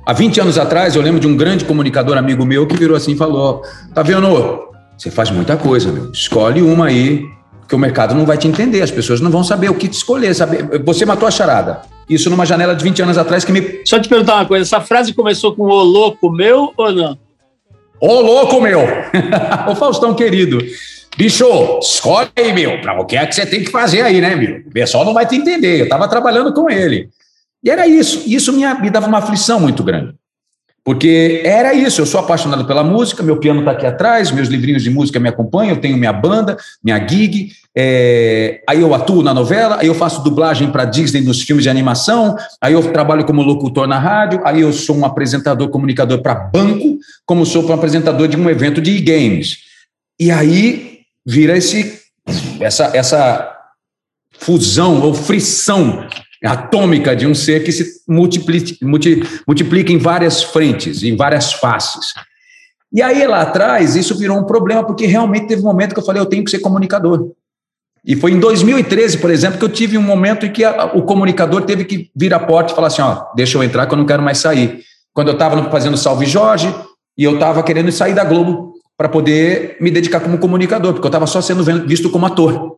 Há 0.06 0.12
20 0.12 0.40
anos 0.40 0.58
atrás, 0.58 0.94
eu 0.94 1.02
lembro 1.02 1.20
de 1.20 1.26
um 1.26 1.36
grande 1.36 1.64
comunicador 1.64 2.16
amigo 2.16 2.44
meu 2.44 2.66
que 2.66 2.76
virou 2.76 2.96
assim 2.96 3.12
e 3.12 3.16
falou: 3.16 3.62
Tá 3.94 4.02
vendo? 4.02 4.68
Você 4.96 5.10
faz 5.10 5.30
muita 5.30 5.56
coisa, 5.56 5.90
meu. 5.90 6.10
Escolhe 6.12 6.62
uma 6.62 6.86
aí, 6.86 7.24
que 7.68 7.74
o 7.74 7.78
mercado 7.78 8.14
não 8.14 8.26
vai 8.26 8.36
te 8.36 8.46
entender, 8.46 8.82
as 8.82 8.90
pessoas 8.90 9.20
não 9.20 9.30
vão 9.30 9.42
saber 9.42 9.70
o 9.70 9.74
que 9.74 9.88
te 9.88 9.94
escolher. 9.94 10.34
Saber. 10.34 10.82
Você 10.84 11.04
matou 11.04 11.26
a 11.26 11.30
charada. 11.30 11.82
Isso 12.08 12.28
numa 12.28 12.44
janela 12.44 12.74
de 12.74 12.84
20 12.84 13.02
anos 13.02 13.18
atrás 13.18 13.44
que 13.44 13.52
me. 13.52 13.80
Só 13.84 13.98
te 13.98 14.08
perguntar 14.08 14.34
uma 14.36 14.46
coisa: 14.46 14.64
essa 14.64 14.80
frase 14.84 15.12
começou 15.12 15.54
com 15.54 15.62
o 15.62 15.82
louco 15.82 16.30
meu 16.30 16.72
ou 16.76 16.92
não? 16.92 17.18
Ô 18.00 18.20
louco 18.20 18.60
meu! 18.60 18.80
Ô 19.68 19.74
Faustão 19.74 20.14
querido. 20.14 20.58
Bicho, 21.16 21.46
escolhe 21.80 22.28
aí, 22.36 22.52
meu, 22.52 22.80
para 22.80 23.00
o 23.00 23.06
que 23.06 23.16
é 23.16 23.24
que 23.24 23.34
você 23.34 23.46
tem 23.46 23.62
que 23.62 23.70
fazer 23.70 24.02
aí, 24.02 24.20
né, 24.20 24.34
meu? 24.34 24.58
O 24.66 24.70
pessoal 24.70 25.04
não 25.04 25.14
vai 25.14 25.24
te 25.24 25.36
entender. 25.36 25.80
Eu 25.80 25.84
estava 25.84 26.08
trabalhando 26.08 26.52
com 26.52 26.68
ele. 26.68 27.08
E 27.62 27.70
era 27.70 27.86
isso. 27.86 28.22
Isso 28.26 28.52
me, 28.52 28.62
me 28.80 28.90
dava 28.90 29.06
uma 29.06 29.18
aflição 29.18 29.60
muito 29.60 29.82
grande. 29.82 30.12
Porque 30.84 31.40
era 31.42 31.72
isso, 31.72 32.02
eu 32.02 32.06
sou 32.06 32.20
apaixonado 32.20 32.66
pela 32.66 32.84
música, 32.84 33.22
meu 33.22 33.38
piano 33.38 33.60
está 33.60 33.70
aqui 33.70 33.86
atrás, 33.86 34.30
meus 34.30 34.48
livrinhos 34.48 34.82
de 34.82 34.90
música 34.90 35.18
me 35.18 35.30
acompanham, 35.30 35.70
eu 35.70 35.80
tenho 35.80 35.96
minha 35.96 36.12
banda, 36.12 36.58
minha 36.82 36.98
gig, 37.08 37.52
é, 37.74 38.62
aí 38.68 38.82
eu 38.82 38.94
atuo 38.94 39.22
na 39.22 39.32
novela, 39.32 39.78
aí 39.80 39.86
eu 39.86 39.94
faço 39.94 40.22
dublagem 40.22 40.70
para 40.70 40.84
Disney 40.84 41.22
nos 41.22 41.40
filmes 41.40 41.62
de 41.62 41.70
animação, 41.70 42.36
aí 42.60 42.74
eu 42.74 42.92
trabalho 42.92 43.24
como 43.24 43.40
locutor 43.40 43.86
na 43.86 43.98
rádio, 43.98 44.42
aí 44.44 44.60
eu 44.60 44.74
sou 44.74 44.94
um 44.94 45.06
apresentador, 45.06 45.70
comunicador 45.70 46.20
para 46.20 46.34
banco, 46.34 46.98
como 47.24 47.46
sou 47.46 47.66
um 47.66 47.72
apresentador 47.72 48.28
de 48.28 48.36
um 48.36 48.50
evento 48.50 48.82
de 48.82 48.90
e-games. 48.90 49.60
E 50.20 50.30
aí 50.30 51.00
vira 51.24 51.56
esse, 51.56 51.98
essa, 52.60 52.94
essa 52.94 53.56
fusão 54.38 55.00
ou 55.00 55.14
frição 55.14 56.06
atômica 56.46 57.14
de 57.16 57.26
um 57.26 57.34
ser 57.34 57.64
que 57.64 57.72
se 57.72 58.02
multiplica, 58.08 58.76
multiplica 59.46 59.92
em 59.92 59.98
várias 59.98 60.42
frentes, 60.42 61.02
em 61.02 61.16
várias 61.16 61.52
faces. 61.52 62.12
E 62.92 63.02
aí, 63.02 63.26
lá 63.26 63.42
atrás, 63.42 63.96
isso 63.96 64.16
virou 64.16 64.38
um 64.38 64.44
problema, 64.44 64.84
porque 64.84 65.06
realmente 65.06 65.48
teve 65.48 65.62
um 65.62 65.64
momento 65.64 65.94
que 65.94 66.00
eu 66.00 66.04
falei, 66.04 66.20
eu 66.22 66.26
tenho 66.26 66.44
que 66.44 66.50
ser 66.50 66.60
comunicador. 66.60 67.32
E 68.04 68.14
foi 68.14 68.32
em 68.32 68.38
2013, 68.38 69.18
por 69.18 69.30
exemplo, 69.30 69.58
que 69.58 69.64
eu 69.64 69.68
tive 69.68 69.96
um 69.96 70.02
momento 70.02 70.44
em 70.44 70.52
que 70.52 70.62
a, 70.62 70.86
o 70.94 71.02
comunicador 71.02 71.62
teve 71.62 71.84
que 71.84 72.10
vir 72.14 72.34
à 72.34 72.38
porta 72.38 72.72
e 72.72 72.74
falar 72.74 72.88
assim, 72.88 73.02
ó, 73.02 73.24
deixa 73.34 73.56
eu 73.56 73.64
entrar 73.64 73.86
que 73.86 73.94
eu 73.94 73.98
não 73.98 74.06
quero 74.06 74.22
mais 74.22 74.38
sair. 74.38 74.80
quando 75.12 75.28
eu 75.28 75.34
estava 75.34 75.70
fazendo 75.70 75.96
Salve 75.96 76.26
Jorge, 76.26 76.72
e 77.16 77.24
eu 77.24 77.34
estava 77.34 77.62
querendo 77.62 77.90
sair 77.92 78.14
da 78.14 78.24
Globo 78.24 78.74
para 78.96 79.08
poder 79.08 79.76
me 79.80 79.90
dedicar 79.90 80.20
como 80.20 80.38
comunicador, 80.38 80.92
porque 80.92 81.06
eu 81.06 81.10
estava 81.10 81.26
só 81.26 81.40
sendo 81.40 81.64
visto 81.86 82.10
como 82.10 82.26
ator. 82.26 82.76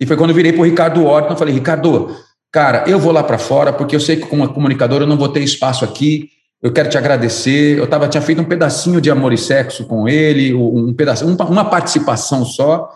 E 0.00 0.06
foi 0.06 0.16
quando 0.16 0.30
eu 0.30 0.36
virei 0.36 0.52
para 0.52 0.62
o 0.62 0.64
Ricardo 0.64 1.04
Orton, 1.04 1.36
falei, 1.36 1.54
Ricardo, 1.54 2.14
cara, 2.54 2.84
eu 2.86 3.00
vou 3.00 3.10
lá 3.10 3.24
para 3.24 3.36
fora, 3.36 3.72
porque 3.72 3.96
eu 3.96 4.00
sei 4.00 4.14
que 4.14 4.28
como 4.28 4.48
comunicador 4.48 5.00
eu 5.00 5.08
não 5.08 5.16
vou 5.16 5.28
ter 5.28 5.40
espaço 5.40 5.84
aqui, 5.84 6.30
eu 6.62 6.72
quero 6.72 6.88
te 6.88 6.96
agradecer. 6.96 7.76
Eu 7.76 7.84
tava, 7.88 8.06
tinha 8.06 8.22
feito 8.22 8.40
um 8.40 8.44
pedacinho 8.44 9.00
de 9.00 9.10
amor 9.10 9.32
e 9.32 9.36
sexo 9.36 9.84
com 9.86 10.08
ele, 10.08 10.54
um 10.54 10.94
pedacinho, 10.94 11.36
uma 11.36 11.64
participação 11.64 12.44
só, 12.44 12.88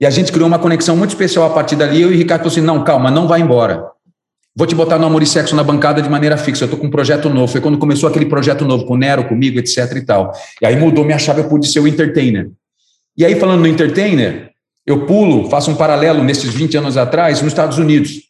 e 0.00 0.04
a 0.04 0.10
gente 0.10 0.32
criou 0.32 0.48
uma 0.48 0.58
conexão 0.58 0.96
muito 0.96 1.10
especial 1.10 1.46
a 1.46 1.50
partir 1.50 1.76
dali. 1.76 2.02
Eu 2.02 2.10
e 2.10 2.16
o 2.16 2.18
Ricardo 2.18 2.40
falou 2.40 2.52
assim: 2.52 2.60
não, 2.60 2.82
calma, 2.82 3.08
não 3.08 3.28
vai 3.28 3.40
embora. 3.40 3.86
Vou 4.56 4.66
te 4.66 4.74
botar 4.74 4.98
no 4.98 5.06
Amor 5.06 5.22
e 5.22 5.26
Sexo 5.26 5.54
na 5.54 5.62
bancada 5.62 6.02
de 6.02 6.08
maneira 6.08 6.36
fixa. 6.36 6.64
Eu 6.64 6.68
tô 6.68 6.76
com 6.76 6.88
um 6.88 6.90
projeto 6.90 7.28
novo. 7.30 7.46
Foi 7.46 7.60
quando 7.60 7.78
começou 7.78 8.08
aquele 8.08 8.26
projeto 8.26 8.64
novo 8.64 8.86
com 8.86 8.94
o 8.94 8.96
Nero, 8.96 9.22
comigo, 9.28 9.60
etc 9.60 9.92
e 9.96 10.00
tal. 10.00 10.32
E 10.60 10.66
aí 10.66 10.76
mudou 10.76 11.04
minha 11.04 11.18
chave, 11.18 11.42
eu 11.42 11.48
pude 11.48 11.68
ser 11.68 11.78
o 11.78 11.86
entertainer. 11.86 12.50
E 13.16 13.24
aí, 13.24 13.38
falando 13.38 13.60
no 13.60 13.68
entertainer, 13.68 14.50
eu 14.84 15.06
pulo, 15.06 15.48
faço 15.48 15.70
um 15.70 15.76
paralelo 15.76 16.24
nesses 16.24 16.52
20 16.52 16.78
anos 16.78 16.96
atrás, 16.96 17.40
nos 17.40 17.52
Estados 17.52 17.78
Unidos, 17.78 18.25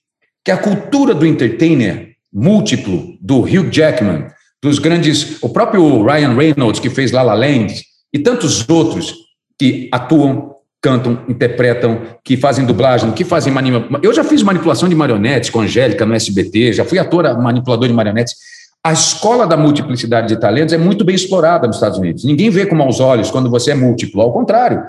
que 0.46 0.52
a 0.52 0.56
cultura 0.56 1.12
do 1.12 1.26
entertainer 1.26 2.12
múltiplo, 2.32 3.18
do 3.20 3.40
Hugh 3.40 3.68
Jackman, 3.68 4.28
dos 4.62 4.78
grandes, 4.78 5.42
o 5.42 5.48
próprio 5.48 6.04
Ryan 6.04 6.34
Reynolds, 6.34 6.78
que 6.78 6.88
fez 6.88 7.10
La 7.10 7.22
La 7.22 7.34
Land, 7.34 7.82
e 8.12 8.18
tantos 8.20 8.64
outros 8.68 9.12
que 9.58 9.88
atuam, 9.90 10.54
cantam, 10.80 11.24
interpretam, 11.28 12.00
que 12.22 12.36
fazem 12.36 12.64
dublagem, 12.64 13.10
que 13.10 13.24
fazem 13.24 13.52
manipulação. 13.52 13.98
Eu 14.04 14.14
já 14.14 14.22
fiz 14.22 14.40
manipulação 14.44 14.88
de 14.88 14.94
marionetes 14.94 15.50
com 15.50 15.62
Angélica 15.62 16.06
no 16.06 16.14
SBT, 16.14 16.74
já 16.74 16.84
fui 16.84 17.00
ator 17.00 17.24
manipulador 17.40 17.88
de 17.88 17.94
marionetes. 17.94 18.36
A 18.84 18.92
escola 18.92 19.48
da 19.48 19.56
multiplicidade 19.56 20.28
de 20.28 20.38
talentos 20.38 20.72
é 20.72 20.78
muito 20.78 21.04
bem 21.04 21.16
explorada 21.16 21.66
nos 21.66 21.74
Estados 21.74 21.98
Unidos. 21.98 22.22
Ninguém 22.22 22.50
vê 22.50 22.66
com 22.66 22.76
maus 22.76 23.00
olhos 23.00 23.32
quando 23.32 23.50
você 23.50 23.72
é 23.72 23.74
múltiplo, 23.74 24.22
ao 24.22 24.32
contrário. 24.32 24.84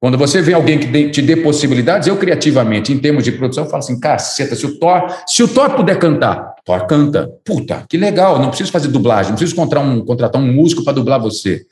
Quando 0.00 0.16
você 0.16 0.40
vê 0.40 0.54
alguém 0.54 0.78
que 0.78 1.10
te 1.10 1.20
dê 1.20 1.36
possibilidades, 1.36 2.08
eu 2.08 2.16
criativamente, 2.16 2.90
em 2.90 2.98
termos 2.98 3.22
de 3.22 3.32
produção, 3.32 3.66
falo 3.66 3.80
assim, 3.80 4.00
caceta, 4.00 4.56
se 4.56 4.64
o 4.64 4.78
Thor, 4.78 5.14
se 5.26 5.42
o 5.42 5.48
Thor 5.48 5.76
puder 5.76 5.98
cantar, 5.98 6.54
Thor 6.64 6.86
canta. 6.86 7.30
Puta, 7.44 7.84
que 7.86 7.98
legal, 7.98 8.38
não 8.38 8.48
preciso 8.48 8.72
fazer 8.72 8.88
dublagem, 8.88 9.32
não 9.32 9.36
preciso 9.36 9.54
contratar 9.54 9.86
um, 9.86 10.02
contratar 10.02 10.40
um 10.40 10.50
músico 10.50 10.82
para 10.82 10.94
dublar 10.94 11.20
você. 11.20 11.66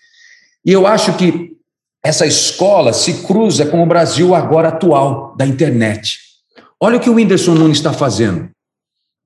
E 0.62 0.70
eu 0.70 0.86
acho 0.86 1.14
que 1.14 1.56
essa 2.04 2.26
escola 2.26 2.92
se 2.92 3.26
cruza 3.26 3.64
com 3.64 3.82
o 3.82 3.86
Brasil 3.86 4.34
agora 4.34 4.68
atual, 4.68 5.34
da 5.34 5.46
internet. 5.46 6.18
Olha 6.78 6.98
o 6.98 7.00
que 7.00 7.08
o 7.08 7.14
Whindersson 7.14 7.54
Nunes 7.54 7.78
está 7.78 7.94
fazendo. 7.94 8.50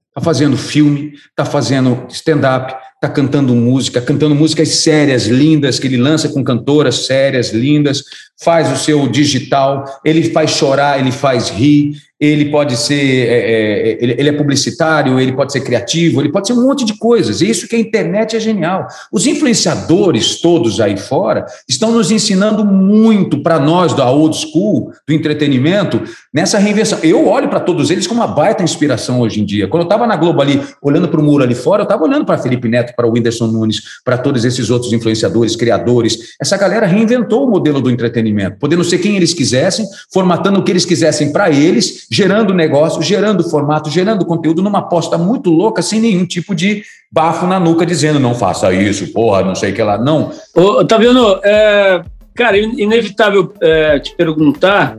Está 0.08 0.20
fazendo 0.20 0.56
filme, 0.56 1.14
está 1.30 1.44
fazendo 1.44 2.06
stand-up, 2.08 2.72
está 3.02 3.08
cantando 3.08 3.52
música, 3.52 4.00
cantando 4.00 4.32
músicas 4.32 4.68
sérias, 4.68 5.26
lindas, 5.26 5.80
que 5.80 5.88
ele 5.88 5.96
lança 5.96 6.28
com 6.28 6.44
cantoras 6.44 7.04
sérias, 7.06 7.52
lindas, 7.52 8.04
faz 8.40 8.70
o 8.70 8.76
seu 8.76 9.08
digital, 9.08 9.84
ele 10.04 10.30
faz 10.30 10.52
chorar, 10.52 11.00
ele 11.00 11.10
faz 11.10 11.50
rir, 11.50 11.96
ele 12.22 12.50
pode 12.50 12.76
ser, 12.76 13.26
é, 13.28 13.32
é, 13.32 13.98
ele, 14.00 14.14
ele, 14.16 14.28
é 14.28 14.32
publicitário, 14.32 15.18
ele 15.18 15.32
pode 15.32 15.50
ser 15.50 15.60
criativo, 15.60 16.20
ele 16.20 16.30
pode 16.30 16.46
ser 16.46 16.52
um 16.52 16.62
monte 16.62 16.84
de 16.84 16.96
coisas. 16.96 17.40
E 17.40 17.50
isso 17.50 17.66
que 17.66 17.74
a 17.74 17.78
internet 17.80 18.36
é 18.36 18.40
genial. 18.40 18.86
Os 19.10 19.26
influenciadores 19.26 20.40
todos 20.40 20.80
aí 20.80 20.96
fora 20.96 21.44
estão 21.68 21.90
nos 21.90 22.12
ensinando 22.12 22.64
muito 22.64 23.42
para 23.42 23.58
nós 23.58 23.92
da 23.92 24.08
old 24.08 24.36
school, 24.36 24.92
do 25.04 25.12
entretenimento, 25.12 26.00
nessa 26.32 26.60
reinvenção. 26.60 27.00
Eu 27.02 27.26
olho 27.26 27.48
para 27.48 27.58
todos 27.58 27.90
eles 27.90 28.06
como 28.06 28.20
uma 28.20 28.28
baita 28.28 28.62
inspiração 28.62 29.20
hoje 29.20 29.40
em 29.40 29.44
dia. 29.44 29.66
Quando 29.66 29.82
eu 29.82 29.86
estava 29.86 30.06
na 30.06 30.14
Globo 30.14 30.40
ali, 30.40 30.62
olhando 30.80 31.08
para 31.08 31.20
o 31.20 31.24
muro 31.24 31.42
ali 31.42 31.56
fora, 31.56 31.82
eu 31.82 31.86
estava 31.86 32.04
olhando 32.04 32.24
para 32.24 32.38
Felipe 32.38 32.68
Neto, 32.68 32.94
para 32.94 33.04
o 33.04 33.10
Whindersson 33.10 33.48
Nunes, 33.48 33.82
para 34.04 34.16
todos 34.16 34.44
esses 34.44 34.70
outros 34.70 34.92
influenciadores, 34.92 35.56
criadores. 35.56 36.36
Essa 36.40 36.56
galera 36.56 36.86
reinventou 36.86 37.48
o 37.48 37.50
modelo 37.50 37.80
do 37.80 37.90
entretenimento, 37.90 38.58
podendo 38.60 38.84
ser 38.84 38.98
quem 38.98 39.16
eles 39.16 39.34
quisessem, 39.34 39.84
formatando 40.12 40.60
o 40.60 40.62
que 40.62 40.70
eles 40.70 40.84
quisessem 40.84 41.32
para 41.32 41.50
eles 41.50 42.06
gerando 42.12 42.52
negócio, 42.52 43.00
gerando 43.00 43.42
formato, 43.42 43.88
gerando 43.88 44.26
conteúdo 44.26 44.60
numa 44.60 44.80
aposta 44.80 45.16
muito 45.16 45.48
louca, 45.48 45.80
sem 45.80 45.98
nenhum 45.98 46.26
tipo 46.26 46.54
de 46.54 46.82
bafo 47.10 47.46
na 47.46 47.58
nuca 47.58 47.86
dizendo 47.86 48.20
não 48.20 48.34
faça 48.34 48.70
isso, 48.70 49.14
porra, 49.14 49.42
não 49.42 49.54
sei 49.54 49.72
o 49.72 49.74
que 49.74 49.82
lá. 49.82 49.96
Não. 49.96 50.30
Ô, 50.54 50.84
tá 50.84 50.98
vendo? 50.98 51.40
É, 51.42 52.02
cara, 52.34 52.58
inevitável 52.58 53.54
é, 53.62 53.98
te 53.98 54.14
perguntar, 54.14 54.98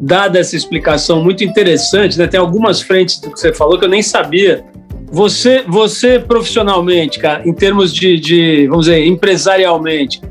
dada 0.00 0.38
essa 0.38 0.56
explicação 0.56 1.22
muito 1.22 1.44
interessante, 1.44 2.18
né? 2.18 2.26
Tem 2.26 2.40
algumas 2.40 2.80
frentes 2.80 3.20
do 3.20 3.30
que 3.30 3.38
você 3.38 3.52
falou 3.52 3.78
que 3.78 3.84
eu 3.84 3.90
nem 3.90 4.02
sabia. 4.02 4.64
Você, 5.12 5.64
você 5.68 6.18
profissionalmente, 6.18 7.18
cara, 7.18 7.46
em 7.46 7.52
termos 7.52 7.92
de, 7.92 8.18
de 8.18 8.66
vamos 8.68 8.86
dizer, 8.86 9.04
empresarialmente, 9.06 10.22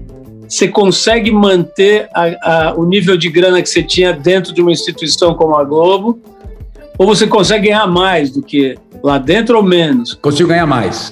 você 0.48 0.68
consegue 0.68 1.32
manter 1.32 2.10
a, 2.14 2.70
a, 2.70 2.74
o 2.76 2.86
nível 2.86 3.18
de 3.18 3.30
grana 3.30 3.62
que 3.62 3.70
você 3.70 3.84
tinha 3.84 4.14
dentro 4.14 4.54
de 4.54 4.62
uma 4.62 4.72
instituição 4.72 5.34
como 5.34 5.56
a 5.56 5.64
Globo? 5.64 6.20
Ou 6.98 7.06
você 7.06 7.28
consegue 7.28 7.68
ganhar 7.68 7.86
mais 7.86 8.32
do 8.32 8.42
que 8.42 8.76
lá 9.04 9.18
dentro 9.18 9.58
ou 9.58 9.64
menos? 9.64 10.16
Consigo 10.16 10.50
ganhar 10.50 10.66
mais. 10.66 11.12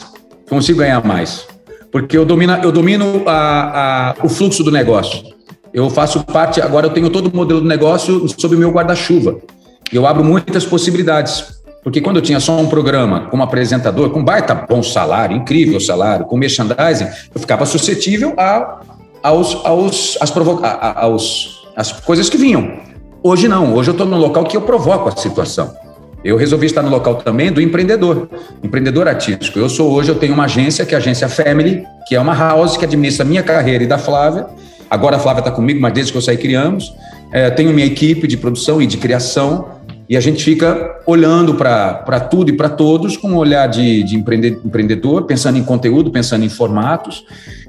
Consigo 0.49 0.79
ganhar 0.79 1.03
mais. 1.05 1.47
Porque 1.91 2.17
eu 2.17 2.25
domino, 2.25 2.53
eu 2.63 2.71
domino 2.71 3.23
a, 3.27 4.15
o 4.23 4.29
fluxo 4.29 4.63
do 4.63 4.71
negócio. 4.71 5.23
Eu 5.73 5.89
faço 5.89 6.23
parte, 6.23 6.61
agora 6.61 6.87
eu 6.87 6.89
tenho 6.91 7.09
todo 7.09 7.27
o 7.27 7.35
modelo 7.35 7.61
do 7.61 7.67
negócio 7.67 8.27
sob 8.39 8.55
o 8.55 8.59
meu 8.59 8.71
guarda-chuva. 8.71 9.37
Eu 9.91 10.07
abro 10.07 10.23
muitas 10.23 10.65
possibilidades. 10.65 11.55
Porque 11.83 12.01
quando 12.01 12.15
eu 12.15 12.21
tinha 12.21 12.39
só 12.39 12.59
um 12.59 12.67
programa 12.67 13.27
como 13.29 13.43
apresentador, 13.43 14.09
com 14.09 14.23
baita 14.23 14.55
bom 14.55 14.81
salário, 14.81 15.37
incrível 15.37 15.79
salário, 15.79 16.25
com 16.25 16.35
merchandising, 16.35 17.05
eu 17.33 17.39
ficava 17.39 17.63
suscetível 17.63 18.33
a 18.37 18.79
aos, 19.25 19.55
aos, 19.65 20.17
as 20.21 20.29
provoca 20.29 20.67
aos, 20.67 21.65
as 21.75 21.91
coisas 21.91 22.29
que 22.29 22.37
vinham. 22.37 22.77
Hoje 23.23 23.47
não, 23.47 23.73
hoje 23.73 23.89
eu 23.89 23.93
estou 23.93 24.05
num 24.05 24.17
local 24.17 24.43
que 24.43 24.55
eu 24.55 24.61
provoco 24.61 25.09
a 25.09 25.15
situação. 25.15 25.73
Eu 26.23 26.37
resolvi 26.37 26.67
estar 26.67 26.83
no 26.83 26.89
local 26.89 27.15
também 27.15 27.51
do 27.51 27.59
empreendedor, 27.59 28.29
empreendedor 28.63 29.07
artístico. 29.07 29.57
Eu 29.57 29.67
sou 29.67 29.91
hoje, 29.91 30.09
eu 30.09 30.15
tenho 30.15 30.33
uma 30.33 30.45
agência, 30.45 30.85
que 30.85 30.93
é 30.93 30.97
a 30.97 31.01
agência 31.01 31.27
Family, 31.27 31.83
que 32.07 32.15
é 32.15 32.19
uma 32.19 32.35
house 32.35 32.77
que 32.77 32.85
administra 32.85 33.25
minha 33.25 33.41
carreira 33.41 33.83
e 33.83 33.87
da 33.87 33.97
Flávia. 33.97 34.45
Agora 34.89 35.15
a 35.15 35.19
Flávia 35.19 35.39
está 35.39 35.51
comigo, 35.51 35.81
mas 35.81 35.93
desde 35.93 36.11
que 36.11 36.17
eu 36.19 36.21
saí 36.21 36.37
criamos. 36.37 36.93
É, 37.31 37.49
tenho 37.49 37.73
minha 37.73 37.87
equipe 37.87 38.27
de 38.27 38.37
produção 38.37 38.79
e 38.79 38.85
de 38.85 38.97
criação 38.97 39.69
e 40.07 40.15
a 40.15 40.19
gente 40.19 40.43
fica 40.43 40.99
olhando 41.05 41.55
para 41.55 42.19
tudo 42.19 42.49
e 42.49 42.53
para 42.53 42.69
todos 42.69 43.17
com 43.17 43.29
um 43.29 43.37
olhar 43.37 43.67
de, 43.67 44.03
de 44.03 44.15
empreendedor, 44.15 45.23
pensando 45.23 45.57
em 45.57 45.63
conteúdo, 45.63 46.11
pensando 46.11 46.45
em 46.45 46.49
formatos. 46.49 47.25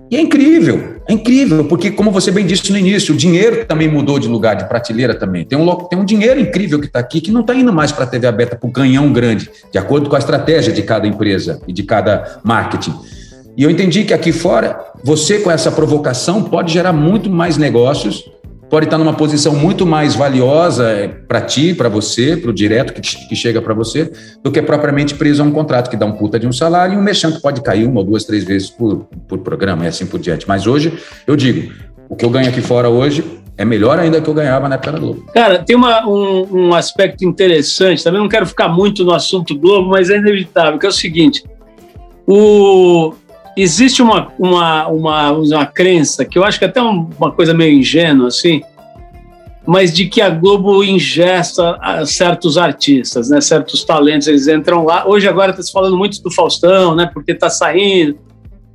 E 0.09 0.17
é 0.17 0.21
incrível, 0.21 1.01
é 1.09 1.13
incrível, 1.13 1.65
porque, 1.65 1.91
como 1.91 2.13
você 2.13 2.31
bem 2.31 2.47
disse 2.47 2.71
no 2.71 2.79
início, 2.79 3.13
o 3.13 3.17
dinheiro 3.17 3.65
também 3.65 3.89
mudou 3.89 4.21
de 4.21 4.29
lugar, 4.29 4.55
de 4.55 4.69
prateleira 4.69 5.15
também. 5.15 5.45
Tem 5.45 5.59
um, 5.59 5.75
tem 5.89 5.99
um 5.99 6.05
dinheiro 6.05 6.39
incrível 6.39 6.79
que 6.79 6.87
está 6.87 7.01
aqui, 7.01 7.21
que 7.21 7.33
não 7.33 7.41
está 7.41 7.55
indo 7.55 7.73
mais 7.73 7.91
para 7.91 8.05
a 8.05 8.07
TV 8.07 8.27
aberta, 8.27 8.55
para 8.55 8.69
o 8.69 8.73
canhão 8.73 9.13
grande, 9.13 9.51
de 9.73 9.79
acordo 9.79 10.09
com 10.09 10.15
a 10.15 10.19
estratégia 10.19 10.73
de 10.73 10.83
cada 10.83 11.09
empresa 11.09 11.61
e 11.67 11.73
de 11.73 11.83
cada 11.83 12.39
marketing. 12.45 12.95
E 13.57 13.65
eu 13.65 13.71
entendi 13.71 14.05
que 14.05 14.15
aqui 14.15 14.31
fora, 14.31 14.79
você 15.03 15.41
com 15.41 15.51
essa 15.51 15.73
provocação 15.73 16.45
pode 16.45 16.73
gerar 16.73 16.93
muito 16.93 17.29
mais 17.29 17.57
negócios 17.57 18.31
pode 18.69 18.87
estar 18.87 18.99
numa 18.99 19.15
posição 19.15 19.55
muito 19.55 19.87
mais 19.87 20.15
valiosa 20.15 20.91
é, 20.91 21.09
para 21.09 21.41
ti, 21.41 21.75
para 21.75 21.89
você, 21.89 22.37
para 22.37 22.51
o 22.51 22.55
direto 22.55 22.93
que, 22.93 23.01
que 23.01 23.37
chega 23.37 23.63
para 23.63 23.75
você, 23.75 24.11
do 24.43 24.51
que 24.51 24.61
propriamente 24.61 25.15
preso 25.15 25.43
a 25.43 25.47
um 25.47 25.53
contrato 25.53 25.89
que 25.89 25.97
dá 25.97 26.07
um 26.07 26.13
puta 26.13 26.39
de 26.39 26.47
um 26.47 26.53
salário 26.53 26.95
e 26.95 26.97
um 26.97 27.03
mexão 27.03 27.33
pode 27.41 27.61
cair 27.61 27.87
uma 27.87 28.03
duas, 28.03 28.25
três 28.25 28.45
vezes 28.45 28.71
por, 28.71 29.07
por 29.29 29.39
programa 29.39 29.85
e 29.85 29.89
assim 29.89 30.07
por 30.07 30.19
diante. 30.19 30.47
Mas 30.49 30.67
hoje, 30.67 30.99
eu 31.27 31.37
digo, 31.37 31.73
o 32.09 32.17
que 32.17 32.25
eu 32.25 32.31
ganho 32.31 32.49
aqui 32.49 32.61
fora 32.61 32.89
hoje 32.89 33.25
é 33.57 33.65
melhor 33.65 33.99
ainda 33.99 34.21
que 34.21 34.29
eu 34.29 34.35
ganhava 34.35 34.69
na 34.69 34.75
época 34.75 34.93
da 34.93 34.99
Globo. 34.99 35.25
Cara, 35.33 35.61
tem 35.61 35.75
uma, 35.75 36.07
um, 36.07 36.67
um 36.67 36.75
aspecto 36.75 37.25
interessante, 37.25 38.05
também 38.05 38.21
não 38.21 38.29
quero 38.29 38.47
ficar 38.47 38.69
muito 38.69 39.05
no 39.05 39.13
assunto 39.13 39.57
Globo, 39.59 39.91
mas 39.91 40.11
é 40.11 40.17
inevitável, 40.17 40.79
que 40.79 40.87
é 40.87 40.89
o 40.89 40.93
seguinte, 40.93 41.43
o, 42.27 43.15
existe 43.57 44.03
uma, 44.03 44.33
uma, 44.39 44.87
uma, 44.89 45.33
uma 45.33 45.67
crença, 45.67 46.25
que 46.25 46.39
eu 46.39 46.45
acho 46.45 46.59
que 46.59 46.65
é 46.65 46.69
até 46.69 46.81
uma 46.81 47.33
coisa 47.33 47.55
meio 47.55 47.79
ingênua, 47.79 48.29
assim, 48.29 48.61
mas 49.67 49.93
de 49.93 50.07
que 50.07 50.21
a 50.21 50.31
Globo 50.31 50.85
ingesta 50.85 51.77
ah, 51.81 52.07
certos 52.07 52.57
artistas, 52.57 53.31
né, 53.31 53.41
certos 53.41 53.83
talentos, 53.83 54.29
eles 54.29 54.47
entram 54.47 54.85
lá. 54.85 55.09
Hoje 55.09 55.27
agora 55.27 55.51
está 55.51 55.63
se 55.63 55.73
falando 55.73 55.97
muito 55.97 56.23
do 56.23 56.31
Faustão, 56.31 56.95
né, 56.95 57.11
porque 57.13 57.33
está 57.33 57.51
saindo 57.51 58.17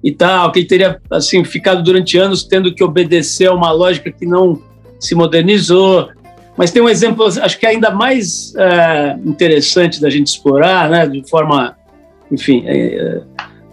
e 0.03 0.11
tal, 0.11 0.51
que 0.51 0.59
ele 0.59 0.67
teria 0.67 0.99
assim 1.09 1.43
ficado 1.45 1.81
durante 1.81 2.17
anos 2.17 2.43
tendo 2.43 2.73
que 2.73 2.83
obedecer 2.83 3.47
a 3.47 3.53
uma 3.53 3.71
lógica 3.71 4.11
que 4.11 4.25
não 4.25 4.61
se 4.99 5.15
modernizou. 5.15 6.09
Mas 6.57 6.71
tem 6.71 6.81
um 6.81 6.89
exemplo, 6.89 7.25
acho 7.25 7.57
que 7.57 7.65
ainda 7.65 7.91
mais 7.91 8.53
é, 8.57 9.15
interessante 9.25 10.01
da 10.01 10.09
gente 10.09 10.27
explorar, 10.27 10.89
né, 10.89 11.07
de 11.07 11.23
forma, 11.29 11.77
enfim, 12.29 12.63
é, 12.65 13.21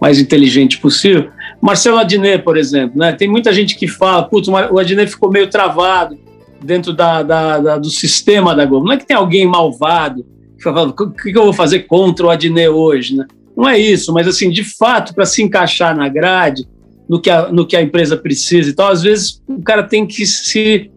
mais 0.01 0.19
inteligente 0.19 0.79
possível. 0.79 1.31
Marcelo 1.61 1.99
Adnet, 1.99 2.43
por 2.43 2.57
exemplo, 2.57 2.99
né? 2.99 3.13
Tem 3.13 3.29
muita 3.29 3.53
gente 3.53 3.77
que 3.77 3.89
fala, 3.89 4.23
putz, 4.23 4.49
o 4.49 4.79
Adnet 4.79 5.11
ficou 5.11 5.31
meio 5.31 5.49
travado 5.49 6.17
dentro 6.63 6.93
da, 6.93 7.23
da, 7.23 7.59
da, 7.59 7.79
do 7.79 7.91
sistema 7.91 8.55
da 8.55 8.65
Globo. 8.65 8.87
Não 8.87 8.93
é 8.93 8.97
que 8.97 9.07
tem 9.07 9.17
alguém 9.17 9.47
malvado 9.47 10.25
que 10.57 10.63
fala, 10.63 10.89
o 10.89 11.11
que, 11.11 11.31
eu 11.31 11.45
vou 11.45 11.53
fazer 11.53 11.81
contra 11.81 12.27
o 12.27 12.31
Adnet 12.31 12.69
hoje, 12.69 13.17
né? 13.17 13.27
Não 13.57 13.69
é 13.69 13.79
isso, 13.79 14.13
mas 14.13 14.29
assim, 14.29 14.51
de 14.51 14.63
fato, 14.63 15.15
para 15.15 15.27
se 15.27 15.43
encaixar 15.43 15.97
na 15.97 16.09
grade, 16.09 16.67
no 17.09 17.21
que, 17.21 17.31
a, 17.31 17.51
no 17.51 17.67
que 17.67 17.77
a 17.77 17.83
empresa 17.83 18.17
precisa 18.17 18.71
e 18.71 18.73
tal, 18.73 18.91
às 18.91 19.03
vezes 19.03 19.43
o 19.49 19.63
cara 19.63 19.83
tem 19.83 20.07
que 20.07 20.25
se 20.27 20.91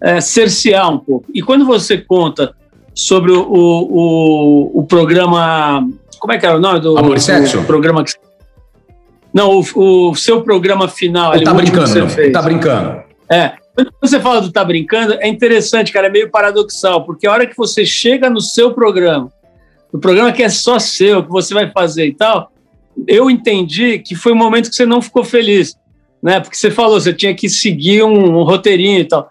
é, 0.00 0.20
cercear 0.20 0.92
um 0.92 0.98
pouco. 0.98 1.26
E 1.32 1.42
quando 1.42 1.64
você 1.64 1.98
conta 1.98 2.54
sobre 2.98 3.30
o, 3.30 3.46
o, 3.48 4.80
o 4.80 4.84
programa. 4.84 5.88
Como 6.18 6.32
é 6.32 6.38
que 6.38 6.44
era 6.44 6.56
o 6.56 6.60
nome 6.60 6.80
do, 6.80 6.98
Amor 6.98 7.16
e 7.16 7.20
Sexo? 7.20 7.62
programa 7.62 8.02
que. 8.02 8.12
Não, 9.32 9.60
o, 9.60 10.10
o 10.10 10.14
seu 10.14 10.42
programa 10.42 10.88
final. 10.88 11.32
Ali, 11.32 11.44
tá 11.44 11.54
brincando, 11.54 12.08
fez. 12.08 12.32
tá 12.32 12.42
brincando. 12.42 13.02
É. 13.30 13.52
Quando 13.74 13.92
você 14.00 14.18
fala 14.18 14.40
do 14.40 14.50
tá 14.50 14.64
brincando, 14.64 15.14
é 15.20 15.28
interessante, 15.28 15.92
cara, 15.92 16.08
é 16.08 16.10
meio 16.10 16.30
paradoxal, 16.30 17.04
porque 17.04 17.26
a 17.28 17.32
hora 17.32 17.46
que 17.46 17.56
você 17.56 17.86
chega 17.86 18.28
no 18.28 18.40
seu 18.40 18.74
programa, 18.74 19.32
no 19.92 20.00
programa 20.00 20.32
que 20.32 20.42
é 20.42 20.48
só 20.48 20.80
seu, 20.80 21.22
que 21.22 21.30
você 21.30 21.54
vai 21.54 21.70
fazer 21.70 22.06
e 22.06 22.12
tal, 22.12 22.50
eu 23.06 23.30
entendi 23.30 24.00
que 24.00 24.16
foi 24.16 24.32
um 24.32 24.36
momento 24.36 24.68
que 24.68 24.74
você 24.74 24.84
não 24.84 25.00
ficou 25.00 25.22
feliz, 25.22 25.76
né? 26.20 26.40
Porque 26.40 26.56
você 26.56 26.70
falou, 26.70 27.00
você 27.00 27.12
tinha 27.12 27.34
que 27.34 27.48
seguir 27.48 28.02
um, 28.02 28.38
um 28.38 28.42
roteirinho 28.42 28.98
e 28.98 29.04
tal. 29.04 29.30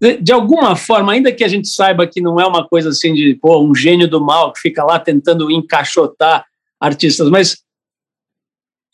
De, 0.00 0.16
de, 0.16 0.32
alguma 0.32 0.74
forma, 0.74 1.12
ainda 1.12 1.30
que 1.30 1.44
a 1.44 1.48
gente 1.48 1.68
saiba 1.68 2.06
que 2.06 2.20
não 2.20 2.40
é 2.40 2.46
uma 2.46 2.66
coisa 2.66 2.88
assim 2.88 3.14
de 3.14 3.38
pô, 3.40 3.62
um 3.62 3.74
gênio 3.74 4.08
do 4.08 4.20
mal 4.20 4.52
que 4.52 4.60
fica 4.60 4.82
lá 4.82 4.98
tentando 4.98 5.50
encaixotar 5.50 6.44
artistas, 6.80 7.30
mas 7.30 7.58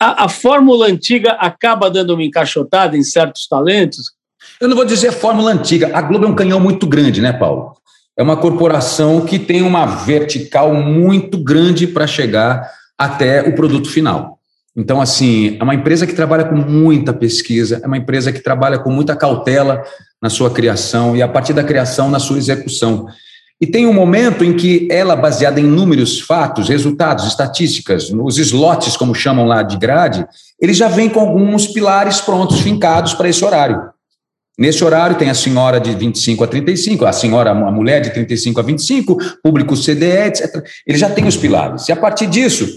a, 0.01 0.25
a 0.25 0.29
fórmula 0.29 0.87
antiga 0.87 1.33
acaba 1.33 1.87
dando 1.87 2.15
uma 2.15 2.23
encaixotada 2.23 2.97
em 2.97 3.03
certos 3.03 3.47
talentos. 3.47 4.11
Eu 4.59 4.67
não 4.67 4.75
vou 4.75 4.83
dizer 4.83 5.11
fórmula 5.11 5.51
antiga. 5.51 5.91
A 5.93 6.01
Globo 6.01 6.25
é 6.25 6.27
um 6.27 6.33
canhão 6.35 6.59
muito 6.59 6.87
grande, 6.87 7.21
né, 7.21 7.31
Paulo? 7.31 7.75
É 8.17 8.23
uma 8.23 8.35
corporação 8.35 9.21
que 9.21 9.37
tem 9.37 9.61
uma 9.61 9.85
vertical 9.85 10.73
muito 10.73 11.37
grande 11.37 11.85
para 11.85 12.07
chegar 12.07 12.67
até 12.97 13.47
o 13.47 13.53
produto 13.53 13.91
final. 13.91 14.39
Então, 14.75 14.99
assim, 14.99 15.57
é 15.59 15.63
uma 15.63 15.75
empresa 15.75 16.07
que 16.07 16.13
trabalha 16.13 16.45
com 16.45 16.55
muita 16.55 17.13
pesquisa, 17.13 17.79
é 17.83 17.85
uma 17.85 17.97
empresa 17.97 18.31
que 18.31 18.39
trabalha 18.39 18.79
com 18.79 18.89
muita 18.89 19.15
cautela 19.15 19.83
na 20.19 20.29
sua 20.29 20.49
criação 20.49 21.15
e, 21.15 21.21
a 21.21 21.27
partir 21.27 21.53
da 21.53 21.63
criação, 21.63 22.09
na 22.09 22.19
sua 22.19 22.39
execução. 22.39 23.05
E 23.61 23.67
tem 23.67 23.85
um 23.85 23.93
momento 23.93 24.43
em 24.43 24.53
que 24.53 24.87
ela, 24.89 25.15
baseada 25.15 25.59
em 25.59 25.63
números, 25.63 26.19
fatos, 26.19 26.67
resultados, 26.67 27.27
estatísticas, 27.27 28.09
os 28.11 28.39
slots, 28.39 28.97
como 28.97 29.13
chamam 29.13 29.45
lá 29.45 29.61
de 29.61 29.77
grade, 29.77 30.25
ele 30.59 30.73
já 30.73 30.87
vem 30.87 31.07
com 31.07 31.19
alguns 31.19 31.67
pilares 31.67 32.19
prontos, 32.19 32.59
fincados 32.59 33.13
para 33.13 33.29
esse 33.29 33.45
horário. 33.45 33.79
Nesse 34.57 34.83
horário 34.83 35.15
tem 35.15 35.29
a 35.29 35.35
senhora 35.35 35.79
de 35.79 35.93
25 35.95 36.43
a 36.43 36.47
35, 36.47 37.05
a 37.05 37.13
senhora, 37.13 37.51
a 37.51 37.71
mulher 37.71 38.01
de 38.01 38.09
35 38.09 38.59
a 38.59 38.63
25, 38.63 39.17
público 39.43 39.75
CDE, 39.75 40.27
etc. 40.27 40.63
Ele 40.85 40.97
já 40.97 41.09
tem 41.09 41.27
os 41.27 41.37
pilares. 41.37 41.87
E 41.87 41.91
a 41.91 41.95
partir 41.95 42.25
disso, 42.25 42.67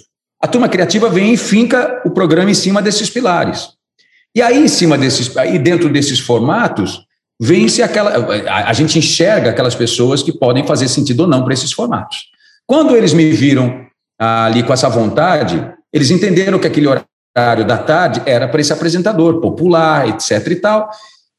a 0.40 0.46
turma 0.46 0.68
criativa 0.68 1.08
vem 1.08 1.32
e 1.32 1.36
finca 1.38 2.02
o 2.04 2.10
programa 2.10 2.50
em 2.50 2.54
cima 2.54 2.82
desses 2.82 3.08
pilares. 3.08 3.70
E 4.34 4.42
aí, 4.42 4.64
em 4.64 4.68
cima 4.68 4.98
desses, 4.98 5.34
aí 5.36 5.58
dentro 5.58 5.88
desses 5.88 6.20
formatos, 6.20 7.06
vem-se 7.40 7.82
aquela. 7.82 8.10
A, 8.48 8.70
a, 8.70 8.72
gente 8.72 8.98
enxerga 8.98 9.50
aquelas 9.50 9.74
pessoas 9.74 10.22
que 10.22 10.32
podem 10.32 10.66
fazer 10.66 10.88
sentido 10.88 11.20
ou 11.20 11.26
não 11.26 11.44
para 11.44 11.54
esses 11.54 11.72
formatos. 11.72 12.30
Quando 12.66 12.96
eles 12.96 13.12
me 13.12 13.30
viram 13.30 13.86
ali 14.18 14.62
com 14.62 14.72
essa 14.72 14.88
vontade, 14.88 15.72
eles 15.92 16.10
entenderam 16.10 16.58
que 16.58 16.66
aquele 16.66 16.86
horário 16.86 17.64
da 17.66 17.78
tarde 17.78 18.22
era 18.24 18.48
para 18.48 18.60
esse 18.60 18.72
apresentador 18.72 19.40
popular, 19.40 20.08
etc. 20.08 20.46
e 20.48 20.56
tal, 20.56 20.90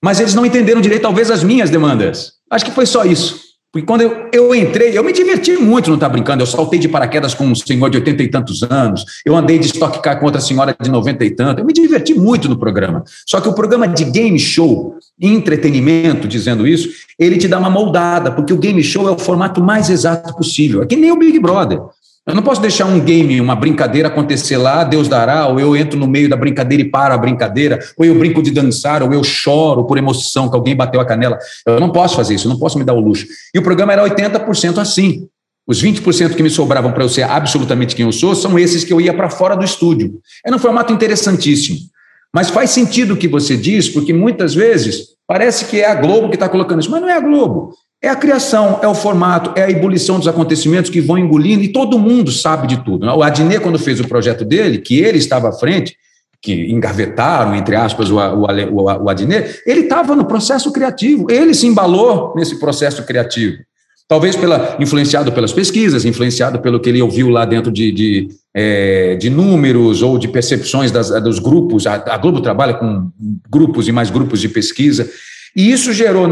mas 0.04 0.20
eles 0.20 0.36
não 0.36 0.46
entenderam 0.46 0.82
direito, 0.82 1.04
talvez, 1.04 1.32
as 1.32 1.44
minhas 1.44 1.70
demandas. 1.70 2.34
Acho 2.52 2.66
que 2.66 2.72
foi 2.72 2.86
só 2.86 3.04
isso. 3.04 3.45
Porque 3.76 3.86
quando 3.86 4.00
eu, 4.00 4.30
eu 4.32 4.56
entrei, 4.56 4.98
eu 4.98 5.04
me 5.04 5.12
diverti 5.12 5.58
muito, 5.58 5.88
não 5.88 5.96
está 5.96 6.08
brincando. 6.08 6.42
Eu 6.42 6.48
saltei 6.48 6.80
de 6.80 6.88
paraquedas 6.88 7.34
com 7.34 7.46
um 7.46 7.54
senhor 7.54 7.90
de 7.90 7.98
80 7.98 8.24
e 8.24 8.30
tantos 8.30 8.64
anos, 8.64 9.04
eu 9.26 9.36
andei 9.36 9.60
de 9.60 9.66
Stock 9.66 10.02
Car 10.02 10.18
com 10.18 10.26
outra 10.26 10.40
senhora 10.40 10.74
de 10.82 10.90
90 10.90 11.26
e 11.26 11.32
tanto. 11.32 11.60
Eu 11.60 11.66
me 11.66 11.74
diverti 11.74 12.14
muito 12.14 12.48
no 12.48 12.58
programa. 12.58 13.04
Só 13.26 13.42
que 13.42 13.50
o 13.50 13.54
programa 13.54 13.86
de 13.86 14.06
game 14.06 14.40
show, 14.40 14.96
entretenimento, 15.20 16.26
dizendo 16.26 16.66
isso, 16.66 16.88
ele 17.20 17.38
te 17.38 17.50
dá 17.50 17.60
uma 17.60 17.70
moldada, 17.70 18.32
porque 18.32 18.54
o 18.54 18.58
game 18.58 18.82
show 18.82 19.10
é 19.10 19.12
o 19.12 19.20
formato 19.20 19.62
mais 19.62 19.90
exato 19.90 20.34
possível. 20.38 20.82
É 20.82 20.86
que 20.86 20.96
nem 20.96 21.12
o 21.12 21.18
Big 21.18 21.38
Brother. 21.38 21.82
Eu 22.28 22.34
não 22.34 22.42
posso 22.42 22.60
deixar 22.60 22.86
um 22.86 23.00
game, 23.00 23.40
uma 23.40 23.56
brincadeira 23.56 24.08
acontecer 24.08 24.58
lá, 24.58 24.84
Deus 24.84 25.08
dará, 25.08 25.48
ou 25.48 25.60
eu 25.60 25.76
entro 25.76 26.00
no 26.00 26.08
meio 26.08 26.28
da 26.28 26.36
brincadeira 26.36 26.82
e 26.82 26.90
paro 26.90 27.14
a 27.14 27.18
brincadeira, 27.18 27.80
ou 27.96 28.04
eu 28.04 28.16
brinco 28.16 28.42
de 28.42 28.50
dançar, 28.50 29.04
ou 29.04 29.14
eu 29.14 29.24
choro 29.24 29.86
por 29.86 29.96
emoção 29.96 30.50
que 30.50 30.56
alguém 30.56 30.76
bateu 30.76 31.00
a 31.00 31.06
canela. 31.06 31.38
Eu 31.68 31.80
não 31.80 31.92
posso 31.92 32.16
fazer 32.16 32.34
isso, 32.34 32.48
eu 32.48 32.50
não 32.50 32.58
posso 32.58 32.80
me 32.80 32.84
dar 32.84 32.94
o 32.94 33.00
luxo. 33.00 33.28
E 33.54 33.60
o 33.60 33.62
programa 33.62 33.94
era 33.94 34.04
80% 34.04 34.80
assim. 34.80 35.28
Os 35.68 35.84
20% 35.84 36.36
que 36.36 36.42
me 36.42 36.50
sobravam 36.50 36.92
para 36.92 37.04
eu 37.04 37.10
ser 37.10 37.24
absolutamente 37.24 37.96
quem 37.96 38.06
eu 38.06 38.12
sou 38.12 38.34
são 38.34 38.58
esses 38.58 38.84
que 38.84 38.94
eu 38.94 39.00
ia 39.00 39.14
para 39.14 39.30
fora 39.30 39.56
do 39.56 39.64
estúdio. 39.64 40.20
Era 40.44 40.56
um 40.56 40.60
formato 40.60 40.92
interessantíssimo. 40.92 41.78
Mas 42.34 42.50
faz 42.50 42.72
sentido 42.72 43.14
o 43.14 43.18
que 43.18 43.28
você 43.28 43.56
diz, 43.56 43.88
porque 43.88 44.12
muitas 44.12 44.54
vezes 44.54 45.10
parece 45.28 45.66
que 45.66 45.80
é 45.80 45.90
a 45.90 45.96
Globo 45.96 46.30
que 46.30 46.36
está 46.36 46.50
colocando 46.50 46.82
isso, 46.82 46.92
mas 46.92 47.02
não 47.02 47.10
é 47.10 47.14
a 47.14 47.20
Globo. 47.20 47.74
É 48.06 48.10
a 48.10 48.16
criação, 48.16 48.80
é 48.84 48.88
o 48.88 48.94
formato, 48.94 49.60
é 49.60 49.64
a 49.64 49.72
ebulição 49.72 50.20
dos 50.20 50.28
acontecimentos 50.28 50.92
que 50.92 51.02
vão 51.02 51.18
engolindo 51.18 51.64
e 51.64 51.70
todo 51.70 51.98
mundo 51.98 52.32
sabe 52.32 52.68
de 52.68 52.84
tudo. 52.84 53.04
O 53.08 53.24
Adnet, 53.24 53.60
quando 53.62 53.80
fez 53.80 54.00
o 54.00 54.08
projeto 54.08 54.46
dele, 54.46 54.78
que 54.78 55.00
ele 55.00 55.18
estava 55.18 55.50
à 55.50 55.52
frente, 55.52 55.98
que 56.40 56.54
engavetaram, 56.72 57.56
entre 57.56 57.76
aspas, 57.76 58.12
o, 58.12 58.18
o, 58.18 58.46
o, 58.46 58.84
o 58.84 59.10
Adnet, 59.10 59.60
ele 59.66 59.80
estava 59.80 60.16
no 60.16 60.24
processo 60.24 60.72
criativo, 60.72 61.26
ele 61.32 61.56
se 61.56 61.66
embalou 61.66 62.32
nesse 62.36 62.60
processo 62.60 63.04
criativo. 63.04 63.58
Talvez 64.08 64.36
pela, 64.36 64.78
influenciado 64.80 65.32
pelas 65.32 65.52
pesquisas, 65.52 66.06
influenciado 66.06 66.60
pelo 66.60 66.80
que 66.80 66.90
ele 66.90 67.02
ouviu 67.02 67.30
lá 67.30 67.44
dentro 67.44 67.72
de, 67.72 67.92
de, 67.92 68.28
é, 68.54 69.16
de 69.16 69.32
números 69.32 70.04
ou 70.04 70.20
de 70.20 70.28
percepções 70.28 70.92
das, 70.92 71.10
dos 71.24 71.40
grupos. 71.40 71.88
A, 71.88 71.96
a 71.96 72.18
Globo 72.20 72.40
trabalha 72.40 72.76
com 72.76 73.10
grupos 73.50 73.88
e 73.88 73.92
mais 73.92 74.12
grupos 74.12 74.40
de 74.40 74.48
pesquisa. 74.48 75.10
E 75.56 75.72
isso 75.72 75.94
gerou, 75.94 76.28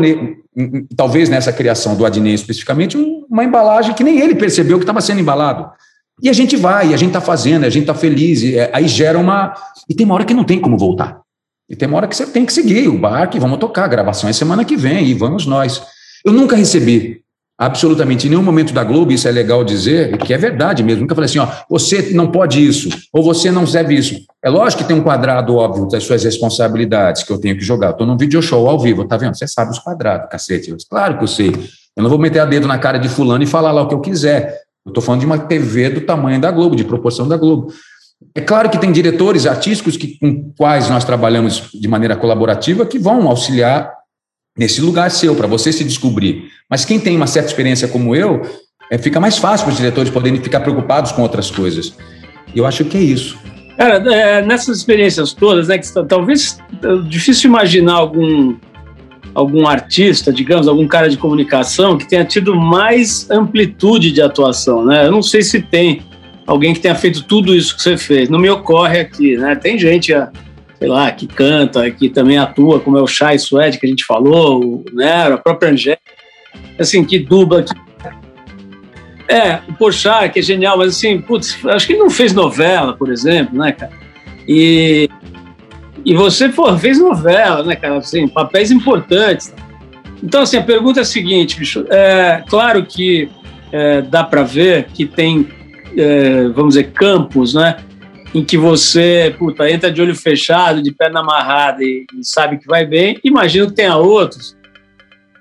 talvez 0.96 1.30
nessa 1.30 1.54
criação 1.54 1.96
do 1.96 2.06
Adnet 2.06 2.36
especificamente, 2.36 2.98
uma 3.30 3.44
embalagem 3.44 3.94
que 3.94 4.04
nem 4.04 4.20
ele 4.20 4.36
percebeu 4.36 4.78
que 4.78 4.84
estava 4.84 5.00
sendo 5.00 5.22
embalado. 5.22 5.72
E 6.22 6.30
a 6.30 6.34
gente 6.34 6.56
vai, 6.56 6.94
a 6.94 6.98
gente 6.98 7.10
está 7.10 7.22
fazendo, 7.22 7.66
a 7.66 7.70
gente 7.70 7.84
está 7.84 7.94
feliz, 7.94 8.44
é, 8.44 8.70
aí 8.74 8.88
gera 8.88 9.18
uma. 9.18 9.54
E 9.90 9.96
tem 9.96 10.06
uma 10.06 10.16
hora 10.16 10.26
que 10.26 10.34
não 10.34 10.44
tem 10.44 10.60
como 10.60 10.78
voltar. 10.78 11.22
E 11.70 11.76
tem 11.76 11.88
uma 11.88 11.98
hora 11.98 12.08
que 12.08 12.16
você 12.16 12.26
tem 12.26 12.46
que 12.46 12.54
seguir 12.54 12.88
o 12.88 12.98
barco 12.98 13.36
e 13.38 13.40
vamos 13.40 13.58
tocar. 13.58 13.88
Gravação 13.88 14.30
é 14.30 14.34
semana 14.34 14.64
que 14.66 14.76
vem 14.76 15.08
e 15.08 15.14
vamos 15.14 15.46
nós. 15.46 15.82
Eu 16.24 16.32
nunca 16.32 16.56
recebi 16.56 17.23
absolutamente 17.58 18.28
em 18.28 18.32
nenhum 18.32 18.44
momento 18.44 18.74
da 18.74 18.84
Globo, 18.84 19.12
isso 19.12 19.28
é 19.28 19.32
legal 19.32 19.64
dizer, 19.64 20.18
que 20.18 20.34
é 20.34 20.38
verdade 20.38 20.84
mesmo. 20.84 21.02
Nunca 21.02 21.16
falei 21.16 21.30
assim, 21.30 21.40
ó, 21.40 21.48
você 21.70 22.14
não 22.14 22.32
pode 22.32 22.66
isso, 22.66 22.90
ou 23.12 23.24
você 23.24 23.52
não 23.52 23.64
deve 23.64 23.96
isso. 23.96 24.20
É 24.44 24.50
lógico 24.50 24.82
que 24.82 24.88
tem 24.88 24.98
um 24.98 25.04
quadrado 25.04 25.56
óbvio 25.56 25.88
das 25.88 26.04
suas 26.04 26.24
responsabilidades 26.24 27.24
que 27.24 27.32
eu 27.32 27.40
tenho 27.40 27.56
que 27.56 27.64
jogar. 27.64 27.92
Estou 27.92 28.08
num 28.08 28.18
video 28.18 28.42
show 28.42 28.68
ao 28.68 28.80
vivo, 28.80 29.08
tá 29.08 29.18
vendo? 29.18 29.36
Você 29.36 29.48
sabe 29.48 29.72
os 29.72 29.80
quadrados, 29.80 30.30
cacete. 30.30 30.72
Eu, 30.72 30.78
claro 30.90 31.18
que 31.18 31.24
eu 31.24 31.28
sei. 31.28 31.52
Eu 31.96 32.02
não 32.02 32.10
vou 32.10 32.20
meter 32.20 32.40
a 32.40 32.46
dedo 32.46 32.68
na 32.68 32.78
cara 32.78 32.98
de 32.98 33.08
fulano 33.08 33.44
e 33.44 33.48
falar 33.48 33.72
lá 33.72 33.84
o 33.84 33.88
que 33.88 33.94
eu 33.94 34.02
quiser. 34.02 34.62
Eu 34.86 34.90
estou 34.90 35.02
falando 35.02 35.22
de 35.22 35.26
uma 35.26 35.38
TV 35.38 35.90
do 35.90 36.02
tamanho 36.02 36.42
da 36.42 36.52
Globo, 36.52 36.76
de 36.76 36.84
proporção 36.84 37.28
da 37.28 37.38
Globo. 37.38 37.72
É 38.36 38.42
claro 38.42 38.70
que 38.70 38.78
tem 38.78 38.92
diretores 38.92 39.46
artísticos 39.46 39.96
que, 39.96 40.18
com 40.18 40.52
quais 40.58 40.90
nós 40.90 41.04
trabalhamos 41.04 41.70
de 41.74 41.88
maneira 41.88 42.16
colaborativa 42.16 42.86
que 42.86 42.98
vão 42.98 43.28
auxiliar 43.28 43.94
nesse 44.58 44.82
lugar 44.82 45.10
seu, 45.12 45.36
para 45.36 45.48
você 45.48 45.72
se 45.72 45.84
descobrir. 45.84 46.50
Mas 46.70 46.86
quem 46.86 47.00
tem 47.00 47.16
uma 47.16 47.28
certa 47.28 47.50
experiência 47.50 47.88
como 47.88 48.16
eu, 48.16 48.42
é, 48.92 48.98
fica 48.98 49.20
mais 49.20 49.38
fácil 49.38 49.66
para 49.66 49.72
os 49.72 49.78
diretores 49.78 50.12
poderem 50.12 50.42
ficar 50.42 50.60
preocupados 50.62 51.12
com 51.12 51.22
outras 51.22 51.50
coisas. 51.50 51.96
E 52.54 52.60
eu 52.60 52.66
acho 52.66 52.86
que 52.86 52.98
é 52.98 53.02
isso. 53.02 53.38
Cara, 53.78 53.96
é, 54.14 54.42
nessas 54.44 54.78
experiências 54.78 55.34
todas, 55.34 55.68
né, 55.68 55.78
que 55.78 55.88
talvez 56.08 56.60
é 56.84 57.08
difícil 57.08 57.50
imaginar 57.50 57.94
algum 57.94 58.56
algum 59.34 59.68
artista, 59.68 60.32
digamos, 60.32 60.68
algum 60.68 60.88
cara 60.88 61.10
de 61.10 61.18
comunicação 61.18 61.98
que 61.98 62.08
tenha 62.08 62.24
tido 62.24 62.56
mais 62.56 63.28
amplitude 63.32 64.12
de 64.12 64.22
atuação, 64.22 64.86
né? 64.86 65.08
Eu 65.08 65.12
não 65.12 65.24
sei 65.24 65.42
se 65.42 65.60
tem 65.60 66.02
alguém 66.46 66.72
que 66.72 66.80
tenha 66.80 66.94
feito 66.94 67.24
tudo 67.24 67.56
isso 67.56 67.76
que 67.76 67.82
você 67.82 67.98
fez. 67.98 68.30
Não 68.30 68.38
me 68.38 68.50
ocorre 68.50 69.00
aqui, 69.00 69.36
né? 69.36 69.56
Tem 69.56 69.78
gente 69.80 70.14
sei 70.84 70.90
lá, 70.90 71.10
que 71.12 71.26
canta, 71.26 71.90
que 71.90 72.10
também 72.10 72.38
atua, 72.38 72.78
como 72.78 72.98
é 72.98 73.02
o 73.02 73.08
Chai 73.08 73.40
Suede 73.40 73.80
que 73.80 73.86
a 73.86 73.90
gente 73.90 74.04
falou, 74.04 74.84
né, 74.92 75.32
a 75.32 75.38
própria 75.38 75.72
Angélica, 75.72 76.02
assim, 76.78 77.06
que 77.06 77.20
dubla. 77.20 77.64
Que... 77.64 77.74
É, 79.34 79.62
o 79.70 79.74
Pochá, 79.76 80.28
que 80.28 80.40
é 80.40 80.42
genial, 80.42 80.78
mas 80.78 80.90
assim, 80.98 81.22
putz, 81.22 81.58
acho 81.68 81.88
que 81.88 81.94
ele 81.94 82.02
não 82.02 82.10
fez 82.10 82.34
novela, 82.34 82.98
por 82.98 83.10
exemplo, 83.10 83.58
né, 83.58 83.72
cara? 83.72 83.94
E, 84.46 85.10
e 86.04 86.14
você, 86.16 86.50
pô, 86.50 86.78
fez 86.78 87.00
novela, 87.00 87.64
né, 87.64 87.78
cara? 87.78 88.00
Assim, 88.00 88.28
papéis 88.28 88.70
importantes. 88.70 89.56
Então, 90.22 90.42
assim, 90.42 90.58
a 90.58 90.64
pergunta 90.64 91.00
é 91.00 91.04
a 91.04 91.06
seguinte, 91.06 91.58
bicho. 91.58 91.86
É, 91.90 92.44
claro 92.50 92.86
que 92.86 93.30
é, 93.72 94.02
dá 94.02 94.22
para 94.22 94.44
ver 94.44 94.88
que 94.94 95.06
tem, 95.06 95.48
é, 95.96 96.50
vamos 96.50 96.74
dizer, 96.76 96.92
campos, 96.92 97.54
né? 97.54 97.78
Em 98.34 98.44
que 98.44 98.58
você 98.58 99.36
puta, 99.38 99.70
entra 99.70 99.92
de 99.92 100.02
olho 100.02 100.16
fechado, 100.16 100.82
de 100.82 100.92
perna 100.92 101.20
amarrada 101.20 101.84
e, 101.84 102.06
e 102.20 102.24
sabe 102.24 102.58
que 102.58 102.68
vai 102.68 102.86
bem. 102.86 103.20
Imagino 103.24 103.68
que 103.68 103.74
tenha 103.74 103.96
outros 103.96 104.58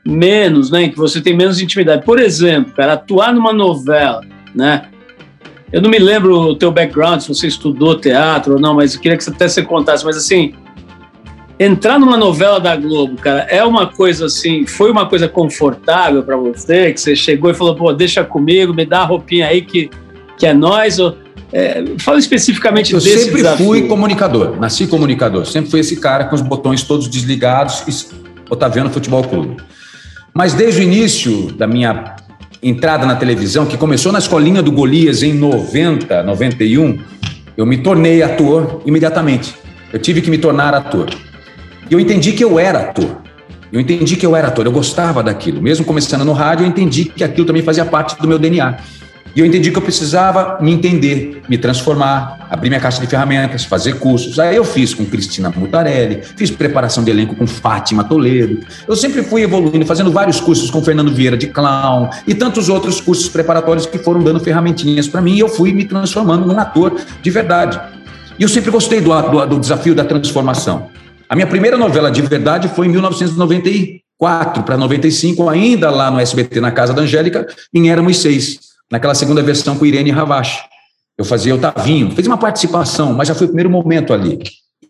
menos, 0.05 0.70
né, 0.70 0.83
em 0.83 0.90
que 0.90 0.98
você 0.98 1.20
tem 1.20 1.35
menos 1.35 1.61
intimidade. 1.61 2.05
Por 2.05 2.18
exemplo, 2.18 2.72
cara, 2.74 2.94
atuar 2.94 3.33
numa 3.33 3.52
novela, 3.52 4.20
né, 4.55 4.88
eu 5.72 5.81
não 5.81 5.88
me 5.88 5.98
lembro 5.98 6.38
o 6.38 6.55
teu 6.55 6.70
background, 6.70 7.20
se 7.20 7.28
você 7.28 7.46
estudou 7.46 7.98
teatro 7.98 8.55
ou 8.55 8.61
não, 8.61 8.74
mas 8.74 8.94
eu 8.94 9.00
queria 9.00 9.16
que 9.16 9.24
você 9.24 9.31
até 9.31 9.48
você 9.48 9.62
contasse. 9.62 10.05
Mas 10.05 10.18
assim, 10.18 10.52
entrar 11.59 11.98
numa 11.98 12.16
novela 12.16 12.61
da 12.61 12.76
Globo, 12.76 13.16
cara, 13.16 13.46
é 13.48 13.64
uma 13.64 13.87
coisa 13.87 14.26
assim, 14.26 14.66
foi 14.66 14.90
uma 14.90 15.09
coisa 15.09 15.28
confortável 15.28 16.22
para 16.22 16.37
você, 16.37 16.92
que 16.92 17.00
você 17.00 17.16
chegou 17.16 17.50
e 17.50 17.55
falou, 17.55 17.74
pô, 17.74 17.90
deixa 17.92 18.22
comigo, 18.22 18.74
me 18.74 18.85
dá 18.85 19.00
a 19.00 19.05
roupinha 19.05 19.46
aí 19.46 19.62
que, 19.62 19.88
que 20.37 20.46
é 20.46 20.52
nós. 20.52 20.98
Ou, 20.98 21.16
é, 21.52 21.84
fala 21.98 22.18
especificamente 22.18 22.94
eu 22.94 23.00
desse 23.00 23.24
sempre 23.24 23.42
desafio. 23.42 23.66
fui 23.66 23.82
comunicador, 23.86 24.58
nasci 24.58 24.86
comunicador, 24.86 25.44
sempre 25.44 25.70
fui 25.70 25.80
esse 25.80 25.96
cara 25.96 26.24
com 26.24 26.34
os 26.34 26.40
botões 26.40 26.82
todos 26.82 27.08
desligados, 27.08 28.10
Otaviano 28.48 28.90
Futebol 28.90 29.22
Clube. 29.22 29.56
Mas 30.34 30.54
desde 30.54 30.80
o 30.80 30.82
início 30.82 31.52
da 31.52 31.66
minha 31.66 32.16
entrada 32.62 33.04
na 33.04 33.16
televisão, 33.16 33.66
que 33.66 33.76
começou 33.76 34.12
na 34.12 34.18
escolinha 34.18 34.62
do 34.62 34.72
Golias 34.72 35.22
em 35.22 35.34
90, 35.34 36.22
91, 36.22 36.98
eu 37.56 37.66
me 37.66 37.78
tornei 37.78 38.22
ator 38.22 38.82
imediatamente. 38.86 39.54
Eu 39.92 39.98
tive 39.98 40.22
que 40.22 40.30
me 40.30 40.38
tornar 40.38 40.72
ator. 40.72 41.10
E 41.90 41.92
eu 41.92 42.00
entendi 42.00 42.32
que 42.32 42.42
eu 42.42 42.58
era 42.58 42.78
ator. 42.78 43.20
Eu 43.70 43.80
entendi 43.80 44.16
que 44.16 44.24
eu 44.24 44.36
era 44.36 44.48
ator, 44.48 44.64
eu 44.64 44.72
gostava 44.72 45.22
daquilo. 45.22 45.60
Mesmo 45.60 45.84
começando 45.84 46.24
no 46.24 46.32
rádio, 46.32 46.64
eu 46.64 46.68
entendi 46.68 47.06
que 47.06 47.24
aquilo 47.24 47.46
também 47.46 47.62
fazia 47.62 47.84
parte 47.84 48.20
do 48.20 48.28
meu 48.28 48.38
DNA. 48.38 48.76
E 49.35 49.40
eu 49.40 49.47
entendi 49.47 49.71
que 49.71 49.79
eu 49.79 49.83
precisava 49.83 50.59
me 50.61 50.73
entender, 50.73 51.42
me 51.49 51.57
transformar, 51.57 52.47
abrir 52.51 52.68
minha 52.68 52.81
caixa 52.81 53.01
de 53.01 53.07
ferramentas, 53.07 53.64
fazer 53.64 53.99
cursos. 53.99 54.38
Aí 54.38 54.57
eu 54.57 54.64
fiz 54.64 54.92
com 54.92 55.07
Cristina 55.07 55.51
Mutarelli, 55.51 56.21
fiz 56.37 56.51
preparação 56.51 57.03
de 57.03 57.11
elenco 57.11 57.35
com 57.35 57.47
Fátima 57.47 58.05
Toledo. 58.05 58.61
Eu 58.87 58.95
sempre 58.95 59.23
fui 59.23 59.42
evoluindo, 59.42 59.87
fazendo 59.87 60.12
vários 60.12 60.40
cursos 60.40 60.71
com 60.71 60.83
Fernando 60.83 61.14
Vieira 61.14 61.37
de 61.37 61.47
clown 61.47 62.11
e 62.27 62.35
tantos 62.35 62.68
outros 62.68 63.01
cursos 63.01 63.29
preparatórios 63.29 63.87
que 63.87 63.99
foram 63.99 64.23
dando 64.23 64.38
ferramentinhas 64.38 65.09
para 65.09 65.23
mim 65.23 65.37
e 65.37 65.40
eu 65.40 65.49
fui 65.49 65.73
me 65.73 65.85
transformando 65.85 66.47
num 66.47 66.59
ator 66.59 67.01
de 67.23 67.31
verdade. 67.31 67.81
E 68.38 68.42
eu 68.42 68.49
sempre 68.49 68.71
gostei 68.71 69.01
do, 69.01 69.23
do, 69.23 69.47
do 69.47 69.61
desafio 69.61 69.95
da 69.95 70.05
transformação. 70.05 70.90
A 71.29 71.35
minha 71.35 71.47
primeira 71.47 71.79
novela 71.79 72.11
de 72.11 72.21
verdade 72.21 72.68
foi 72.68 72.87
em 72.87 72.90
1994 72.90 74.62
para 74.62 74.77
95, 74.77 75.49
ainda 75.49 75.90
lá 75.90 76.11
no 76.11 76.21
SBT, 76.21 76.61
na 76.61 76.71
Casa 76.71 76.92
da 76.92 77.01
Angélica, 77.01 77.47
em 77.73 77.90
Éramos 77.90 78.18
Seis, 78.21 78.71
naquela 78.92 79.14
segunda 79.14 79.42
versão 79.42 79.74
com 79.78 79.87
Irene 79.87 80.11
Ravache. 80.11 80.61
Eu 81.16 81.24
fazia 81.24 81.55
o 81.55 81.59
Tavinho, 81.59 82.11
fez 82.11 82.26
uma 82.26 82.37
participação, 82.37 83.14
mas 83.14 83.26
já 83.26 83.35
foi 83.35 83.46
o 83.46 83.48
primeiro 83.48 83.70
momento 83.70 84.12
ali. 84.12 84.38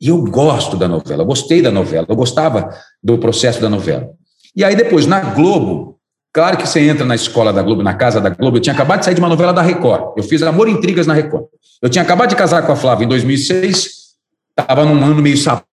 E 0.01 0.09
eu 0.09 0.21
gosto 0.25 0.77
da 0.77 0.89
novela, 0.89 1.23
eu 1.23 1.27
gostei 1.27 1.63
da 1.63 1.71
novela, 1.71 2.05
eu 2.09 2.17
gostava 2.17 2.69
do 3.01 3.17
processo 3.17 3.61
da 3.61 3.69
novela. 3.69 4.11
E 4.57 4.65
aí 4.65 4.75
depois, 4.75 5.07
na 5.07 5.21
Globo, 5.21 6.01
claro 6.33 6.57
que 6.57 6.67
você 6.67 6.81
entra 6.81 7.05
na 7.07 7.15
escola 7.15 7.53
da 7.53 7.63
Globo, 7.63 7.81
na 7.81 7.95
casa 7.95 8.21
da 8.21 8.29
Globo, 8.29 8.57
eu 8.57 8.61
tinha 8.61 8.75
acabado 8.75 8.99
de 8.99 9.05
sair 9.05 9.15
de 9.15 9.21
uma 9.21 9.29
novela 9.29 9.53
da 9.53 9.63
Record, 9.63 10.15
eu 10.17 10.25
fiz 10.25 10.43
Amor 10.43 10.69
e 10.69 10.73
Intrigas 10.73 11.07
na 11.07 11.15
Record. 11.15 11.45
Eu 11.81 11.89
tinha 11.89 12.03
acabado 12.03 12.31
de 12.31 12.37
casar 12.37 12.67
com 12.67 12.73
a 12.73 12.77
Flávia 12.77 13.05
em 13.05 13.09
2006, 13.09 13.89
estava 14.59 14.85
num 14.85 15.05
ano 15.05 15.23
meio 15.23 15.37
sabático, 15.37 15.69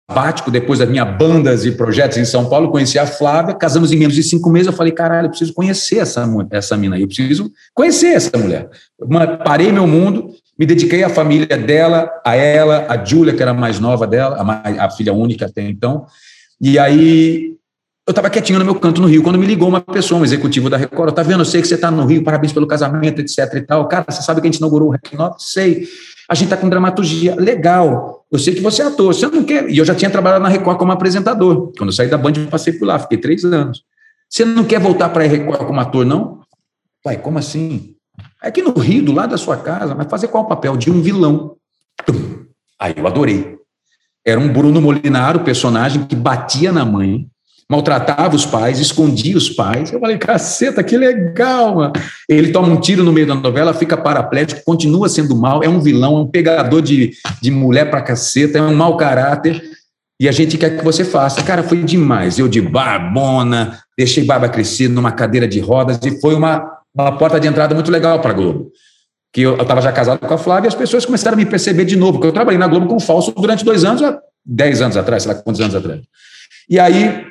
depois 0.51 0.79
das 0.79 0.87
minhas 0.87 1.17
bandas 1.17 1.65
e 1.65 1.71
projetos 1.71 2.17
em 2.17 2.25
São 2.25 2.47
Paulo, 2.47 2.69
conheci 2.69 2.99
a 2.99 3.07
Flávia, 3.07 3.55
casamos 3.55 3.91
em 3.91 3.97
menos 3.97 4.13
de 4.13 4.21
cinco 4.21 4.49
meses, 4.51 4.67
eu 4.67 4.73
falei, 4.73 4.91
caralho, 4.91 5.25
eu 5.25 5.29
preciso 5.29 5.53
conhecer 5.53 5.97
essa, 5.97 6.27
essa 6.51 6.77
mina 6.77 6.95
aí, 6.95 7.01
eu 7.01 7.07
preciso 7.07 7.51
conhecer 7.73 8.13
essa 8.13 8.37
mulher. 8.37 8.69
Parei 9.43 9.71
meu 9.71 9.87
mundo, 9.87 10.29
me 10.57 10.65
dediquei 10.65 11.03
à 11.03 11.09
família 11.09 11.57
dela, 11.57 12.09
a 12.23 12.35
ela, 12.35 12.85
a 12.87 13.03
Júlia, 13.03 13.33
que 13.33 13.41
era 13.41 13.51
a 13.51 13.53
mais 13.53 13.79
nova 13.79 14.05
dela, 14.05 14.37
a, 14.37 14.43
mais, 14.43 14.77
a 14.77 14.89
filha 14.91 15.11
única 15.11 15.47
até 15.47 15.63
então, 15.63 16.05
e 16.61 16.77
aí 16.77 17.55
eu 18.07 18.11
estava 18.11 18.29
quietinho 18.29 18.59
no 18.59 18.65
meu 18.65 18.75
canto 18.75 19.01
no 19.01 19.07
Rio, 19.07 19.23
quando 19.23 19.39
me 19.39 19.47
ligou 19.47 19.67
uma 19.67 19.81
pessoa, 19.81 20.21
um 20.21 20.23
executivo 20.23 20.69
da 20.69 20.77
Record, 20.77 21.15
tá 21.15 21.23
vendo, 21.23 21.41
eu 21.41 21.45
sei 21.45 21.61
que 21.61 21.67
você 21.67 21.73
está 21.73 21.89
no 21.89 22.05
Rio, 22.05 22.23
parabéns 22.23 22.53
pelo 22.53 22.67
casamento, 22.67 23.21
etc 23.21 23.55
e 23.55 23.61
tal, 23.61 23.87
cara, 23.87 24.05
você 24.07 24.21
sabe 24.21 24.39
que 24.39 24.47
a 24.47 24.51
gente 24.51 24.59
inaugurou 24.59 24.89
o 24.89 24.91
Rec 24.91 25.01
Sei, 25.39 25.87
a 26.29 26.33
gente 26.33 26.45
está 26.45 26.57
com 26.57 26.67
dramaturgia. 26.67 27.35
Legal. 27.35 28.24
Eu 28.31 28.39
sei 28.39 28.55
que 28.55 28.61
você 28.61 28.81
é 28.81 28.85
ator. 28.85 29.13
Você 29.13 29.27
não 29.27 29.43
quer. 29.43 29.69
E 29.69 29.77
eu 29.77 29.85
já 29.85 29.95
tinha 29.95 30.09
trabalhado 30.09 30.43
na 30.43 30.49
Record 30.49 30.77
como 30.77 30.91
apresentador. 30.91 31.71
Quando 31.77 31.89
eu 31.89 31.93
saí 31.93 32.09
da 32.09 32.17
Band, 32.17 32.33
eu 32.38 32.47
passei 32.47 32.73
por 32.73 32.85
lá, 32.85 32.99
fiquei 32.99 33.17
três 33.17 33.45
anos. 33.45 33.83
Você 34.29 34.43
não 34.43 34.63
quer 34.63 34.79
voltar 34.79 35.09
para 35.09 35.23
a 35.23 35.27
Record 35.27 35.65
como 35.65 35.79
ator, 35.79 36.05
não? 36.05 36.41
Pai, 37.03 37.17
como 37.17 37.38
assim? 37.38 37.95
É 38.41 38.47
aqui 38.47 38.61
no 38.61 38.71
Rio, 38.71 39.03
do 39.03 39.11
lado 39.11 39.31
da 39.31 39.38
sua 39.38 39.57
casa, 39.57 39.93
mas 39.93 40.09
fazer 40.09 40.27
qual 40.27 40.47
papel? 40.47 40.75
De 40.75 40.89
um 40.89 41.01
vilão. 41.01 41.55
Aí 42.79 42.93
eu 42.97 43.05
adorei. 43.07 43.55
Era 44.25 44.39
um 44.39 44.51
Bruno 44.51 44.81
Molinaro, 44.81 45.41
personagem 45.41 46.05
que 46.05 46.15
batia 46.15 46.71
na 46.71 46.83
mãe, 46.83 47.27
maltratava 47.69 48.36
os 48.36 48.45
pais, 48.45 48.80
escondia 48.80 49.36
os 49.36 49.49
pais. 49.49 49.91
Eu 49.91 49.99
falei, 49.99 50.17
caceta, 50.17 50.84
que 50.84 50.97
legal, 50.97 51.75
mano. 51.75 51.93
Ele 52.30 52.51
toma 52.51 52.67
um 52.67 52.80
tiro 52.80 53.04
no 53.04 53.12
meio 53.12 53.28
da 53.28 53.36
novela, 53.36 53.73
fica 53.73 53.97
paraplético, 53.97 54.63
continua 54.63 55.10
sendo 55.10 55.36
mal, 55.36 55.63
é 55.63 55.69
um 55.69 55.80
vilão, 55.80 56.17
é 56.17 56.21
um 56.21 56.28
pegador 56.28 56.82
de, 56.82 57.13
de 57.41 57.51
mulher 57.51 57.89
pra 57.89 58.01
caceta, 58.01 58.60
é 58.60 58.62
um 58.62 58.75
mau 58.75 58.95
caráter. 58.97 59.63
E 60.19 60.30
a 60.30 60.32
gente 60.32 60.58
quer 60.58 60.78
que 60.78 60.84
você 60.84 61.04
faça. 61.04 61.43
Cara, 61.43 61.63
foi 61.63 61.84
demais. 61.84 62.39
Eu 62.39 62.47
de 62.47 62.62
barbona, 62.62 63.80
deixei 63.97 64.23
barba 64.23 64.47
crescer 64.47 64.88
numa 64.88 65.12
cadeira 65.12 65.47
de 65.47 65.60
rodas 65.60 65.99
e 66.04 66.21
foi 66.21 66.36
uma, 66.36 66.80
uma 66.93 67.17
porta 67.17 67.39
de 67.39 67.47
entrada 67.47 67.75
muito 67.75 67.91
legal 67.91 68.21
para 68.21 68.32
Globo. 68.32 68.71
Que 69.34 69.41
eu 69.41 69.62
estava 69.62 69.82
já 69.82 69.91
casado 69.91 70.19
com 70.19 70.34
a 70.34 70.38
Flávia 70.38 70.67
e 70.67 70.69
as 70.69 70.75
pessoas 70.75 71.06
começaram 71.06 71.36
a 71.36 71.38
me 71.38 71.45
perceber 71.45 71.84
de 71.84 71.97
novo, 71.97 72.13
porque 72.13 72.28
eu 72.28 72.32
trabalhei 72.32 72.58
na 72.58 72.67
Globo 72.67 72.88
com 72.88 72.99
falso 72.99 73.34
durante 73.36 73.65
dois 73.65 73.84
anos, 73.84 74.01
dez 74.45 74.82
anos 74.82 74.95
atrás, 74.95 75.23
sei 75.23 75.34
lá 75.34 75.41
quantos 75.41 75.60
anos 75.60 75.75
atrás. 75.75 75.99
E 76.69 76.80
aí 76.80 77.25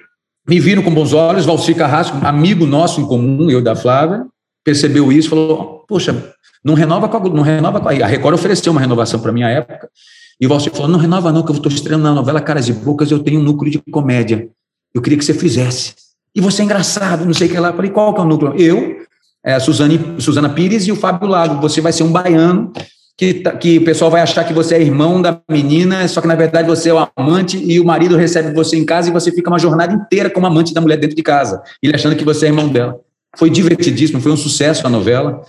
me 0.48 0.60
viram 0.60 0.82
com 0.82 0.92
bons 0.92 1.12
olhos, 1.12 1.44
Valcir 1.44 1.76
Carrasco, 1.76 2.18
amigo 2.24 2.66
nosso 2.66 3.00
em 3.00 3.06
comum, 3.06 3.50
eu 3.50 3.62
da 3.62 3.74
Flávia, 3.74 4.26
percebeu 4.64 5.10
isso, 5.10 5.28
falou, 5.30 5.84
poxa, 5.88 6.34
não 6.64 6.74
renova 6.74 7.08
com 7.08 7.16
a, 7.16 7.20
não 7.20 7.42
renova 7.42 7.80
com 7.80 7.88
a, 7.88 7.92
a 7.92 8.06
Record 8.06 8.34
ofereceu 8.34 8.72
uma 8.72 8.80
renovação 8.80 9.20
para 9.20 9.32
minha 9.32 9.48
época, 9.48 9.88
e 10.40 10.46
o 10.46 10.48
Valcir 10.48 10.72
falou, 10.72 10.88
não 10.88 10.98
renova 10.98 11.32
não, 11.32 11.42
que 11.42 11.50
eu 11.50 11.56
estou 11.56 11.70
estreando 11.70 12.04
na 12.04 12.12
novela 12.12 12.40
Caras 12.40 12.68
e 12.68 12.72
Bocas, 12.72 13.10
eu 13.10 13.20
tenho 13.20 13.40
um 13.40 13.42
núcleo 13.42 13.70
de 13.70 13.82
comédia, 13.90 14.48
eu 14.94 15.00
queria 15.00 15.18
que 15.18 15.24
você 15.24 15.34
fizesse. 15.34 15.94
E 16.34 16.40
você 16.40 16.62
é 16.62 16.64
engraçado, 16.64 17.24
não 17.24 17.32
sei 17.32 17.46
o 17.46 17.50
que 17.50 17.58
lá. 17.58 17.68
Eu 17.68 17.74
falei, 17.74 17.90
qual 17.90 18.12
que 18.12 18.20
é 18.20 18.24
o 18.24 18.26
núcleo? 18.26 18.54
Eu, 18.56 19.04
é, 19.44 19.54
a 19.54 19.60
Suzane, 19.60 20.20
Suzana 20.20 20.48
Pires 20.48 20.86
e 20.86 20.92
o 20.92 20.96
Fábio 20.96 21.28
Lago, 21.28 21.60
você 21.60 21.80
vai 21.80 21.92
ser 21.92 22.02
um 22.02 22.10
baiano 22.10 22.72
que, 23.16 23.34
tá, 23.34 23.52
que 23.52 23.78
o 23.78 23.84
pessoal 23.84 24.10
vai 24.10 24.22
achar 24.22 24.44
que 24.44 24.52
você 24.52 24.74
é 24.74 24.82
irmão 24.82 25.22
da 25.22 25.40
menina, 25.48 26.06
só 26.08 26.20
que 26.20 26.26
na 26.26 26.34
verdade 26.34 26.66
você 26.66 26.90
é 26.90 26.94
o 26.94 27.08
amante 27.16 27.56
e 27.56 27.78
o 27.78 27.84
marido 27.84 28.16
recebe 28.16 28.52
você 28.52 28.76
em 28.76 28.84
casa 28.84 29.08
e 29.08 29.12
você 29.12 29.30
fica 29.30 29.50
uma 29.50 29.58
jornada 29.58 29.92
inteira 29.92 30.28
como 30.28 30.46
amante 30.46 30.74
da 30.74 30.80
mulher 30.80 30.96
dentro 30.96 31.16
de 31.16 31.22
casa, 31.22 31.62
ele 31.82 31.94
achando 31.94 32.16
que 32.16 32.24
você 32.24 32.46
é 32.46 32.48
irmão 32.48 32.68
dela. 32.68 32.98
Foi 33.36 33.50
divertidíssimo, 33.50 34.20
foi 34.20 34.32
um 34.32 34.36
sucesso 34.36 34.86
a 34.86 34.90
novela. 34.90 35.42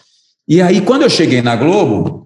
E 0.47 0.62
aí, 0.62 0.82
quando 0.82 1.04
eu 1.04 1.10
cheguei 1.10 1.41
na 1.41 1.56
Globo, 1.56 2.24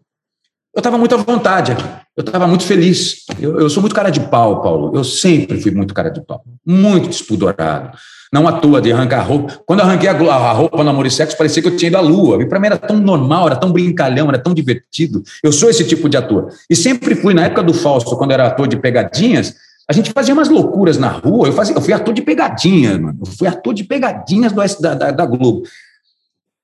eu 0.75 0.79
estava 0.79 0.97
muito 0.97 1.15
à 1.15 1.17
vontade 1.17 1.71
aqui. 1.71 1.83
Eu 2.15 2.23
estava 2.23 2.45
muito 2.45 2.63
feliz. 2.63 3.23
Eu, 3.39 3.59
eu, 3.59 3.69
sou 3.69 3.81
muito 3.81 3.95
cara 3.95 4.09
de 4.09 4.19
pau, 4.19 4.61
Paulo. 4.61 4.91
Eu 4.95 5.03
sempre 5.03 5.59
fui 5.59 5.71
muito 5.71 5.93
cara 5.93 6.09
de 6.09 6.21
pau. 6.21 6.43
Muito 6.65 7.09
despudorado. 7.09 7.97
Não 8.31 8.47
à 8.47 8.51
toa 8.51 8.79
de 8.79 8.91
arrancar 8.91 9.19
a 9.19 9.23
roupa. 9.23 9.59
Quando 9.65 9.81
arranquei 9.81 10.07
a, 10.07 10.51
roupa 10.51 10.83
no 10.83 10.89
Amor 10.89 11.07
e 11.07 11.11
Sexo, 11.11 11.37
parecia 11.37 11.63
que 11.63 11.69
eu 11.69 11.75
tinha 11.75 11.87
ido 11.87 11.97
à 11.97 12.01
lua. 12.01 12.41
E 12.43 12.45
para 12.45 12.59
mim 12.59 12.67
era 12.67 12.77
tão 12.77 12.97
normal, 12.97 13.47
era 13.47 13.55
tão 13.55 13.71
brincalhão, 13.71 14.29
era 14.29 14.37
tão 14.37 14.53
divertido. 14.53 15.23
Eu 15.41 15.51
sou 15.51 15.69
esse 15.69 15.83
tipo 15.85 16.07
de 16.07 16.17
ator. 16.17 16.49
E 16.69 16.75
sempre 16.75 17.15
fui, 17.15 17.33
na 17.33 17.45
época 17.45 17.63
do 17.63 17.73
Fausto, 17.73 18.15
quando 18.17 18.31
era 18.31 18.45
ator 18.47 18.67
de 18.67 18.77
pegadinhas, 18.77 19.55
a 19.89 19.93
gente 19.93 20.11
fazia 20.11 20.33
umas 20.33 20.49
loucuras 20.49 20.99
na 20.99 21.07
rua. 21.07 21.47
Eu, 21.47 21.53
fazia, 21.53 21.73
eu 21.73 21.81
fui 21.81 21.93
ator 21.93 22.13
de 22.13 22.21
pegadinhas, 22.21 22.99
mano. 22.99 23.17
Eu 23.19 23.25
fui 23.25 23.47
ator 23.47 23.73
de 23.73 23.85
pegadinhas 23.85 24.51
do, 24.51 24.81
da, 24.81 24.93
da, 24.93 25.11
da 25.11 25.25
Globo. 25.25 25.63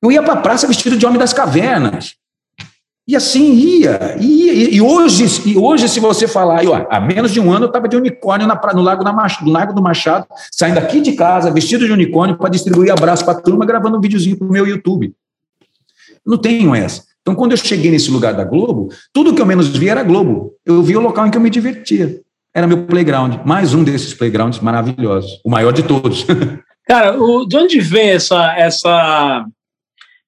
Eu 0.03 0.11
ia 0.11 0.21
para 0.21 0.33
a 0.33 0.41
praça 0.41 0.67
vestido 0.67 0.95
de 0.95 1.05
Homem 1.05 1.17
das 1.17 1.33
Cavernas. 1.33 2.17
E 3.07 3.15
assim 3.15 3.53
ia, 3.53 4.17
ia. 4.19 4.73
E 4.73 4.81
hoje, 4.81 5.25
e 5.47 5.57
hoje 5.57 5.87
se 5.87 5.99
você 5.99 6.27
falar, 6.27 6.63
eu, 6.63 6.73
há 6.73 6.99
menos 6.99 7.31
de 7.31 7.39
um 7.39 7.51
ano 7.51 7.65
eu 7.65 7.67
estava 7.67 7.87
de 7.87 7.95
unicórnio 7.95 8.47
na, 8.47 8.59
no, 8.73 8.81
Lago, 8.81 9.03
na, 9.03 9.27
no 9.41 9.51
Lago 9.51 9.73
do 9.73 9.81
Machado, 9.81 10.25
saindo 10.51 10.79
aqui 10.79 10.99
de 10.99 11.13
casa, 11.13 11.51
vestido 11.51 11.85
de 11.85 11.91
unicórnio, 11.91 12.35
para 12.35 12.49
distribuir 12.49 12.91
abraço 12.91 13.23
para 13.23 13.37
a 13.37 13.41
turma, 13.41 13.65
gravando 13.65 13.97
um 13.97 14.01
videozinho 14.01 14.37
para 14.37 14.47
o 14.47 14.51
meu 14.51 14.65
YouTube. 14.65 15.13
Não 16.25 16.37
tenho 16.37 16.73
essa. 16.73 17.03
Então, 17.21 17.35
quando 17.35 17.51
eu 17.51 17.57
cheguei 17.57 17.91
nesse 17.91 18.09
lugar 18.09 18.33
da 18.33 18.43
Globo, 18.43 18.89
tudo 19.13 19.33
que 19.35 19.41
eu 19.41 19.45
menos 19.45 19.67
via 19.67 19.91
era 19.91 20.03
Globo. 20.03 20.53
Eu 20.65 20.81
via 20.81 20.99
o 20.99 21.01
local 21.01 21.27
em 21.27 21.31
que 21.31 21.37
eu 21.37 21.41
me 21.41 21.49
divertia. 21.49 22.21
Era 22.53 22.65
meu 22.65 22.85
playground. 22.85 23.35
Mais 23.45 23.73
um 23.73 23.83
desses 23.83 24.13
playgrounds 24.13 24.59
maravilhosos. 24.59 25.41
O 25.43 25.49
maior 25.49 25.71
de 25.71 25.83
todos. 25.83 26.25
Cara, 26.87 27.19
o, 27.19 27.45
de 27.45 27.57
onde 27.57 27.79
vem 27.79 28.11
essa, 28.11 28.55
essa 28.57 29.45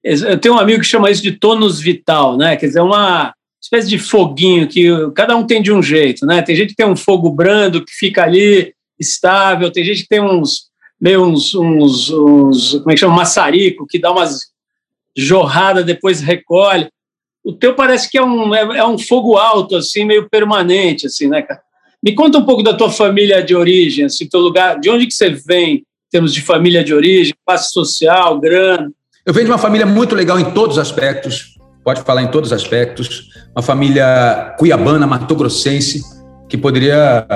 eu 0.07 0.37
tenho 0.39 0.55
um 0.55 0.59
amigo 0.59 0.79
que 0.79 0.87
chama 0.87 1.11
isso 1.11 1.21
de 1.21 1.33
tônus 1.33 1.79
vital, 1.79 2.37
né? 2.37 2.55
Quer 2.55 2.67
dizer, 2.67 2.81
uma 2.81 3.33
espécie 3.61 3.89
de 3.89 3.99
foguinho 3.99 4.67
que 4.67 4.89
cada 5.13 5.35
um 5.35 5.45
tem 5.45 5.61
de 5.61 5.71
um 5.71 5.83
jeito, 5.83 6.25
né? 6.25 6.41
Tem 6.41 6.55
gente 6.55 6.69
que 6.69 6.75
tem 6.75 6.85
um 6.85 6.95
fogo 6.95 7.29
brando 7.29 7.83
que 7.83 7.91
fica 7.91 8.23
ali 8.23 8.73
estável, 8.99 9.71
tem 9.71 9.83
gente 9.83 10.03
que 10.03 10.07
tem 10.07 10.21
uns 10.21 10.67
meio 10.99 11.23
uns, 11.23 11.53
uns, 11.53 12.09
uns 12.09 12.71
como 12.71 12.91
é 12.91 12.93
que 12.93 12.99
chama, 12.99 13.15
maçarico 13.15 13.85
que 13.85 13.99
dá 13.99 14.11
umas 14.11 14.47
jorrada 15.15 15.83
depois 15.83 16.21
recolhe. 16.21 16.87
O 17.43 17.53
teu 17.53 17.75
parece 17.75 18.09
que 18.09 18.17
é 18.17 18.23
um 18.23 18.53
é, 18.53 18.77
é 18.77 18.85
um 18.85 18.97
fogo 18.97 19.37
alto 19.37 19.75
assim, 19.75 20.05
meio 20.05 20.29
permanente 20.29 21.07
assim, 21.07 21.27
né, 21.27 21.41
cara? 21.41 21.61
Me 22.03 22.13
conta 22.13 22.37
um 22.37 22.45
pouco 22.45 22.61
da 22.63 22.73
tua 22.73 22.91
família 22.91 23.43
de 23.43 23.55
origem, 23.55 24.05
assim, 24.05 24.29
teu 24.29 24.39
lugar, 24.39 24.79
de 24.79 24.89
onde 24.89 25.07
que 25.07 25.13
você 25.13 25.29
vem, 25.29 25.77
em 25.77 25.83
termos 26.11 26.33
de 26.33 26.41
família 26.41 26.83
de 26.83 26.93
origem, 26.93 27.33
classe 27.45 27.71
social, 27.71 28.39
grana. 28.39 28.91
Eu 29.27 29.33
venho 29.33 29.45
de 29.45 29.51
uma 29.51 29.57
família 29.57 29.85
muito 29.85 30.15
legal 30.15 30.39
em 30.39 30.51
todos 30.51 30.77
os 30.77 30.81
aspectos. 30.81 31.57
pode 31.83 32.01
falar 32.03 32.23
em 32.23 32.27
todos 32.27 32.53
os 32.53 32.53
aspectos, 32.53 33.27
uma 33.53 33.61
família 33.61 34.55
cuiabana, 34.57 35.05
matogrossense, 35.05 36.01
que 36.47 36.57
poderia 36.57 37.27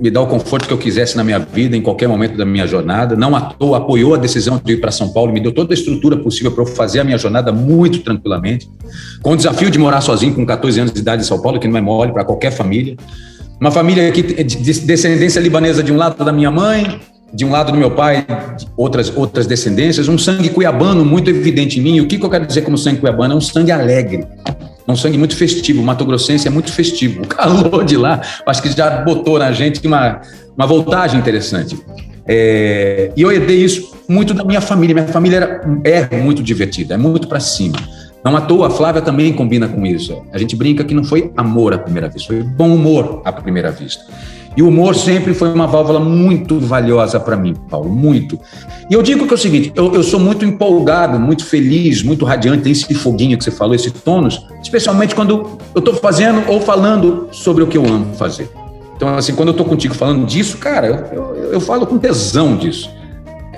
me 0.00 0.10
dar 0.10 0.22
o 0.22 0.26
conforto 0.26 0.66
que 0.66 0.72
eu 0.72 0.78
quisesse 0.78 1.16
na 1.16 1.22
minha 1.22 1.38
vida, 1.38 1.76
em 1.76 1.80
qualquer 1.80 2.08
momento 2.08 2.36
da 2.36 2.44
minha 2.44 2.66
jornada. 2.66 3.14
Não 3.14 3.36
à 3.36 3.40
toa, 3.40 3.78
apoiou 3.78 4.16
a 4.16 4.18
decisão 4.18 4.60
de 4.64 4.72
ir 4.72 4.80
para 4.80 4.90
São 4.90 5.12
Paulo, 5.12 5.32
me 5.32 5.38
deu 5.38 5.52
toda 5.52 5.72
a 5.72 5.76
estrutura 5.76 6.16
possível 6.16 6.50
para 6.50 6.64
eu 6.64 6.66
fazer 6.66 6.98
a 6.98 7.04
minha 7.04 7.18
jornada 7.18 7.52
muito 7.52 8.00
tranquilamente. 8.00 8.68
Com 9.22 9.34
o 9.34 9.36
desafio 9.36 9.70
de 9.70 9.78
morar 9.78 10.00
sozinho 10.00 10.34
com 10.34 10.44
14 10.44 10.80
anos 10.80 10.92
de 10.92 10.98
idade 10.98 11.22
em 11.22 11.24
São 11.24 11.40
Paulo, 11.40 11.60
que 11.60 11.68
não 11.68 11.78
é 11.78 11.80
mole 11.80 12.12
para 12.12 12.24
qualquer 12.24 12.50
família. 12.50 12.96
Uma 13.60 13.70
família 13.70 14.10
que, 14.10 14.22
de 14.22 14.80
descendência 14.80 15.38
libanesa 15.38 15.84
de 15.84 15.92
um 15.92 15.96
lado 15.96 16.24
da 16.24 16.32
minha 16.32 16.50
mãe, 16.50 17.00
de 17.32 17.44
um 17.44 17.50
lado 17.50 17.72
do 17.72 17.78
meu 17.78 17.90
pai, 17.90 18.26
outras, 18.76 19.14
outras 19.14 19.46
descendências, 19.46 20.08
um 20.08 20.16
sangue 20.16 20.48
cuiabano 20.48 21.04
muito 21.04 21.28
evidente 21.30 21.78
em 21.78 21.82
mim. 21.82 22.00
O 22.00 22.06
que, 22.06 22.18
que 22.18 22.24
eu 22.24 22.30
quero 22.30 22.46
dizer 22.46 22.62
como 22.62 22.78
sangue 22.78 22.98
cuiabano? 22.98 23.34
É 23.34 23.36
um 23.36 23.40
sangue 23.40 23.70
alegre, 23.70 24.26
é 24.86 24.90
um 24.90 24.96
sangue 24.96 25.18
muito 25.18 25.36
festivo. 25.36 25.82
O 25.82 25.84
Mato 25.84 26.04
Grossense 26.04 26.48
é 26.48 26.50
muito 26.50 26.72
festivo. 26.72 27.22
O 27.24 27.26
calor 27.26 27.84
de 27.84 27.96
lá, 27.96 28.20
acho 28.46 28.62
que 28.62 28.70
já 28.70 29.02
botou 29.02 29.38
na 29.38 29.52
gente 29.52 29.86
uma, 29.86 30.20
uma 30.56 30.66
voltagem 30.66 31.20
interessante. 31.20 31.78
É, 32.26 33.10
e 33.16 33.22
eu 33.22 33.30
herdei 33.30 33.64
isso 33.64 33.96
muito 34.08 34.32
da 34.32 34.44
minha 34.44 34.60
família. 34.60 34.94
Minha 34.94 35.08
família 35.08 35.60
era, 35.84 36.08
é 36.10 36.16
muito 36.16 36.42
divertida, 36.42 36.94
é 36.94 36.96
muito 36.96 37.28
para 37.28 37.40
cima. 37.40 37.76
Não 38.24 38.36
à 38.36 38.40
toa, 38.40 38.66
a 38.66 38.70
Flávia 38.70 39.00
também 39.00 39.32
combina 39.32 39.68
com 39.68 39.84
isso. 39.86 40.22
A 40.32 40.38
gente 40.38 40.56
brinca 40.56 40.84
que 40.84 40.92
não 40.92 41.04
foi 41.04 41.32
amor 41.36 41.72
à 41.72 41.78
primeira 41.78 42.08
vista, 42.08 42.28
foi 42.34 42.42
bom 42.42 42.74
humor 42.74 43.22
à 43.24 43.32
primeira 43.32 43.70
vista. 43.70 44.04
E 44.58 44.62
o 44.62 44.66
humor 44.66 44.96
sempre 44.96 45.34
foi 45.34 45.52
uma 45.52 45.68
válvula 45.68 46.00
muito 46.00 46.58
valiosa 46.58 47.20
para 47.20 47.36
mim, 47.36 47.54
Paulo, 47.70 47.88
muito. 47.88 48.36
E 48.90 48.94
eu 48.94 49.00
digo 49.04 49.24
que 49.24 49.32
é 49.32 49.36
o 49.36 49.38
seguinte: 49.38 49.70
eu, 49.76 49.94
eu, 49.94 50.02
sou 50.02 50.18
muito 50.18 50.44
empolgado, 50.44 51.16
muito 51.16 51.44
feliz, 51.44 52.02
muito 52.02 52.24
radiante, 52.24 52.64
tem 52.64 52.72
esse 52.72 52.92
foguinho 52.92 53.38
que 53.38 53.44
você 53.44 53.52
falou, 53.52 53.72
esse 53.76 53.92
tônus, 53.92 54.44
especialmente 54.60 55.14
quando 55.14 55.60
eu 55.72 55.78
estou 55.78 55.94
fazendo 55.94 56.42
ou 56.50 56.60
falando 56.60 57.28
sobre 57.30 57.62
o 57.62 57.68
que 57.68 57.78
eu 57.78 57.86
amo 57.86 58.12
fazer. 58.16 58.50
Então, 58.96 59.14
assim, 59.16 59.32
quando 59.32 59.50
eu 59.50 59.52
estou 59.52 59.64
contigo 59.64 59.94
falando 59.94 60.26
disso, 60.26 60.58
cara, 60.58 60.88
eu, 61.12 61.34
eu, 61.36 61.52
eu 61.52 61.60
falo 61.60 61.86
com 61.86 61.96
tesão 61.96 62.56
disso. 62.56 62.90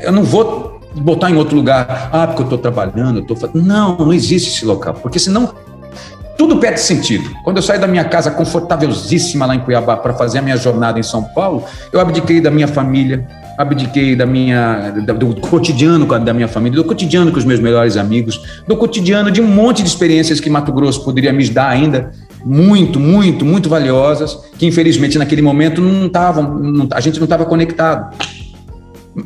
Eu 0.02 0.12
não 0.12 0.22
vou 0.22 0.82
botar 0.96 1.30
em 1.30 1.36
outro 1.36 1.56
lugar, 1.56 2.10
ah, 2.12 2.26
porque 2.26 2.42
eu 2.42 2.44
estou 2.44 2.58
trabalhando, 2.58 3.20
eu 3.20 3.22
estou 3.22 3.38
fazendo. 3.38 3.64
Não, 3.64 3.96
não 3.96 4.12
existe 4.12 4.50
esse 4.50 4.66
local, 4.66 4.92
porque 4.92 5.18
senão 5.18 5.54
tudo 6.40 6.56
perde 6.56 6.80
sentido. 6.80 7.36
Quando 7.44 7.58
eu 7.58 7.62
saí 7.62 7.78
da 7.78 7.86
minha 7.86 8.02
casa 8.02 8.30
confortávelzíssima 8.30 9.44
lá 9.44 9.54
em 9.54 9.60
Cuiabá 9.60 9.98
para 9.98 10.14
fazer 10.14 10.38
a 10.38 10.42
minha 10.42 10.56
jornada 10.56 10.98
em 10.98 11.02
São 11.02 11.22
Paulo, 11.22 11.64
eu 11.92 12.00
abdiquei 12.00 12.40
da 12.40 12.50
minha 12.50 12.66
família, 12.66 13.26
abdiquei 13.58 14.16
da 14.16 14.24
minha, 14.24 14.90
do 14.90 15.38
cotidiano 15.38 16.06
da 16.06 16.32
minha 16.32 16.48
família, 16.48 16.76
do 16.76 16.84
cotidiano 16.84 17.30
com 17.30 17.36
os 17.36 17.44
meus 17.44 17.60
melhores 17.60 17.98
amigos, 17.98 18.40
do 18.66 18.74
cotidiano 18.74 19.30
de 19.30 19.42
um 19.42 19.46
monte 19.46 19.82
de 19.82 19.90
experiências 19.90 20.40
que 20.40 20.48
Mato 20.48 20.72
Grosso 20.72 21.04
poderia 21.04 21.30
me 21.30 21.46
dar 21.46 21.68
ainda, 21.68 22.10
muito, 22.42 22.98
muito, 22.98 23.44
muito 23.44 23.68
valiosas, 23.68 24.38
que 24.56 24.64
infelizmente 24.64 25.18
naquele 25.18 25.42
momento 25.42 25.82
não 25.82 26.06
estavam, 26.06 26.88
a 26.90 27.00
gente 27.02 27.18
não 27.18 27.24
estava 27.24 27.44
conectado. 27.44 28.16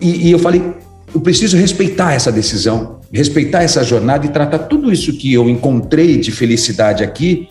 E, 0.00 0.26
e 0.26 0.32
eu 0.32 0.38
falei, 0.40 0.74
eu 1.14 1.20
preciso 1.20 1.56
respeitar 1.56 2.12
essa 2.12 2.32
decisão, 2.32 2.98
respeitar 3.12 3.62
essa 3.62 3.84
jornada 3.84 4.26
e 4.26 4.30
tratar 4.30 4.58
tudo 4.58 4.92
isso 4.92 5.16
que 5.16 5.32
eu 5.32 5.48
encontrei 5.48 6.18
de 6.18 6.32
felicidade 6.32 7.04
aqui 7.04 7.48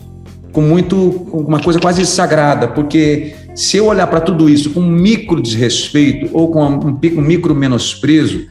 com 0.52 0.60
muito 0.60 0.96
uma 1.32 1.58
coisa 1.58 1.80
quase 1.80 2.04
sagrada, 2.06 2.68
porque 2.68 3.34
se 3.56 3.76
eu 3.78 3.86
olhar 3.86 4.06
para 4.06 4.20
tudo 4.20 4.48
isso 4.48 4.70
com 4.70 4.80
um 4.80 4.90
micro 4.90 5.42
desrespeito 5.42 6.28
ou 6.32 6.48
com 6.48 6.62
um, 6.62 7.00
um 7.16 7.22
micro 7.22 7.54
menosprezo, 7.54 8.46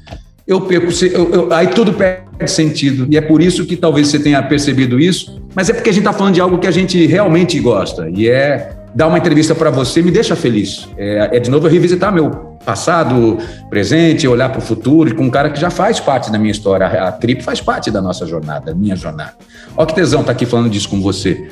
eu 0.45 0.61
perco, 0.61 0.91
eu, 1.05 1.32
eu, 1.32 1.53
aí 1.53 1.68
tudo 1.68 1.93
perde 1.93 2.24
sentido. 2.47 3.07
E 3.09 3.16
é 3.16 3.22
por 3.22 3.41
isso 3.41 3.66
que 3.66 3.78
talvez 3.78 4.07
você 4.07 4.20
tenha 4.20 4.41
percebido 4.43 4.99
isso, 4.99 5.41
mas 5.55 5.70
é 5.70 5.74
porque 5.74 5.89
a 5.89 5.93
gente 5.93 6.01
está 6.01 6.11
falando 6.11 6.34
de 6.34 6.41
algo 6.41 6.57
que 6.57 6.68
a 6.68 6.72
gente 6.72 7.05
realmente 7.05 7.57
gosta, 7.59 8.09
e 8.14 8.28
é 8.28 8.83
dar 8.94 9.08
uma 9.08 9.18
entrevista 9.18 9.56
para 9.56 9.70
você 9.70 10.02
me 10.02 10.12
deixa 10.12 10.36
feliz. 10.36 10.88
É, 10.98 11.38
é, 11.38 11.39
de 11.39 11.50
novo 11.50 11.68
revisitar 11.68 12.14
meu 12.14 12.30
passado, 12.66 13.38
presente, 13.70 14.28
olhar 14.28 14.50
para 14.50 14.60
o 14.60 14.62
futuro 14.62 15.10
e 15.10 15.14
com 15.14 15.24
um 15.24 15.30
cara 15.30 15.50
que 15.50 15.60
já 15.60 15.70
faz 15.70 16.00
parte 16.00 16.32
da 16.32 16.38
minha 16.38 16.52
história. 16.52 16.86
A 16.86 17.12
Trip 17.12 17.44
faz 17.44 17.60
parte 17.60 17.91
da 17.91 18.02
nossa 18.02 18.26
jornada, 18.26 18.68
da 18.68 18.76
minha 18.76 18.96
jornada. 18.96 19.34
Olha 19.76 19.88
que 19.88 19.96
tesão 19.96 20.22
estar 20.22 20.32
tá 20.34 20.38
aqui 20.38 20.46
falando 20.46 20.70
disso 20.70 20.89
com 20.89 21.02
você. 21.02 21.48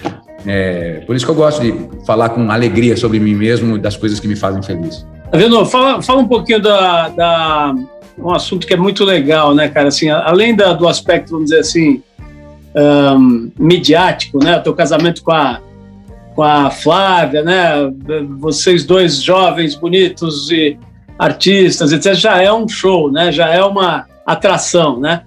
É, 0.46 1.04
por 1.06 1.16
isso 1.16 1.26
que 1.26 1.32
eu 1.32 1.36
gosto 1.36 1.62
de 1.62 1.74
falar 2.06 2.30
com 2.30 2.50
alegria 2.50 2.96
sobre 2.96 3.20
mim 3.20 3.36
mesmo 3.36 3.76
e 3.76 3.80
das 3.80 3.96
coisas 3.98 4.20
que 4.20 4.28
me 4.28 4.36
fazem 4.36 4.62
feliz. 4.62 5.06
Vendo? 5.34 5.66
Fala, 5.66 6.02
fala 6.02 6.22
um 6.22 6.28
pouquinho 6.28 6.62
da, 6.62 7.10
da, 7.10 7.76
um 8.18 8.32
assunto 8.32 8.68
que 8.68 8.74
é 8.74 8.78
muito 8.78 9.04
legal, 9.04 9.54
né, 9.54 9.70
cara? 9.70 9.88
Assim, 9.88 10.10
além 10.10 10.56
da, 10.56 10.74
do 10.74 10.88
aspecto, 10.88 11.32
vamos 11.32 11.50
dizer 11.50 11.62
assim, 11.62 12.02
um, 12.76 13.52
midiático, 13.58 14.44
né? 14.44 14.58
O 14.58 14.64
teu 14.64 14.74
casamento 14.74 15.24
com 15.24 15.32
a 15.32 15.60
com 16.36 16.44
a 16.44 16.70
Flávia, 16.70 17.44
né? 17.44 17.74
Vocês 18.40 18.86
dois 18.86 19.22
jovens, 19.22 19.76
bonitos 19.76 20.50
e 20.52 20.78
artistas, 21.18 21.92
etc. 21.92 22.14
Já 22.14 22.42
é 22.42 22.52
um 22.52 22.68
show, 22.68 23.12
né? 23.12 23.32
Já 23.32 23.50
é 23.50 23.64
uma 23.64 24.08
atração, 24.26 25.00
né? 25.00 25.24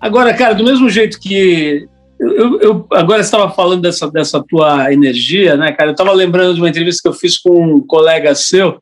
Agora, 0.00 0.32
cara, 0.34 0.54
do 0.54 0.64
mesmo 0.64 0.88
jeito 0.88 1.18
que 1.20 1.88
eu, 2.18 2.60
eu 2.60 2.86
agora 2.92 3.20
estava 3.20 3.50
falando 3.50 3.82
dessa, 3.82 4.10
dessa 4.10 4.42
tua 4.42 4.92
energia, 4.92 5.56
né, 5.56 5.72
cara? 5.72 5.90
Eu 5.90 5.92
estava 5.92 6.12
lembrando 6.12 6.54
de 6.54 6.60
uma 6.60 6.68
entrevista 6.68 7.02
que 7.02 7.08
eu 7.08 7.18
fiz 7.18 7.38
com 7.38 7.76
um 7.76 7.80
colega 7.80 8.34
seu, 8.34 8.80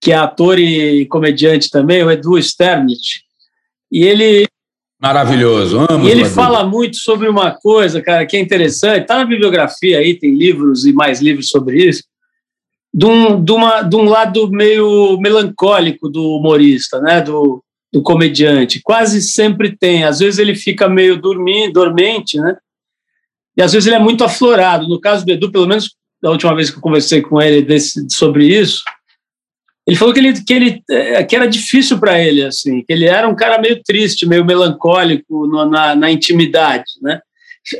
que 0.00 0.12
é 0.12 0.16
ator 0.16 0.58
e 0.58 1.06
comediante 1.06 1.68
também, 1.70 2.02
o 2.02 2.10
Edu 2.10 2.40
Sternit. 2.40 3.22
E 3.92 4.04
ele 4.04 4.46
Maravilhoso, 5.00 5.86
amo. 5.88 6.06
E 6.06 6.10
ele 6.10 6.26
fala 6.26 6.62
muito 6.62 6.96
sobre 6.96 7.26
uma 7.26 7.52
coisa, 7.52 8.02
cara, 8.02 8.26
que 8.26 8.36
é 8.36 8.40
interessante. 8.40 9.02
Está 9.02 9.16
na 9.16 9.24
bibliografia 9.24 9.98
aí, 9.98 10.14
tem 10.14 10.34
livros 10.34 10.84
e 10.84 10.92
mais 10.92 11.22
livros 11.22 11.48
sobre 11.48 11.82
isso. 11.88 12.04
De 12.92 13.06
um, 13.06 13.42
de, 13.42 13.52
uma, 13.52 13.82
de 13.82 13.96
um 13.96 14.04
lado 14.04 14.50
meio 14.50 15.18
melancólico 15.18 16.08
do 16.08 16.36
humorista, 16.36 17.00
né? 17.00 17.22
Do, 17.22 17.64
do 17.90 18.02
comediante. 18.02 18.82
Quase 18.82 19.22
sempre 19.22 19.74
tem. 19.74 20.04
Às 20.04 20.18
vezes 20.18 20.38
ele 20.38 20.54
fica 20.54 20.86
meio 20.86 21.18
dormindo, 21.18 21.72
dormente, 21.72 22.38
né? 22.38 22.56
E 23.56 23.62
às 23.62 23.72
vezes 23.72 23.86
ele 23.86 23.96
é 23.96 24.00
muito 24.00 24.22
aflorado. 24.22 24.86
No 24.86 25.00
caso 25.00 25.24
do 25.24 25.32
Edu, 25.32 25.50
pelo 25.50 25.66
menos 25.66 25.94
da 26.22 26.30
última 26.30 26.54
vez 26.54 26.68
que 26.68 26.76
eu 26.76 26.82
conversei 26.82 27.22
com 27.22 27.40
ele 27.40 27.62
desse, 27.62 28.06
sobre 28.10 28.46
isso, 28.46 28.82
ele 29.90 29.98
falou 29.98 30.14
que, 30.14 30.20
ele, 30.20 30.40
que, 30.40 30.54
ele, 30.54 30.84
é, 30.88 31.24
que 31.24 31.34
era 31.34 31.48
difícil 31.48 31.98
para 31.98 32.16
ele, 32.16 32.44
assim, 32.44 32.80
que 32.80 32.92
ele 32.92 33.06
era 33.06 33.28
um 33.28 33.34
cara 33.34 33.60
meio 33.60 33.82
triste, 33.82 34.24
meio 34.24 34.44
melancólico 34.44 35.48
no, 35.48 35.68
na, 35.68 35.96
na 35.96 36.08
intimidade, 36.08 36.84
né? 37.02 37.20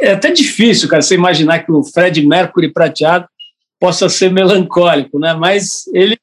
É 0.00 0.14
até 0.14 0.32
difícil, 0.32 0.88
cara, 0.88 1.02
você 1.02 1.14
imaginar 1.14 1.60
que 1.60 1.70
o 1.70 1.84
Fred 1.84 2.20
Mercury 2.26 2.72
prateado 2.72 3.28
possa 3.78 4.08
ser 4.08 4.28
melancólico, 4.32 5.20
né? 5.20 5.34
Mas 5.34 5.86
ele, 5.94 6.18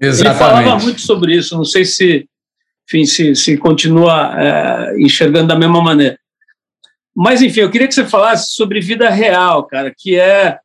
ele 0.00 0.34
falava 0.34 0.76
muito 0.80 1.00
sobre 1.00 1.36
isso. 1.36 1.56
Não 1.56 1.64
sei 1.64 1.84
se, 1.84 2.26
enfim, 2.88 3.04
se, 3.04 3.36
se 3.36 3.56
continua 3.56 4.34
é, 4.36 5.00
enxergando 5.00 5.46
da 5.46 5.56
mesma 5.56 5.80
maneira. 5.80 6.18
Mas, 7.14 7.40
enfim, 7.40 7.60
eu 7.60 7.70
queria 7.70 7.86
que 7.86 7.94
você 7.94 8.04
falasse 8.04 8.52
sobre 8.52 8.80
vida 8.80 9.08
real, 9.08 9.62
cara, 9.62 9.94
que 9.96 10.18
é 10.18 10.58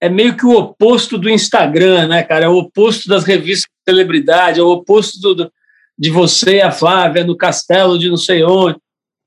é 0.00 0.08
meio 0.08 0.36
que 0.36 0.46
o 0.46 0.56
oposto 0.56 1.18
do 1.18 1.28
Instagram, 1.28 2.08
né, 2.08 2.22
cara? 2.22 2.46
É 2.46 2.48
o 2.48 2.56
oposto 2.56 3.08
das 3.08 3.24
revistas 3.24 3.70
de 3.70 3.92
celebridade, 3.92 4.58
é 4.58 4.62
o 4.62 4.70
oposto 4.70 5.20
do, 5.20 5.34
do, 5.34 5.52
de 5.98 6.10
você 6.10 6.56
e 6.56 6.62
a 6.62 6.72
Flávia 6.72 7.24
no 7.24 7.36
castelo 7.36 7.98
de 7.98 8.08
não 8.08 8.16
sei 8.16 8.42
onde 8.42 8.78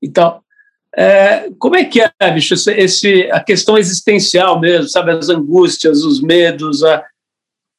e 0.02 0.08
tal. 0.08 0.42
É, 0.96 1.48
como 1.58 1.76
é 1.76 1.84
que 1.84 2.00
é, 2.00 2.30
bicho, 2.32 2.54
esse, 2.54 2.72
esse, 2.72 3.30
a 3.30 3.40
questão 3.40 3.78
existencial 3.78 4.60
mesmo, 4.60 4.88
sabe? 4.88 5.12
As 5.12 5.28
angústias, 5.28 6.02
os 6.02 6.20
medos, 6.20 6.82
a, 6.82 7.04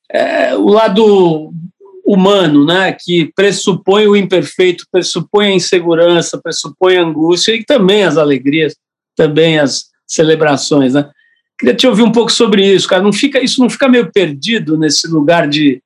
é, 0.10 0.56
o 0.56 0.68
lado 0.68 1.52
humano, 2.06 2.66
né? 2.66 2.96
Que 2.98 3.32
pressupõe 3.36 4.08
o 4.08 4.16
imperfeito, 4.16 4.86
pressupõe 4.90 5.48
a 5.48 5.56
insegurança, 5.56 6.40
pressupõe 6.42 6.98
a 6.98 7.04
angústia 7.04 7.54
e 7.54 7.66
também 7.66 8.04
as 8.04 8.18
alegrias, 8.18 8.76
também 9.16 9.60
as 9.60 9.86
celebrações, 10.08 10.94
né? 10.94 11.10
Queria 11.58 11.76
te 11.76 11.88
ouvir 11.88 12.04
um 12.04 12.12
pouco 12.12 12.32
sobre 12.32 12.66
isso, 12.66 12.88
cara. 12.88 13.02
Não 13.02 13.14
fica, 13.14 13.44
isso 13.44 13.62
não 13.62 13.70
fica 13.70 13.88
meio 13.88 14.12
perdido 14.12 14.78
nesse 14.78 15.08
lugar 15.08 15.48
de, 15.48 15.82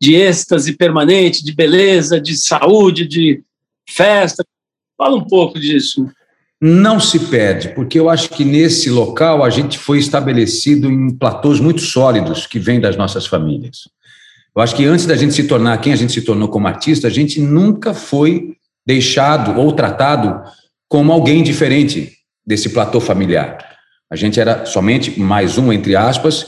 de 0.00 0.14
êxtase 0.14 0.72
permanente, 0.74 1.44
de 1.44 1.52
beleza, 1.52 2.20
de 2.20 2.36
saúde, 2.36 3.06
de 3.06 3.42
festa? 3.88 4.44
Fala 4.96 5.16
um 5.16 5.24
pouco 5.24 5.58
disso. 5.58 6.08
Não 6.60 7.00
se 7.00 7.18
perde, 7.18 7.70
porque 7.70 7.98
eu 7.98 8.10
acho 8.10 8.28
que 8.28 8.44
nesse 8.44 8.90
local 8.90 9.42
a 9.42 9.48
gente 9.48 9.78
foi 9.78 9.98
estabelecido 9.98 10.90
em 10.90 11.10
platôs 11.10 11.58
muito 11.58 11.80
sólidos 11.80 12.46
que 12.46 12.58
vêm 12.58 12.78
das 12.78 12.96
nossas 12.96 13.26
famílias. 13.26 13.88
Eu 14.54 14.62
acho 14.62 14.76
que 14.76 14.84
antes 14.84 15.06
da 15.06 15.16
gente 15.16 15.32
se 15.32 15.44
tornar 15.44 15.78
quem 15.78 15.92
a 15.92 15.96
gente 15.96 16.12
se 16.12 16.22
tornou 16.22 16.48
como 16.48 16.68
artista, 16.68 17.06
a 17.06 17.10
gente 17.10 17.40
nunca 17.40 17.94
foi 17.94 18.56
deixado 18.86 19.58
ou 19.58 19.72
tratado 19.72 20.42
como 20.86 21.12
alguém 21.12 21.42
diferente 21.42 22.12
desse 22.44 22.68
platô 22.68 23.00
familiar. 23.00 23.69
A 24.10 24.16
gente 24.16 24.40
era 24.40 24.66
somente 24.66 25.20
mais 25.20 25.56
um, 25.56 25.72
entre 25.72 25.94
aspas, 25.94 26.46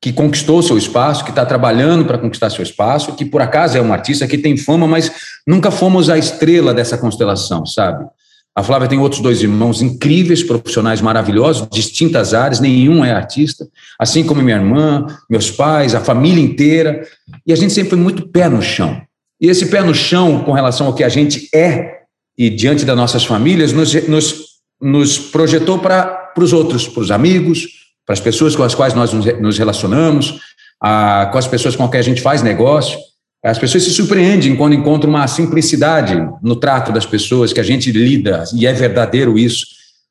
que 0.00 0.12
conquistou 0.12 0.62
seu 0.62 0.76
espaço, 0.76 1.24
que 1.24 1.30
está 1.30 1.44
trabalhando 1.44 2.04
para 2.04 2.18
conquistar 2.18 2.50
seu 2.50 2.62
espaço, 2.62 3.14
que 3.14 3.24
por 3.24 3.40
acaso 3.40 3.76
é 3.76 3.82
um 3.82 3.92
artista 3.92 4.26
que 4.26 4.38
tem 4.38 4.56
fama, 4.56 4.86
mas 4.86 5.10
nunca 5.46 5.70
fomos 5.70 6.08
a 6.08 6.18
estrela 6.18 6.72
dessa 6.74 6.98
constelação, 6.98 7.66
sabe? 7.66 8.06
A 8.54 8.62
Flávia 8.62 8.88
tem 8.88 8.98
outros 8.98 9.20
dois 9.20 9.40
irmãos 9.40 9.80
incríveis, 9.80 10.42
profissionais 10.42 11.00
maravilhosos, 11.00 11.68
distintas 11.70 12.34
áreas, 12.34 12.58
nenhum 12.58 13.04
é 13.04 13.12
artista, 13.12 13.66
assim 13.98 14.24
como 14.24 14.42
minha 14.42 14.56
irmã, 14.56 15.06
meus 15.30 15.48
pais, 15.48 15.94
a 15.94 16.00
família 16.00 16.42
inteira. 16.42 17.06
E 17.46 17.52
a 17.52 17.56
gente 17.56 17.72
sempre 17.72 17.90
foi 17.90 17.98
muito 17.98 18.28
pé 18.28 18.48
no 18.48 18.60
chão. 18.60 19.00
E 19.40 19.48
esse 19.48 19.66
pé 19.66 19.80
no 19.80 19.94
chão, 19.94 20.42
com 20.42 20.52
relação 20.52 20.88
ao 20.88 20.92
que 20.92 21.04
a 21.04 21.08
gente 21.08 21.48
é 21.54 21.98
e 22.36 22.50
diante 22.50 22.84
das 22.84 22.96
nossas 22.96 23.24
famílias, 23.24 23.72
nos, 23.72 23.94
nos, 24.08 24.44
nos 24.80 25.18
projetou 25.18 25.78
para 25.78 26.17
os 26.36 26.52
outros, 26.52 26.88
para 26.88 27.02
os 27.02 27.10
amigos, 27.10 27.66
para 28.06 28.14
as 28.14 28.20
pessoas 28.20 28.56
com 28.56 28.62
as 28.62 28.74
quais 28.74 28.94
nós 28.94 29.12
nos 29.12 29.58
relacionamos, 29.58 30.40
a, 30.80 31.28
com 31.30 31.38
as 31.38 31.46
pessoas 31.46 31.76
com 31.76 31.88
quem 31.88 32.00
a 32.00 32.02
gente 32.02 32.22
faz 32.22 32.42
negócio. 32.42 32.98
As 33.44 33.58
pessoas 33.58 33.84
se 33.84 33.90
surpreendem 33.90 34.56
quando 34.56 34.74
encontram 34.74 35.10
uma 35.10 35.26
simplicidade 35.28 36.14
no 36.42 36.56
trato 36.56 36.90
das 36.90 37.06
pessoas, 37.06 37.52
que 37.52 37.60
a 37.60 37.64
gente 37.64 37.92
lida, 37.92 38.44
e 38.54 38.66
é 38.66 38.72
verdadeiro 38.72 39.38
isso, 39.38 39.64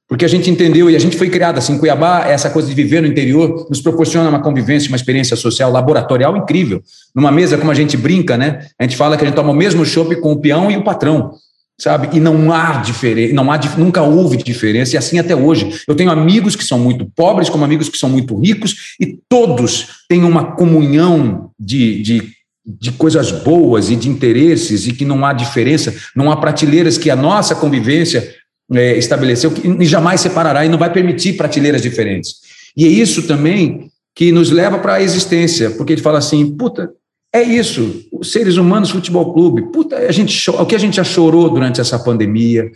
porque 0.07 0.24
a 0.24 0.28
gente 0.28 0.49
entendeu 0.49 0.89
e 0.89 0.95
a 0.95 0.99
gente 0.99 1.18
foi 1.18 1.30
criado 1.30 1.57
assim. 1.57 1.78
Cuiabá, 1.78 2.26
essa 2.26 2.49
coisa 2.49 2.70
de 2.70 2.74
viver 2.74 3.01
no 3.01 3.07
interior, 3.07 3.68
nos 3.70 3.82
proporciona 3.82 4.30
uma 4.30 4.41
convivência, 4.41 4.88
uma 4.88 4.95
experiência 4.95 5.36
social, 5.36 5.70
laboratorial 5.72 6.38
incrível. 6.38 6.82
Numa 7.13 7.32
mesa, 7.32 7.57
como 7.57 7.72
a 7.72 7.76
gente 7.76 7.97
brinca, 7.97 8.38
né? 8.38 8.65
A 8.80 8.84
gente 8.84 8.95
fala 8.95 9.18
que 9.18 9.24
a 9.24 9.28
gente 9.28 9.36
toma 9.36 9.51
o 9.51 9.55
mesmo 9.55 9.86
chopp 9.86 10.15
com 10.22 10.32
o 10.32 10.39
peão 10.39 10.72
e 10.72 10.78
o 10.78 10.84
patrão 10.84 11.34
sabe? 11.80 12.15
E 12.15 12.19
não 12.19 12.51
há 12.51 12.78
diferença, 12.78 13.34
não 13.34 13.51
há, 13.51 13.59
nunca 13.78 14.01
houve 14.01 14.38
diferença, 14.38 14.95
e 14.95 14.97
assim 14.97 15.19
até 15.19 15.36
hoje. 15.36 15.82
Eu 15.88 15.95
tenho 15.95 16.11
amigos 16.11 16.55
que 16.55 16.63
são 16.63 16.80
muito 16.80 17.05
pobres, 17.15 17.49
como 17.49 17.63
amigos 17.63 17.89
que 17.89 17.97
são 17.97 18.09
muito 18.09 18.39
ricos, 18.39 18.95
e 18.99 19.19
todos 19.30 20.03
têm 20.09 20.23
uma 20.23 20.55
comunhão 20.55 21.51
de, 21.59 22.01
de 22.01 22.38
de 22.67 22.91
coisas 22.91 23.32
boas 23.32 23.89
e 23.89 23.95
de 23.95 24.09
interesses 24.09 24.88
e 24.88 24.91
que 24.91 25.05
não 25.05 25.25
há 25.25 25.32
diferença, 25.32 25.95
não 26.13 26.30
há 26.30 26.36
prateleiras 26.36 26.97
que 26.97 27.09
a 27.09 27.15
nossa 27.15 27.55
convivência 27.55 28.36
é, 28.73 28.97
estabeleceu 28.97 29.53
e 29.80 29.86
jamais 29.86 30.19
separará 30.19 30.65
e 30.65 30.69
não 30.69 30.78
vai 30.78 30.91
permitir 30.91 31.38
prateleiras 31.38 31.82
diferentes. 31.82 32.36
E 32.75 32.86
é 32.86 32.89
isso 32.89 33.23
também 33.23 33.89
que 34.13 34.34
nos 34.34 34.51
leva 34.51 34.80
para 34.80 34.95
a 34.95 35.01
existência, 35.01 35.71
porque 35.71 35.93
ele 35.93 36.01
fala 36.01 36.17
assim, 36.17 36.57
puta, 36.57 36.89
é 37.34 37.41
isso, 37.41 38.05
os 38.11 38.32
seres 38.32 38.57
humanos 38.57 38.89
futebol 38.89 39.34
clube, 39.34 39.71
puta, 39.71 39.97
a 39.97 40.11
gente, 40.11 40.49
o 40.49 40.65
que 40.65 40.75
a 40.75 40.80
gente 40.80 40.95
já 40.95 41.03
chorou 41.03 41.49
durante 41.49 41.82
essa 41.82 41.99
pandemia, 41.99 42.69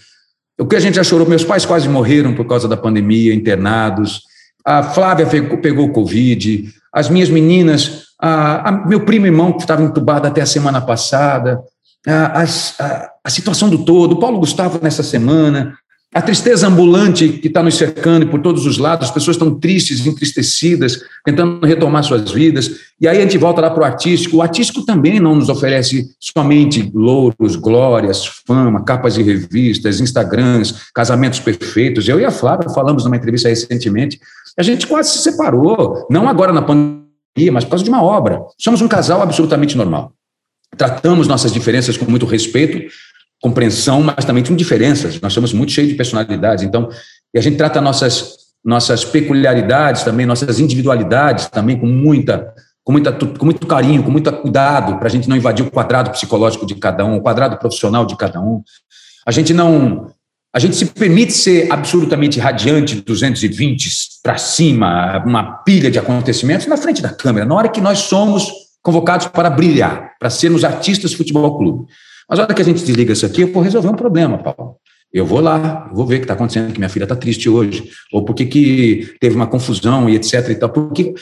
o 0.59 0.65
que 0.65 0.75
a 0.75 0.79
gente 0.79 0.95
já 0.95 1.03
chorou, 1.03 1.27
meus 1.27 1.43
pais 1.43 1.65
quase 1.65 1.87
morreram 1.87 2.35
por 2.35 2.45
causa 2.45 2.67
da 2.67 2.77
pandemia, 2.77 3.33
internados, 3.33 4.21
a 4.63 4.83
Flávia 4.83 5.25
pegou, 5.25 5.57
pegou 5.57 5.89
Covid, 5.89 6.69
as 6.93 7.09
minhas 7.09 7.29
meninas 7.29 8.11
a, 8.21 8.69
a, 8.69 8.71
meu 8.71 9.03
primo 9.03 9.25
irmão 9.25 9.53
que 9.53 9.61
estava 9.61 9.81
entubado 9.81 10.27
até 10.27 10.41
a 10.41 10.45
semana 10.45 10.79
passada, 10.79 11.59
a, 12.07 12.43
a, 12.43 13.09
a 13.23 13.29
situação 13.29 13.69
do 13.69 13.83
todo, 13.83 14.13
o 14.13 14.19
Paulo 14.19 14.39
Gustavo 14.39 14.79
nessa 14.81 15.01
semana, 15.01 15.75
a 16.13 16.21
tristeza 16.21 16.67
ambulante 16.67 17.29
que 17.29 17.47
está 17.47 17.63
nos 17.63 17.75
cercando 17.75 18.27
por 18.27 18.41
todos 18.41 18.65
os 18.65 18.77
lados, 18.77 19.07
as 19.07 19.13
pessoas 19.13 19.35
estão 19.35 19.57
tristes, 19.57 20.05
entristecidas, 20.05 21.01
tentando 21.23 21.65
retomar 21.65 22.03
suas 22.03 22.29
vidas. 22.31 22.71
E 22.99 23.07
aí 23.07 23.17
a 23.17 23.21
gente 23.21 23.37
volta 23.37 23.61
lá 23.61 23.69
para 23.69 23.81
o 23.81 23.85
artístico. 23.85 24.37
O 24.37 24.41
artístico 24.41 24.85
também 24.85 25.21
não 25.21 25.35
nos 25.35 25.47
oferece 25.47 26.09
somente 26.19 26.91
louros, 26.93 27.55
glórias, 27.55 28.25
fama, 28.45 28.83
capas 28.83 29.13
de 29.13 29.23
revistas, 29.23 30.01
Instagrams, 30.01 30.89
casamentos 30.93 31.39
perfeitos. 31.39 32.09
Eu 32.09 32.19
e 32.19 32.25
a 32.25 32.31
Flávia 32.31 32.69
falamos 32.69 33.05
numa 33.05 33.15
entrevista 33.15 33.47
recentemente. 33.47 34.19
A 34.57 34.63
gente 34.63 34.87
quase 34.87 35.11
se 35.11 35.19
separou, 35.19 36.05
não 36.09 36.27
agora 36.27 36.51
na 36.51 36.61
pandemia 36.61 37.01
mas 37.53 37.63
por 37.63 37.71
causa 37.71 37.83
de 37.85 37.89
uma 37.89 38.03
obra. 38.03 38.41
Somos 38.57 38.81
um 38.81 38.87
casal 38.87 39.21
absolutamente 39.21 39.77
normal. 39.77 40.11
Tratamos 40.75 41.27
nossas 41.27 41.53
diferenças 41.53 41.95
com 41.95 42.05
muito 42.05 42.25
respeito, 42.25 42.91
compreensão, 43.41 44.01
mas 44.03 44.23
também 44.23 44.43
com 44.43 44.55
diferenças. 44.55 45.19
Nós 45.19 45.33
somos 45.33 45.51
muito 45.51 45.71
cheios 45.71 45.89
de 45.89 45.95
personalidades. 45.95 46.63
Então, 46.63 46.87
e 47.33 47.39
a 47.39 47.41
gente 47.41 47.57
trata 47.57 47.81
nossas 47.81 48.39
nossas 48.63 49.03
peculiaridades 49.03 50.03
também, 50.03 50.23
nossas 50.23 50.59
individualidades 50.59 51.47
também 51.47 51.79
com 51.79 51.87
muita 51.87 52.53
com, 52.83 52.91
muita, 52.91 53.11
com 53.11 53.45
muito 53.45 53.65
carinho, 53.67 54.03
com 54.03 54.11
muito 54.11 54.31
cuidado, 54.31 54.97
para 54.97 55.07
a 55.07 55.09
gente 55.09 55.29
não 55.29 55.35
invadir 55.35 55.65
o 55.65 55.71
quadrado 55.71 56.11
psicológico 56.11 56.65
de 56.65 56.75
cada 56.75 57.05
um, 57.05 57.17
o 57.17 57.21
quadrado 57.21 57.57
profissional 57.57 58.05
de 58.05 58.15
cada 58.15 58.39
um. 58.39 58.63
A 59.25 59.31
gente 59.31 59.53
não 59.53 60.11
a 60.53 60.59
gente 60.59 60.75
se 60.75 60.85
permite 60.85 61.31
ser 61.31 61.71
absolutamente 61.71 62.37
radiante, 62.37 62.99
220 63.01 63.89
para 64.21 64.37
cima, 64.37 65.23
uma 65.25 65.43
pilha 65.63 65.89
de 65.89 65.97
acontecimentos 65.97 66.67
na 66.67 66.75
frente 66.75 67.01
da 67.01 67.09
câmera, 67.09 67.45
na 67.45 67.55
hora 67.55 67.69
que 67.69 67.79
nós 67.79 67.99
somos 67.99 68.51
convocados 68.81 69.27
para 69.27 69.49
brilhar, 69.49 70.11
para 70.19 70.29
sermos 70.29 70.65
artistas 70.65 71.11
de 71.11 71.17
futebol 71.17 71.57
clube. 71.57 71.85
Mas 72.31 72.37
na 72.37 72.45
hora 72.45 72.53
que 72.53 72.61
a 72.61 72.65
gente 72.65 72.81
desliga 72.81 73.11
isso 73.11 73.25
aqui, 73.25 73.41
eu 73.41 73.51
vou 73.51 73.61
resolver 73.61 73.89
um 73.89 73.95
problema, 73.95 74.37
Paulo. 74.37 74.77
Eu 75.13 75.25
vou 75.25 75.41
lá, 75.41 75.91
vou 75.93 76.05
ver 76.05 76.15
o 76.15 76.17
que 76.19 76.23
está 76.23 76.33
acontecendo, 76.33 76.71
que 76.71 76.79
minha 76.79 76.87
filha 76.87 77.03
está 77.03 77.13
triste 77.13 77.49
hoje, 77.49 77.89
ou 78.13 78.23
porque 78.23 78.45
que 78.45 79.13
teve 79.19 79.35
uma 79.35 79.47
confusão 79.47 80.09
e 80.09 80.15
etc 80.15 80.47
e 80.47 80.55
tal. 80.55 80.69
Porque 80.69 81.13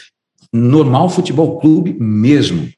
normal 0.53 1.09
futebol 1.09 1.59
clube 1.59 1.97
mesmo. 1.99 2.69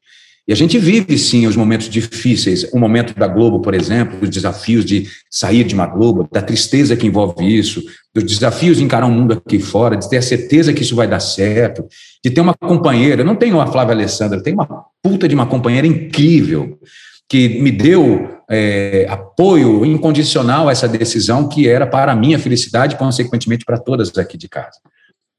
E 0.48 0.54
a 0.54 0.56
gente 0.56 0.80
vive, 0.80 1.18
sim, 1.18 1.46
os 1.46 1.58
momentos 1.58 1.90
difíceis. 1.90 2.64
O 2.72 2.80
momento 2.80 3.14
da 3.14 3.28
Globo, 3.28 3.60
por 3.60 3.74
exemplo, 3.74 4.18
os 4.22 4.30
desafios 4.30 4.86
de 4.86 5.08
sair 5.30 5.66
de 5.66 5.76
uma 5.76 5.86
Globo, 5.86 6.26
da 6.32 6.42
tristeza 6.42 6.96
que 6.96 7.08
envolve 7.08 7.46
isso, 7.46 7.84
dos 8.16 8.24
desafios 8.24 8.78
de 8.78 8.84
encarar 8.86 9.08
o 9.08 9.10
um 9.10 9.14
mundo 9.14 9.34
aqui 9.34 9.60
fora, 9.60 9.98
de 9.98 10.10
ter 10.10 10.18
a 10.18 10.22
certeza 10.22 10.74
que 10.74 10.84
isso 10.84 10.96
vai 10.96 11.08
dar 11.08 11.20
certo, 11.20 11.86
de 12.24 12.32
ter 12.32 12.40
uma 12.40 12.54
companheira. 12.54 13.24
Eu 13.24 13.26
não 13.26 13.36
tenho 13.36 13.60
a 13.60 13.68
Flávia 13.68 13.94
Alessandra, 13.94 14.38
eu 14.40 14.44
tenho 14.44 14.56
uma 14.56 14.86
puta 15.04 15.28
de 15.28 15.36
uma 15.36 15.46
companheira 15.46 15.86
incrível, 15.86 16.80
que 17.32 17.48
me 17.62 17.72
deu 17.72 18.42
é, 18.50 19.08
apoio 19.10 19.86
incondicional 19.86 20.68
a 20.68 20.74
essa 20.74 20.86
decisão 20.86 21.48
que 21.48 21.66
era 21.66 21.88
para 21.88 22.12
a 22.12 22.16
minha 22.16 22.38
felicidade 22.38 22.98
consequentemente, 22.98 23.64
para 23.64 23.80
todas 23.80 24.18
aqui 24.18 24.38
de 24.38 24.50
casa. 24.50 24.78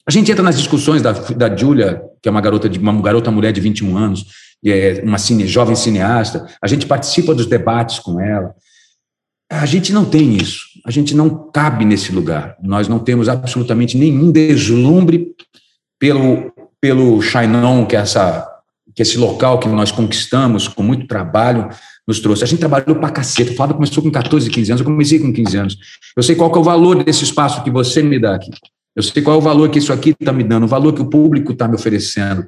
A 0.08 0.10
gente 0.10 0.32
entra 0.32 0.42
nas 0.42 0.56
discussões 0.56 1.02
da, 1.02 1.12
da 1.12 1.54
Júlia, 1.54 2.02
que 2.22 2.30
é 2.30 2.32
uma 2.32 2.40
garota, 2.40 2.66
de, 2.66 2.78
uma 2.78 2.98
garota 3.02 3.30
mulher 3.30 3.52
de 3.52 3.60
21 3.60 3.94
anos, 3.94 4.24
é 4.64 5.02
uma 5.04 5.18
cine, 5.18 5.46
jovem 5.46 5.76
cineasta, 5.76 6.46
a 6.62 6.66
gente 6.66 6.86
participa 6.86 7.34
dos 7.34 7.44
debates 7.44 7.98
com 7.98 8.18
ela. 8.18 8.54
A 9.50 9.66
gente 9.66 9.92
não 9.92 10.06
tem 10.06 10.34
isso, 10.34 10.64
a 10.86 10.90
gente 10.90 11.14
não 11.14 11.50
cabe 11.52 11.84
nesse 11.84 12.10
lugar. 12.10 12.56
Nós 12.62 12.88
não 12.88 12.98
temos 12.98 13.28
absolutamente 13.28 13.98
nenhum 13.98 14.32
deslumbre 14.32 15.34
pelo, 16.00 16.54
pelo 16.80 17.20
Chinon, 17.20 17.84
que 17.84 17.96
é, 17.96 17.98
essa, 17.98 18.50
que 18.94 19.02
esse 19.02 19.18
local 19.18 19.58
que 19.58 19.68
nós 19.68 19.90
conquistamos 19.90 20.68
com 20.68 20.82
muito 20.82 21.06
trabalho, 21.06 21.68
nos 22.06 22.20
trouxe. 22.20 22.44
A 22.44 22.46
gente 22.46 22.58
trabalhou 22.58 22.96
para 22.96 23.10
caceta. 23.10 23.52
O 23.52 23.54
Flávio 23.54 23.76
começou 23.76 24.02
com 24.02 24.10
14, 24.10 24.50
15 24.50 24.72
anos, 24.72 24.80
eu 24.80 24.84
comecei 24.84 25.18
com 25.18 25.32
15 25.32 25.56
anos. 25.56 25.78
Eu 26.16 26.22
sei 26.22 26.34
qual 26.34 26.52
é 26.54 26.58
o 26.58 26.62
valor 26.62 27.02
desse 27.02 27.24
espaço 27.24 27.62
que 27.62 27.70
você 27.70 28.02
me 28.02 28.18
dá 28.18 28.34
aqui. 28.34 28.50
Eu 28.94 29.02
sei 29.02 29.22
qual 29.22 29.36
é 29.36 29.38
o 29.38 29.42
valor 29.42 29.70
que 29.70 29.78
isso 29.78 29.92
aqui 29.92 30.10
está 30.10 30.32
me 30.32 30.44
dando, 30.44 30.64
o 30.64 30.68
valor 30.68 30.92
que 30.92 31.00
o 31.00 31.08
público 31.08 31.52
está 31.52 31.66
me 31.66 31.74
oferecendo. 31.74 32.46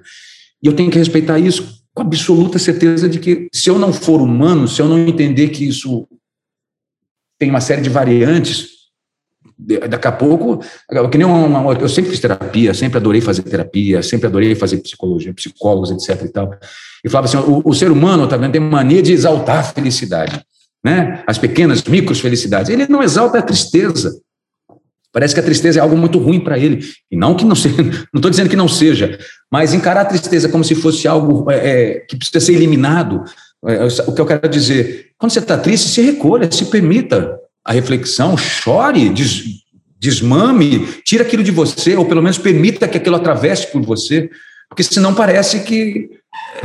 E 0.62 0.66
eu 0.66 0.74
tenho 0.74 0.90
que 0.90 0.98
respeitar 0.98 1.38
isso 1.38 1.82
com 1.94 2.02
absoluta 2.02 2.58
certeza 2.58 3.08
de 3.08 3.18
que 3.18 3.48
se 3.52 3.70
eu 3.70 3.78
não 3.78 3.92
for 3.92 4.20
humano, 4.20 4.66
se 4.66 4.82
eu 4.82 4.88
não 4.88 4.98
entender 4.98 5.48
que 5.48 5.66
isso 5.66 6.06
tem 7.38 7.50
uma 7.50 7.60
série 7.60 7.82
de 7.82 7.88
variantes, 7.88 8.73
daqui 9.58 10.08
a 10.08 10.12
pouco, 10.12 10.60
que 11.10 11.18
nem 11.18 11.26
uma, 11.26 11.60
uma, 11.60 11.72
eu 11.74 11.88
sempre 11.88 12.10
fiz 12.10 12.20
terapia, 12.20 12.74
sempre 12.74 12.98
adorei 12.98 13.20
fazer 13.20 13.42
terapia, 13.42 14.02
sempre 14.02 14.26
adorei 14.26 14.54
fazer 14.54 14.78
psicologia, 14.78 15.32
psicólogos, 15.32 15.90
etc 15.90 16.24
e 16.24 16.28
tal. 16.28 16.50
E 17.04 17.08
falava 17.08 17.28
assim, 17.28 17.36
o, 17.36 17.62
o 17.64 17.74
ser 17.74 17.90
humano 17.90 18.26
tá 18.26 18.36
vendo, 18.36 18.52
tem 18.52 18.60
mania 18.60 19.02
de 19.02 19.12
exaltar 19.12 19.58
a 19.58 19.62
felicidade, 19.62 20.44
né? 20.84 21.22
As 21.26 21.38
pequenas 21.38 21.82
micros 21.84 22.20
felicidades. 22.20 22.68
Ele 22.68 22.86
não 22.88 23.02
exalta 23.02 23.38
a 23.38 23.42
tristeza. 23.42 24.20
Parece 25.12 25.32
que 25.32 25.40
a 25.40 25.44
tristeza 25.44 25.78
é 25.78 25.82
algo 25.82 25.96
muito 25.96 26.18
ruim 26.18 26.40
para 26.40 26.58
ele. 26.58 26.84
E 27.08 27.16
não 27.16 27.36
que 27.36 27.44
não 27.44 27.54
seja, 27.54 27.76
não 28.12 28.18
estou 28.18 28.30
dizendo 28.30 28.50
que 28.50 28.56
não 28.56 28.68
seja, 28.68 29.16
mas 29.50 29.72
encarar 29.72 30.00
a 30.00 30.06
tristeza 30.06 30.48
como 30.48 30.64
se 30.64 30.74
fosse 30.74 31.06
algo 31.06 31.48
é, 31.50 31.56
é 31.56 31.94
que 32.00 32.16
precisa 32.16 32.40
ser 32.40 32.54
eliminado. 32.54 33.22
É, 33.66 33.74
é, 33.76 33.86
o 34.06 34.12
que 34.12 34.20
eu 34.20 34.26
quero 34.26 34.48
dizer, 34.48 35.12
quando 35.16 35.30
você 35.30 35.38
está 35.38 35.56
triste, 35.56 35.88
se 35.88 36.02
recolha, 36.02 36.50
se 36.50 36.64
permita 36.66 37.38
a 37.64 37.72
reflexão, 37.72 38.36
chore, 38.36 39.08
des, 39.08 39.44
desmame, 39.98 40.86
tira 41.04 41.22
aquilo 41.22 41.42
de 41.42 41.50
você, 41.50 41.96
ou 41.96 42.04
pelo 42.04 42.22
menos 42.22 42.38
permita 42.38 42.86
que 42.86 42.98
aquilo 42.98 43.16
atravesse 43.16 43.72
por 43.72 43.82
você, 43.82 44.30
porque 44.68 44.82
senão 44.82 45.14
parece 45.14 45.60
que 45.60 46.10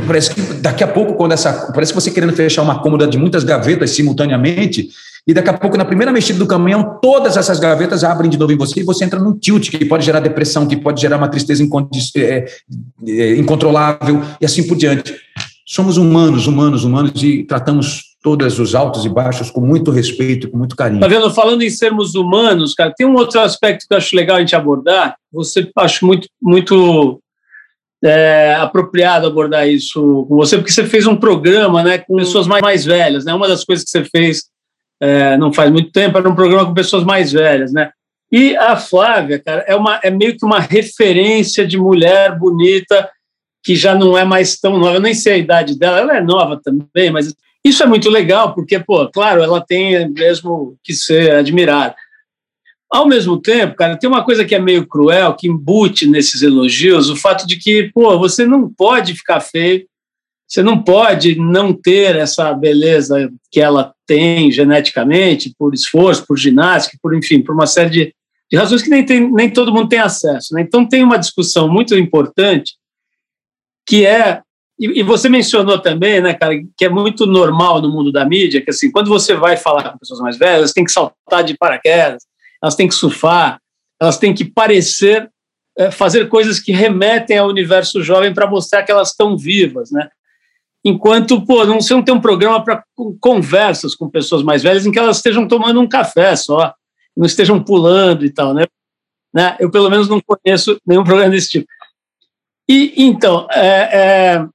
parece 0.06 0.34
que 0.34 0.40
daqui 0.54 0.82
a 0.82 0.88
pouco 0.88 1.14
quando 1.14 1.32
essa 1.32 1.72
parece 1.72 1.94
você 1.94 2.10
querendo 2.10 2.32
fechar 2.32 2.62
uma 2.62 2.82
cômoda 2.82 3.06
de 3.06 3.16
muitas 3.16 3.44
gavetas 3.44 3.90
simultaneamente 3.90 4.88
e 5.26 5.34
daqui 5.34 5.50
a 5.50 5.52
pouco, 5.52 5.76
na 5.76 5.84
primeira 5.84 6.12
mexida 6.12 6.38
do 6.38 6.46
caminhão, 6.46 6.98
todas 7.00 7.36
essas 7.36 7.60
gavetas 7.60 8.02
abrem 8.02 8.30
de 8.30 8.38
novo 8.38 8.52
em 8.52 8.56
você 8.56 8.80
e 8.80 8.82
você 8.82 9.04
entra 9.04 9.20
num 9.20 9.36
tilt 9.36 9.70
que 9.70 9.84
pode 9.84 10.04
gerar 10.04 10.20
depressão, 10.20 10.66
que 10.66 10.76
pode 10.76 11.00
gerar 11.00 11.18
uma 11.18 11.28
tristeza 11.28 11.62
é, 12.16 12.46
é, 13.06 13.36
incontrolável 13.36 14.22
e 14.40 14.46
assim 14.46 14.66
por 14.66 14.76
diante. 14.76 15.14
Somos 15.66 15.96
humanos, 15.96 16.46
humanos, 16.46 16.84
humanos 16.84 17.22
e 17.22 17.44
tratamos 17.44 18.09
todos 18.22 18.58
os 18.58 18.74
altos 18.74 19.04
e 19.04 19.08
baixos 19.08 19.50
com 19.50 19.60
muito 19.60 19.90
respeito 19.90 20.46
e 20.46 20.50
com 20.50 20.58
muito 20.58 20.76
carinho. 20.76 21.00
Tá 21.00 21.08
vendo? 21.08 21.30
Falando 21.30 21.62
em 21.62 21.70
sermos 21.70 22.14
humanos, 22.14 22.74
cara, 22.74 22.92
tem 22.94 23.06
um 23.06 23.14
outro 23.14 23.40
aspecto 23.40 23.86
que 23.88 23.94
eu 23.94 23.98
acho 23.98 24.14
legal 24.14 24.36
a 24.36 24.40
gente 24.40 24.54
abordar. 24.54 25.16
Você 25.32 25.70
acho 25.76 26.04
muito, 26.04 26.28
muito 26.40 27.20
é, 28.04 28.54
apropriado 28.58 29.26
abordar 29.26 29.68
isso 29.68 30.26
com 30.28 30.36
você, 30.36 30.56
porque 30.56 30.72
você 30.72 30.84
fez 30.84 31.06
um 31.06 31.16
programa, 31.16 31.82
né, 31.82 31.98
com 31.98 32.16
pessoas 32.16 32.46
mais, 32.46 32.62
mais 32.62 32.84
velhas, 32.84 33.24
né? 33.24 33.32
Uma 33.32 33.48
das 33.48 33.64
coisas 33.64 33.84
que 33.84 33.90
você 33.90 34.04
fez 34.04 34.44
é, 35.00 35.38
não 35.38 35.52
faz 35.52 35.70
muito 35.70 35.90
tempo, 35.90 36.18
era 36.18 36.28
um 36.28 36.34
programa 36.34 36.66
com 36.66 36.74
pessoas 36.74 37.04
mais 37.04 37.32
velhas, 37.32 37.72
né? 37.72 37.90
E 38.30 38.54
a 38.56 38.76
Flávia, 38.76 39.40
cara, 39.40 39.64
é, 39.66 39.74
uma, 39.74 39.98
é 40.04 40.10
meio 40.10 40.36
que 40.36 40.44
uma 40.44 40.60
referência 40.60 41.66
de 41.66 41.76
mulher 41.76 42.38
bonita 42.38 43.10
que 43.62 43.74
já 43.74 43.94
não 43.94 44.16
é 44.16 44.24
mais 44.24 44.58
tão 44.58 44.78
nova. 44.78 44.96
Eu 44.96 45.00
nem 45.00 45.14
sei 45.14 45.34
a 45.34 45.38
idade 45.38 45.78
dela, 45.78 45.98
ela 45.98 46.16
é 46.16 46.20
nova 46.20 46.60
também, 46.62 47.10
mas 47.10 47.34
isso 47.64 47.82
é 47.82 47.86
muito 47.86 48.08
legal, 48.08 48.54
porque, 48.54 48.78
pô, 48.78 49.08
claro, 49.08 49.42
ela 49.42 49.60
tem 49.60 50.08
mesmo 50.10 50.76
que 50.82 50.94
ser 50.94 51.32
admirada. 51.32 51.94
Ao 52.90 53.06
mesmo 53.06 53.40
tempo, 53.40 53.76
cara, 53.76 53.96
tem 53.96 54.08
uma 54.08 54.24
coisa 54.24 54.44
que 54.44 54.54
é 54.54 54.58
meio 54.58 54.86
cruel, 54.86 55.36
que 55.36 55.46
embute 55.46 56.06
nesses 56.06 56.42
elogios, 56.42 57.08
o 57.08 57.16
fato 57.16 57.46
de 57.46 57.56
que, 57.56 57.90
pô, 57.94 58.18
você 58.18 58.46
não 58.46 58.68
pode 58.68 59.14
ficar 59.14 59.40
feio, 59.40 59.86
você 60.48 60.62
não 60.62 60.82
pode 60.82 61.36
não 61.36 61.72
ter 61.72 62.16
essa 62.16 62.52
beleza 62.52 63.30
que 63.52 63.60
ela 63.60 63.94
tem 64.04 64.50
geneticamente, 64.50 65.54
por 65.56 65.72
esforço, 65.72 66.26
por 66.26 66.36
ginástica, 66.36 66.98
por, 67.00 67.16
enfim, 67.16 67.40
por 67.40 67.54
uma 67.54 67.66
série 67.66 67.90
de, 67.90 68.14
de 68.50 68.58
razões 68.58 68.82
que 68.82 68.90
nem, 68.90 69.06
tem, 69.06 69.30
nem 69.32 69.48
todo 69.48 69.72
mundo 69.72 69.88
tem 69.88 70.00
acesso. 70.00 70.54
Né? 70.54 70.62
Então, 70.62 70.88
tem 70.88 71.04
uma 71.04 71.18
discussão 71.18 71.68
muito 71.68 71.94
importante 71.94 72.74
que 73.86 74.04
é 74.04 74.42
e, 74.80 75.02
você 75.02 75.28
mencionou 75.28 75.78
também, 75.78 76.20
né, 76.22 76.32
cara, 76.32 76.54
que 76.76 76.84
é 76.84 76.88
muito 76.88 77.26
normal 77.26 77.82
no 77.82 77.90
mundo 77.90 78.10
da 78.10 78.24
mídia, 78.24 78.62
que 78.62 78.70
assim, 78.70 78.90
quando 78.90 79.08
você 79.08 79.34
vai 79.34 79.56
falar 79.56 79.90
com 79.90 79.98
pessoas 79.98 80.20
mais 80.20 80.38
velhas, 80.38 80.58
elas 80.58 80.72
têm 80.72 80.84
que 80.84 80.92
saltar 80.92 81.44
de 81.44 81.56
paraquedas, 81.56 82.22
elas 82.62 82.74
têm 82.74 82.88
que 82.88 82.94
surfar, 82.94 83.60
elas 84.00 84.16
têm 84.18 84.32
que 84.32 84.44
parecer 84.44 85.30
é, 85.78 85.90
fazer 85.90 86.28
coisas 86.28 86.58
que 86.58 86.72
remetem 86.72 87.38
ao 87.38 87.48
universo 87.48 88.02
jovem 88.02 88.34
para 88.34 88.48
mostrar 88.48 88.82
que 88.82 88.90
elas 88.90 89.10
estão 89.10 89.36
vivas, 89.36 89.90
né? 89.90 90.08
Enquanto, 90.84 91.44
pô, 91.44 91.64
não, 91.64 91.80
você 91.80 91.92
não 91.92 92.02
tem 92.02 92.14
um 92.14 92.20
programa 92.20 92.64
para 92.64 92.82
conversas 93.20 93.94
com 93.94 94.08
pessoas 94.08 94.42
mais 94.42 94.62
velhas 94.62 94.86
em 94.86 94.92
que 94.92 94.98
elas 94.98 95.18
estejam 95.18 95.46
tomando 95.46 95.80
um 95.80 95.88
café 95.88 96.34
só, 96.36 96.74
não 97.16 97.26
estejam 97.26 97.62
pulando 97.62 98.24
e 98.24 98.30
tal, 98.30 98.54
né? 98.54 98.64
né? 99.34 99.56
Eu, 99.60 99.70
pelo 99.70 99.90
menos, 99.90 100.08
não 100.08 100.20
conheço 100.20 100.78
nenhum 100.86 101.04
programa 101.04 101.30
desse 101.30 101.50
tipo. 101.50 101.66
E, 102.68 102.94
então, 102.96 103.46
é, 103.50 103.90
é, 103.92 104.46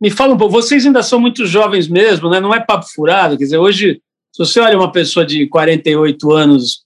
me 0.00 0.10
fala 0.10 0.34
um 0.34 0.36
pouco, 0.36 0.52
vocês 0.52 0.86
ainda 0.86 1.02
são 1.02 1.18
muito 1.18 1.46
jovens 1.46 1.88
mesmo, 1.88 2.30
né? 2.30 2.40
não 2.40 2.54
é 2.54 2.60
papo 2.60 2.86
furado, 2.86 3.36
quer 3.36 3.44
dizer, 3.44 3.58
hoje, 3.58 4.00
se 4.32 4.38
você 4.38 4.60
olha 4.60 4.76
uma 4.76 4.92
pessoa 4.92 5.26
de 5.26 5.46
48 5.48 6.32
anos 6.32 6.82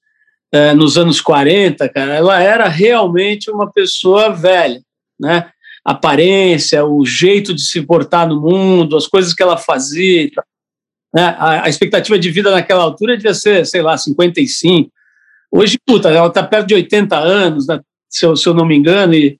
é, 0.52 0.74
nos 0.74 0.98
anos 0.98 1.20
40, 1.20 1.88
cara, 1.88 2.14
ela 2.14 2.42
era 2.42 2.68
realmente 2.68 3.50
uma 3.50 3.70
pessoa 3.70 4.30
velha, 4.30 4.80
né? 5.18 5.50
A 5.84 5.92
aparência, 5.92 6.84
o 6.84 7.04
jeito 7.04 7.52
de 7.52 7.62
se 7.62 7.82
portar 7.82 8.28
no 8.28 8.40
mundo, 8.40 8.96
as 8.96 9.06
coisas 9.06 9.34
que 9.34 9.42
ela 9.42 9.56
fazia, 9.56 10.30
né? 11.12 11.34
a, 11.38 11.64
a 11.64 11.68
expectativa 11.68 12.18
de 12.18 12.30
vida 12.30 12.50
naquela 12.50 12.84
altura 12.84 13.16
devia 13.16 13.34
ser, 13.34 13.66
sei 13.66 13.82
lá, 13.82 13.98
55. 13.98 14.92
Hoje, 15.50 15.78
puta, 15.84 16.08
ela 16.08 16.28
está 16.28 16.42
perto 16.42 16.68
de 16.68 16.74
80 16.74 17.18
anos, 17.18 17.66
né? 17.66 17.80
se, 18.08 18.24
eu, 18.24 18.36
se 18.36 18.48
eu 18.48 18.54
não 18.54 18.64
me 18.64 18.76
engano, 18.76 19.14
e, 19.14 19.38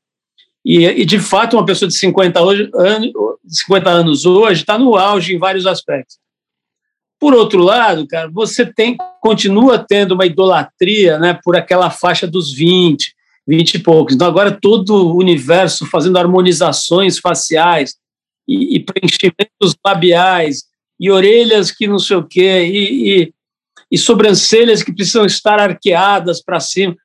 e, 0.64 0.84
e, 0.84 1.04
de 1.04 1.18
fato 1.18 1.56
uma 1.56 1.64
pessoa 1.64 1.88
de 1.88 1.96
50, 1.96 2.40
hoje, 2.40 2.70
anos, 2.74 3.12
50 3.46 3.90
anos 3.90 4.24
hoje 4.24 4.60
está 4.60 4.78
no 4.78 4.96
auge 4.96 5.34
em 5.34 5.38
vários 5.38 5.66
aspectos. 5.66 6.18
Por 7.18 7.34
outro 7.34 7.60
lado, 7.60 8.06
cara, 8.06 8.28
você 8.30 8.66
tem 8.66 8.96
continua 9.20 9.78
tendo 9.78 10.12
uma 10.12 10.26
idolatria, 10.26 11.18
né, 11.18 11.38
por 11.44 11.56
aquela 11.56 11.90
faixa 11.90 12.26
dos 12.26 12.52
20, 12.52 13.14
20 13.46 13.74
e 13.74 13.78
poucos. 13.78 14.14
Então 14.14 14.26
agora 14.26 14.50
todo 14.50 14.90
o 14.90 15.16
universo 15.16 15.86
fazendo 15.86 16.18
harmonizações 16.18 17.18
faciais 17.18 17.96
e, 18.46 18.76
e 18.76 18.80
preenchimentos 18.80 19.76
labiais 19.84 20.64
e 20.98 21.10
orelhas 21.10 21.70
que 21.70 21.86
não 21.86 21.98
sei 21.98 22.16
o 22.16 22.26
quê 22.26 22.64
e, 22.64 23.22
e, 23.22 23.34
e 23.90 23.98
sobrancelhas 23.98 24.82
que 24.82 24.92
precisam 24.92 25.24
estar 25.24 25.60
arqueadas 25.60 26.42
para 26.42 26.60
cima. 26.60 26.96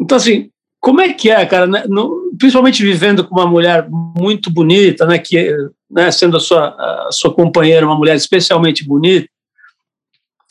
Então 0.00 0.16
assim, 0.16 0.50
como 0.80 1.00
é 1.00 1.12
que 1.12 1.30
é, 1.30 1.44
cara? 1.44 1.66
Né, 1.66 1.84
no, 1.88 2.27
principalmente 2.38 2.82
vivendo 2.82 3.26
com 3.26 3.34
uma 3.34 3.46
mulher 3.46 3.88
muito 3.90 4.50
bonita, 4.50 5.06
né, 5.06 5.18
que 5.18 5.54
né, 5.90 6.10
sendo 6.10 6.36
a 6.36 6.40
sua, 6.40 6.68
a 6.68 7.08
sua 7.10 7.32
companheira 7.34 7.86
uma 7.86 7.96
mulher 7.96 8.16
especialmente 8.16 8.84
bonita, 8.84 9.28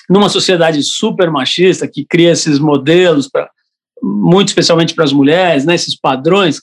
numa 0.10 0.30
sociedade 0.30 0.82
super 0.84 1.30
machista 1.30 1.88
que 1.88 2.06
cria 2.06 2.32
esses 2.32 2.60
modelos, 2.60 3.28
pra, 3.30 3.50
muito 4.02 4.50
especialmente 4.50 4.94
para 4.94 5.04
as 5.04 5.14
mulheres, 5.14 5.66
né, 5.66 5.76
esses 5.76 5.96
padrões, 5.96 6.62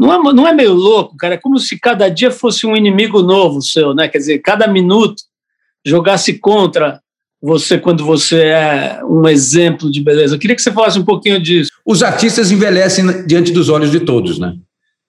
não 0.00 0.12
é, 0.12 0.32
não 0.32 0.48
é 0.48 0.52
meio 0.54 0.72
louco, 0.72 1.14
cara? 1.14 1.34
É 1.34 1.38
como 1.38 1.58
se 1.58 1.78
cada 1.78 2.08
dia 2.08 2.30
fosse 2.30 2.66
um 2.66 2.74
inimigo 2.74 3.20
novo 3.20 3.60
seu, 3.60 3.94
né? 3.94 4.08
Quer 4.08 4.16
dizer, 4.16 4.38
cada 4.38 4.66
minuto 4.66 5.22
jogasse 5.84 6.38
contra 6.38 7.02
você 7.42 7.78
quando 7.78 8.04
você 8.04 8.42
é 8.42 9.00
um 9.04 9.26
exemplo 9.28 9.90
de 9.90 10.02
beleza. 10.02 10.34
Eu 10.34 10.38
queria 10.38 10.54
que 10.54 10.62
você 10.62 10.70
falasse 10.70 10.98
um 10.98 11.04
pouquinho 11.04 11.40
disso. 11.40 11.70
Os 11.86 12.02
artistas 12.02 12.50
envelhecem 12.50 13.26
diante 13.26 13.52
dos 13.52 13.68
olhos 13.68 13.90
de 13.90 14.00
todos, 14.00 14.38
né? 14.38 14.54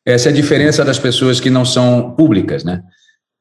Essa 0.06 0.30
é 0.30 0.32
a 0.32 0.36
diferença 0.36 0.84
das 0.84 0.98
pessoas 0.98 1.40
que 1.40 1.50
não 1.50 1.66
são 1.66 2.12
públicas, 2.12 2.64
né? 2.64 2.82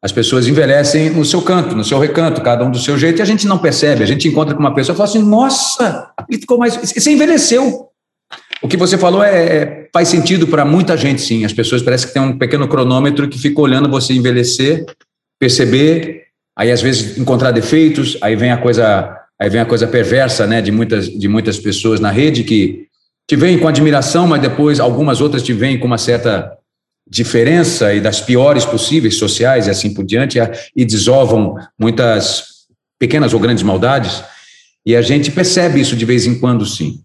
As 0.03 0.13
pessoas 0.13 0.49
envelhecem 0.49 1.11
no 1.11 1.25
seu 1.25 1.43
canto, 1.43 1.77
no 1.77 1.85
seu 1.85 1.99
recanto, 1.99 2.41
cada 2.41 2.65
um 2.65 2.71
do 2.71 2.79
seu 2.79 2.99
jeito, 2.99 3.19
e 3.19 3.23
a 3.23 3.27
gente 3.27 3.47
não 3.47 3.59
percebe. 3.59 4.03
A 4.03 4.07
gente 4.07 4.27
encontra 4.27 4.55
com 4.55 4.61
uma 4.61 4.75
pessoa 4.75 4.95
e 4.95 4.97
fala 4.97 5.09
assim: 5.09 5.23
nossa, 5.23 6.11
ele 6.29 6.41
ficou 6.41 6.59
mais. 6.59 6.77
Você 6.77 7.11
envelheceu. 7.11 7.89
O 8.63 8.69
que 8.69 8.77
você 8.77 8.99
falou 8.99 9.23
é, 9.23 9.57
é 9.57 9.89
faz 9.93 10.09
sentido 10.09 10.47
para 10.47 10.65
muita 10.65 10.97
gente, 10.97 11.21
sim. 11.21 11.45
As 11.45 11.53
pessoas 11.53 11.83
parecem 11.83 12.09
que 12.09 12.15
tem 12.15 12.23
um 12.23 12.39
pequeno 12.39 12.67
cronômetro 12.67 13.29
que 13.29 13.39
fica 13.39 13.61
olhando 13.61 13.91
você 13.91 14.13
envelhecer, 14.15 14.85
perceber, 15.39 16.30
aí 16.57 16.71
às 16.71 16.83
vezes 16.83 17.17
encontrar 17.19 17.51
defeitos, 17.51 18.17
aí 18.21 18.37
vem 18.37 18.51
a 18.51 18.57
coisa, 18.57 19.17
aí 19.39 19.49
vem 19.49 19.61
a 19.61 19.67
coisa 19.67 19.87
perversa, 19.87 20.47
né, 20.47 20.61
de 20.61 20.71
muitas, 20.71 21.09
de 21.09 21.29
muitas 21.29 21.59
pessoas 21.59 22.01
na 22.01 22.11
rede 22.11 22.45
que 22.45 22.87
te 23.29 23.37
veem 23.37 23.59
com 23.59 23.69
admiração, 23.69 24.27
mas 24.27 24.43
depois 24.43 24.81
algumas 24.81 25.21
outras 25.21 25.43
te 25.43 25.53
veem 25.53 25.79
com 25.79 25.87
uma 25.87 25.99
certa 25.99 26.53
diferença 27.09 27.93
e 27.95 28.01
das 28.01 28.21
piores 28.21 28.65
possíveis 28.65 29.17
sociais 29.17 29.67
e 29.67 29.71
assim 29.71 29.93
por 29.93 30.05
diante, 30.05 30.39
e 30.77 30.85
desovam 30.85 31.57
muitas 31.79 32.45
pequenas 32.99 33.33
ou 33.33 33.41
grandes 33.41 33.63
maldades, 33.63 34.23
e 34.85 34.95
a 34.95 35.03
gente 35.03 35.31
percebe 35.31 35.81
isso 35.81 35.97
de 35.97 36.05
vez 36.05 36.27
em 36.27 36.39
quando, 36.39 36.67
sim. 36.67 37.01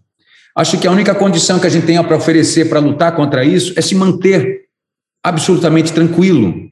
Acho 0.54 0.78
que 0.78 0.86
a 0.86 0.90
única 0.90 1.14
condição 1.14 1.58
que 1.58 1.66
a 1.66 1.70
gente 1.70 1.86
tem 1.86 2.02
para 2.02 2.16
oferecer 2.16 2.68
para 2.68 2.80
lutar 2.80 3.14
contra 3.14 3.44
isso 3.44 3.72
é 3.76 3.82
se 3.82 3.94
manter 3.94 4.62
absolutamente 5.22 5.92
tranquilo, 5.92 6.70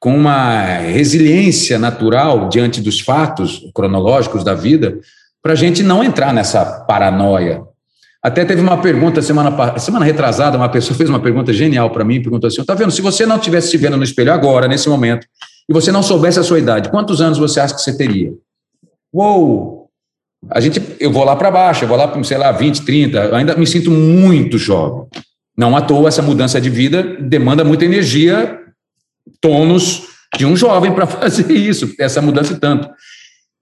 com 0.00 0.16
uma 0.16 0.62
resiliência 0.78 1.78
natural 1.78 2.48
diante 2.48 2.80
dos 2.80 3.00
fatos 3.00 3.60
cronológicos 3.74 4.44
da 4.44 4.54
vida, 4.54 4.98
para 5.42 5.52
a 5.52 5.56
gente 5.56 5.82
não 5.82 6.04
entrar 6.04 6.32
nessa 6.32 6.64
paranoia, 6.64 7.62
até 8.22 8.44
teve 8.44 8.60
uma 8.60 8.76
pergunta 8.78 9.22
semana, 9.22 9.78
semana 9.78 10.04
retrasada, 10.04 10.56
uma 10.56 10.68
pessoa 10.68 10.96
fez 10.96 11.08
uma 11.08 11.20
pergunta 11.20 11.52
genial 11.52 11.90
para 11.90 12.04
mim, 12.04 12.20
perguntou 12.20 12.48
assim: 12.48 12.64
"Tá 12.64 12.74
vendo? 12.74 12.90
Se 12.90 13.00
você 13.00 13.24
não 13.24 13.36
estivesse 13.36 13.70
se 13.70 13.76
vendo 13.76 13.96
no 13.96 14.02
espelho 14.02 14.32
agora, 14.32 14.66
nesse 14.66 14.88
momento, 14.88 15.26
e 15.68 15.72
você 15.72 15.92
não 15.92 16.02
soubesse 16.02 16.38
a 16.38 16.42
sua 16.42 16.58
idade, 16.58 16.90
quantos 16.90 17.20
anos 17.20 17.38
você 17.38 17.60
acha 17.60 17.74
que 17.74 17.80
você 17.80 17.96
teria?" 17.96 18.32
Uou! 19.12 19.88
A 20.50 20.60
gente, 20.60 20.80
eu 21.00 21.10
vou 21.10 21.24
lá 21.24 21.34
para 21.34 21.50
baixo, 21.50 21.84
eu 21.84 21.88
vou 21.88 21.96
lá 21.96 22.06
para, 22.06 22.22
sei 22.22 22.38
lá, 22.38 22.52
20, 22.52 22.82
30, 22.82 23.36
ainda 23.36 23.56
me 23.56 23.66
sinto 23.66 23.90
muito 23.90 24.56
jovem. 24.58 25.06
Não 25.56 25.76
à 25.76 25.80
toa 25.80 26.08
essa 26.08 26.22
mudança 26.22 26.60
de 26.60 26.70
vida 26.70 27.02
demanda 27.20 27.64
muita 27.64 27.84
energia, 27.84 28.60
tônus 29.40 30.02
de 30.36 30.44
um 30.44 30.56
jovem 30.56 30.92
para 30.92 31.06
fazer 31.08 31.50
isso, 31.52 31.94
essa 31.98 32.20
mudança 32.20 32.58
tanto. 32.58 32.88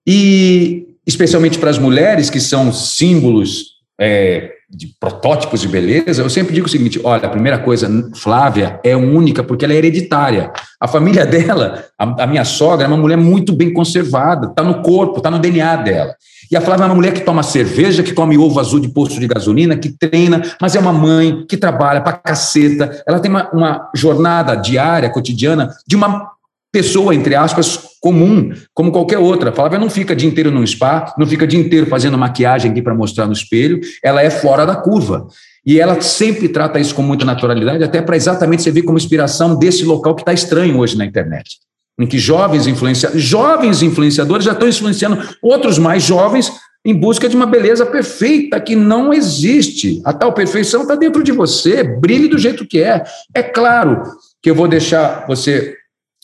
E 0.07 0.87
especialmente 1.07 1.59
para 1.59 1.71
as 1.71 1.79
mulheres 1.79 2.29
que 2.29 2.41
são 2.41 2.73
símbolos 2.73 3.77
é, 4.01 4.56
de 4.69 4.89
protótipos 4.99 5.61
de 5.61 5.69
beleza, 5.69 6.23
eu 6.23 6.29
sempre 6.29 6.53
digo 6.53 6.67
o 6.67 6.71
seguinte: 6.71 7.01
olha, 7.05 7.27
a 7.27 7.31
primeira 7.31 7.59
coisa, 7.59 7.89
Flávia 8.15 8.81
é 8.83 8.97
única 8.97 9.45
porque 9.45 9.65
ela 9.65 9.75
é 9.75 9.77
hereditária. 9.77 10.51
A 10.81 10.89
família 10.89 11.25
dela, 11.27 11.85
a, 11.99 12.25
a 12.25 12.27
minha 12.27 12.45
sogra, 12.45 12.85
é 12.85 12.89
uma 12.89 12.97
mulher 12.97 13.17
muito 13.17 13.53
bem 13.53 13.73
conservada, 13.73 14.49
está 14.49 14.63
no 14.63 14.83
corpo, 14.83 15.19
está 15.19 15.31
no 15.31 15.39
DNA 15.39 15.77
dela. 15.77 16.15
E 16.51 16.57
a 16.57 16.61
Flávia 16.61 16.85
é 16.85 16.87
uma 16.87 16.95
mulher 16.95 17.13
que 17.13 17.21
toma 17.21 17.43
cerveja, 17.43 18.03
que 18.03 18.13
come 18.13 18.39
ovo 18.39 18.61
azul 18.61 18.79
de 18.79 18.89
posto 18.89 19.19
de 19.19 19.27
gasolina, 19.27 19.77
que 19.77 19.89
treina, 19.89 20.43
mas 20.61 20.75
é 20.75 20.81
uma 20.81 20.93
mãe 20.93 21.45
que 21.49 21.57
trabalha 21.57 22.01
pra 22.01 22.13
caceta. 22.13 23.03
Ela 23.07 23.19
tem 23.19 23.31
uma, 23.31 23.51
uma 23.51 23.91
jornada 23.95 24.55
diária, 24.55 25.11
cotidiana, 25.11 25.71
de 25.87 25.97
uma 25.97 26.31
pessoa, 26.77 27.15
entre 27.15 27.35
aspas, 27.35 27.97
comum, 28.03 28.53
como 28.75 28.93
qualquer 28.93 29.17
outra. 29.17 29.49
A 29.49 29.53
Flávia 29.53 29.79
não 29.79 29.89
fica 29.89 30.13
o 30.13 30.17
dia 30.17 30.29
inteiro 30.29 30.51
no 30.51 30.67
spa, 30.67 31.15
não 31.17 31.27
fica 31.27 31.45
o 31.45 31.47
dia 31.47 31.59
inteiro 31.59 31.87
fazendo 31.87 32.19
maquiagem 32.19 32.71
aqui 32.71 32.83
para 32.83 32.95
mostrar 32.95 33.27
no 33.27 33.33
espelho, 33.33 33.81
ela 34.05 34.21
é 34.21 34.29
fora 34.29 34.67
da 34.67 34.77
curva. 34.77 35.27
E 35.65 35.81
ela 35.81 35.99
sempre 36.03 36.51
trata 36.51 36.79
isso 36.79 36.95
com 36.95 37.01
muita 37.01 37.25
naturalidade, 37.25 37.83
até 37.83 38.03
para 38.03 38.15
exatamente 38.15 38.63
servir 38.63 38.83
como 38.83 38.99
inspiração 38.99 39.59
desse 39.59 39.87
local 39.87 40.15
que 40.15 40.21
está 40.21 40.35
estranho 40.35 40.79
hoje 40.79 40.99
na 40.99 41.07
internet. 41.07 41.57
Em 41.99 42.07
que 42.07 42.19
jovens 42.19 42.67
influenciadores, 42.67 43.25
jovens 43.25 43.81
influenciadores 43.81 44.45
já 44.45 44.53
estão 44.53 44.69
influenciando 44.69 45.19
outros 45.41 45.79
mais 45.79 46.03
jovens 46.03 46.53
em 46.85 46.95
busca 46.95 47.27
de 47.27 47.35
uma 47.35 47.47
beleza 47.47 47.87
perfeita 47.87 48.61
que 48.61 48.77
não 48.77 49.15
existe. 49.15 50.03
A 50.05 50.13
tal 50.13 50.35
perfeição 50.35 50.83
está 50.83 50.95
dentro 50.95 51.25
de 51.25 51.33
você, 51.33 51.83
brilhe 51.83 52.29
do 52.29 52.37
jeito 52.37 52.67
que 52.67 52.83
é. 52.83 53.03
É 53.35 53.43
claro 53.43 54.03
que 54.43 54.51
eu 54.51 54.55
vou 54.55 54.69
deixar 54.69 55.25
você 55.27 55.75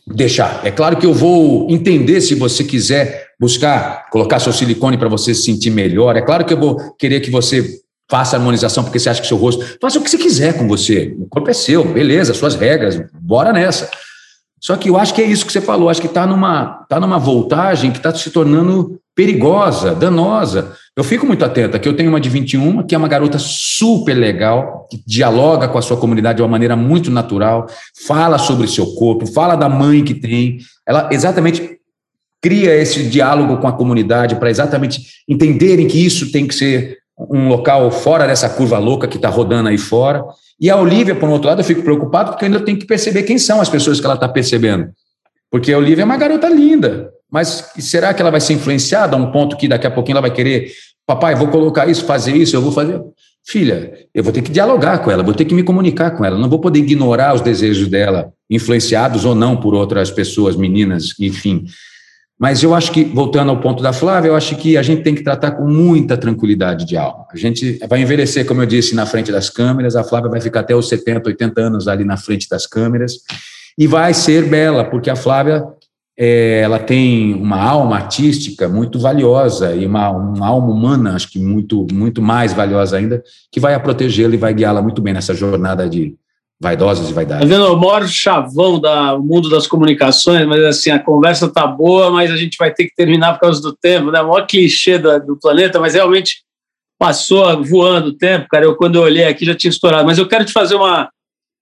deixar. 0.07 0.61
É 0.65 0.71
claro 0.71 0.97
que 0.97 1.07
eu 1.07 1.15
vou 1.15 1.67
entender 1.71 2.21
se 2.21 2.35
você 2.35 2.65
quiser 2.65 3.29
buscar 3.39 4.09
colocar 4.11 4.39
seu 4.39 4.53
silicone 4.53 4.97
para 4.97 5.09
você 5.09 5.35
se 5.35 5.43
sentir 5.43 5.71
melhor. 5.71 6.17
É 6.17 6.23
claro 6.23 6.45
que 6.45 6.53
eu 6.53 6.59
vou 6.59 6.95
querer 6.97 7.21
que 7.21 7.31
você 7.31 7.81
faça 8.11 8.37
harmonização 8.37 8.85
porque 8.85 8.99
você 8.99 9.09
acha 9.09 9.23
que 9.23 9.27
seu 9.27 9.37
rosto. 9.37 9.65
Faça 9.81 9.99
o 9.99 10.03
que 10.03 10.11
você 10.11 10.19
quiser 10.19 10.59
com 10.59 10.69
você. 10.69 11.15
O 11.19 11.27
corpo 11.27 11.51
é 11.51 11.55
seu, 11.55 11.85
beleza, 11.85 12.35
suas 12.35 12.55
regras, 12.55 13.01
bora 13.21 13.53
nessa. 13.53 13.91
Só 14.61 14.77
que 14.77 14.91
eu 14.91 14.97
acho 14.97 15.15
que 15.15 15.23
é 15.23 15.25
isso 15.25 15.45
que 15.45 15.53
você 15.53 15.61
falou, 15.61 15.89
acho 15.89 16.01
que 16.01 16.07
está 16.07 16.27
numa, 16.27 16.85
tá 16.89 17.01
numa 17.01 17.19
voltagem 17.19 17.91
que 17.91 17.97
está 17.97 18.15
se 18.15 18.31
tornando 18.31 19.01
perigosa, 19.15 19.95
danosa. 19.95 20.77
Eu 20.95 21.03
fico 21.03 21.27
muito 21.27 21.43
atenta, 21.43 21.79
que 21.79 21.89
eu 21.89 21.97
tenho 21.97 22.11
uma 22.11 22.21
de 22.21 22.29
21, 22.29 22.83
que 22.87 22.95
é 22.95 22.99
uma 22.99 23.09
garota 23.09 23.39
super 23.39 24.13
legal, 24.13 24.87
que 24.91 25.03
dialoga 25.07 25.67
com 25.67 25.79
a 25.79 25.83
sua 25.83 25.97
comunidade 25.97 26.37
de 26.37 26.43
uma 26.43 26.49
maneira 26.49 26.77
muito 26.77 27.11
natural, 27.11 27.67
fala 28.07 28.37
sobre 28.37 28.69
seu 28.69 28.87
corpo, 28.95 29.27
fala 29.27 29.57
da 29.57 29.71
mãe 29.71 30.05
que 30.05 30.13
tem, 30.13 30.59
ela 30.87 31.09
exatamente 31.11 31.79
cria 32.43 32.75
esse 32.75 33.05
diálogo 33.05 33.57
com 33.59 33.69
a 33.69 33.73
comunidade 33.73 34.37
para 34.37 34.51
exatamente 34.51 35.01
entenderem 35.27 35.87
que 35.87 36.05
isso 36.05 36.31
tem 36.31 36.47
que 36.47 36.55
ser 36.55 36.99
um 37.31 37.49
local 37.49 37.91
fora 37.91 38.27
dessa 38.27 38.49
curva 38.51 38.79
louca 38.79 39.07
que 39.07 39.17
está 39.17 39.29
rodando 39.29 39.69
aí 39.69 39.79
fora. 39.79 40.23
E 40.61 40.69
a 40.69 40.77
Olivia, 40.77 41.15
por 41.15 41.29
um 41.29 41.33
outro 41.33 41.49
lado, 41.49 41.61
eu 41.61 41.65
fico 41.65 41.83
preocupado 41.83 42.33
porque 42.33 42.45
eu 42.45 42.49
ainda 42.49 42.61
tenho 42.61 42.79
que 42.79 42.87
perceber 42.87 43.23
quem 43.23 43.39
são 43.39 43.61
as 43.61 43.69
pessoas 43.69 44.01
que 44.01 44.05
ela 44.05 44.17
está 44.17 44.29
percebendo. 44.29 44.91
Porque 45.51 45.73
a 45.73 45.79
Olivia 45.79 46.03
é 46.03 46.05
uma 46.05 46.17
garota 46.17 46.49
linda, 46.49 47.12
mas 47.33 47.73
será 47.79 48.13
que 48.13 48.21
ela 48.21 48.31
vai 48.31 48.43
ser 48.43 48.53
influenciada 48.53 49.17
a 49.17 49.19
um 49.19 49.33
ponto 49.33 49.57
que 49.57 49.67
daqui 49.67 49.87
a 49.87 49.91
pouquinho 49.91 50.17
ela 50.17 50.21
vai 50.21 50.31
querer, 50.31 50.71
papai, 51.07 51.35
vou 51.35 51.49
colocar 51.49 51.89
isso, 51.89 52.05
fazer 52.05 52.37
isso, 52.37 52.55
eu 52.55 52.61
vou 52.61 52.71
fazer. 52.71 53.01
Filha, 53.43 54.07
eu 54.15 54.23
vou 54.23 54.33
ter 54.33 54.43
que 54.43 54.53
dialogar 54.53 54.99
com 54.99 55.11
ela, 55.11 55.23
vou 55.23 55.33
ter 55.33 55.47
que 55.47 55.55
me 55.55 55.63
comunicar 55.63 56.11
com 56.11 56.25
ela, 56.25 56.39
não 56.39 56.49
vou 56.49 56.59
poder 56.59 56.81
ignorar 56.81 57.35
os 57.35 57.41
desejos 57.41 57.89
dela, 57.89 58.31
influenciados 58.51 59.25
ou 59.25 59.35
não 59.35 59.57
por 59.57 59.75
outras 59.75 60.11
pessoas, 60.11 60.55
meninas, 60.55 61.15
enfim. 61.19 61.65
Mas 62.39 62.63
eu 62.63 62.75
acho 62.75 62.93
que, 62.93 63.03
voltando 63.03 63.51
ao 63.51 63.61
ponto 63.61 63.83
da 63.83 63.93
Flávia, 63.95 64.29
eu 64.29 64.37
acho 64.37 64.55
que 64.57 64.77
a 64.77 64.83
gente 64.83 65.03
tem 65.03 65.15
que 65.15 65.23
tratar 65.23 65.53
com 65.53 65.67
muita 65.67 66.19
tranquilidade 66.19 66.85
de 66.85 66.97
alma. 66.97 67.25
A 67.33 67.37
gente 67.37 67.79
vai 67.89 68.03
envelhecer, 68.03 68.45
como 68.45 68.61
eu 68.61 68.67
disse, 68.67 68.95
na 68.95 69.07
frente 69.07 69.33
das 69.33 69.49
câmeras, 69.49 69.97
a 69.97 70.05
Flávia 70.05 70.31
vai 70.31 70.41
ficar 70.41 70.61
até 70.61 70.75
os 70.75 70.89
70, 70.89 71.31
80 71.31 71.61
anos 71.61 71.89
ali 71.89 72.05
na 72.05 72.17
frente 72.19 72.49
das 72.49 72.67
câmeras, 72.67 73.15
e 73.79 73.87
vai 73.87 74.13
ser 74.13 74.45
bela, 74.45 74.85
porque 74.85 75.09
a 75.09 75.17
Flávia 75.17 75.65
é, 76.19 76.61
ela 76.61 76.79
tem 76.79 77.35
uma 77.35 77.61
alma 77.61 77.97
artística 77.97 78.69
muito 78.69 78.99
valiosa 78.99 79.75
e 79.75 79.87
uma, 79.87 80.11
uma 80.11 80.47
alma 80.47 80.69
humana, 80.69 81.15
acho 81.15 81.31
que 81.31 81.39
muito, 81.39 81.87
muito 81.93 82.21
mais 82.21 82.53
valiosa 82.53 82.97
ainda, 82.97 83.23
que 83.51 83.59
vai 83.59 83.75
a 83.75 83.81
protegê-la 83.81 84.35
e 84.35 84.39
vai 84.39 84.53
guiá-la 84.53 84.83
muito 84.83 85.01
bem 85.01 85.15
nessa 85.15 85.35
jornada 85.35 85.89
de 85.89 86.15
vaidosas 86.61 87.11
e 87.11 87.13
vaidades. 87.13 87.49
Tá 87.49 87.57
vendo? 87.57 87.73
O 87.73 87.77
maior 87.77 88.07
chavão 88.07 88.79
do 88.79 89.23
mundo 89.23 89.51
das 89.51 89.67
comunicações, 89.67 90.47
mas 90.47 90.63
assim, 90.63 90.91
a 90.91 90.99
conversa 90.99 91.49
tá 91.49 91.67
boa, 91.67 92.11
mas 92.11 92.31
a 92.31 92.37
gente 92.37 92.57
vai 92.57 92.73
ter 92.73 92.85
que 92.85 92.95
terminar 92.95 93.35
por 93.35 93.41
causa 93.41 93.61
do 93.61 93.75
tempo, 93.75 94.13
né? 94.13 94.21
O 94.21 94.29
maior 94.29 94.47
clichê 94.47 94.97
do, 94.99 95.19
do 95.19 95.37
planeta, 95.37 95.81
mas 95.81 95.95
realmente 95.95 96.45
passou 96.97 97.65
voando 97.65 98.11
o 98.11 98.17
tempo, 98.17 98.47
cara. 98.49 98.65
Eu, 98.65 98.77
quando 98.77 98.95
eu 98.95 99.03
olhei 99.03 99.25
aqui, 99.25 99.45
já 99.45 99.57
tinha 99.57 99.71
estourado. 99.71 100.07
Mas 100.07 100.19
eu 100.19 100.29
quero 100.29 100.45
te 100.45 100.53
fazer 100.53 100.77
uma, 100.77 101.11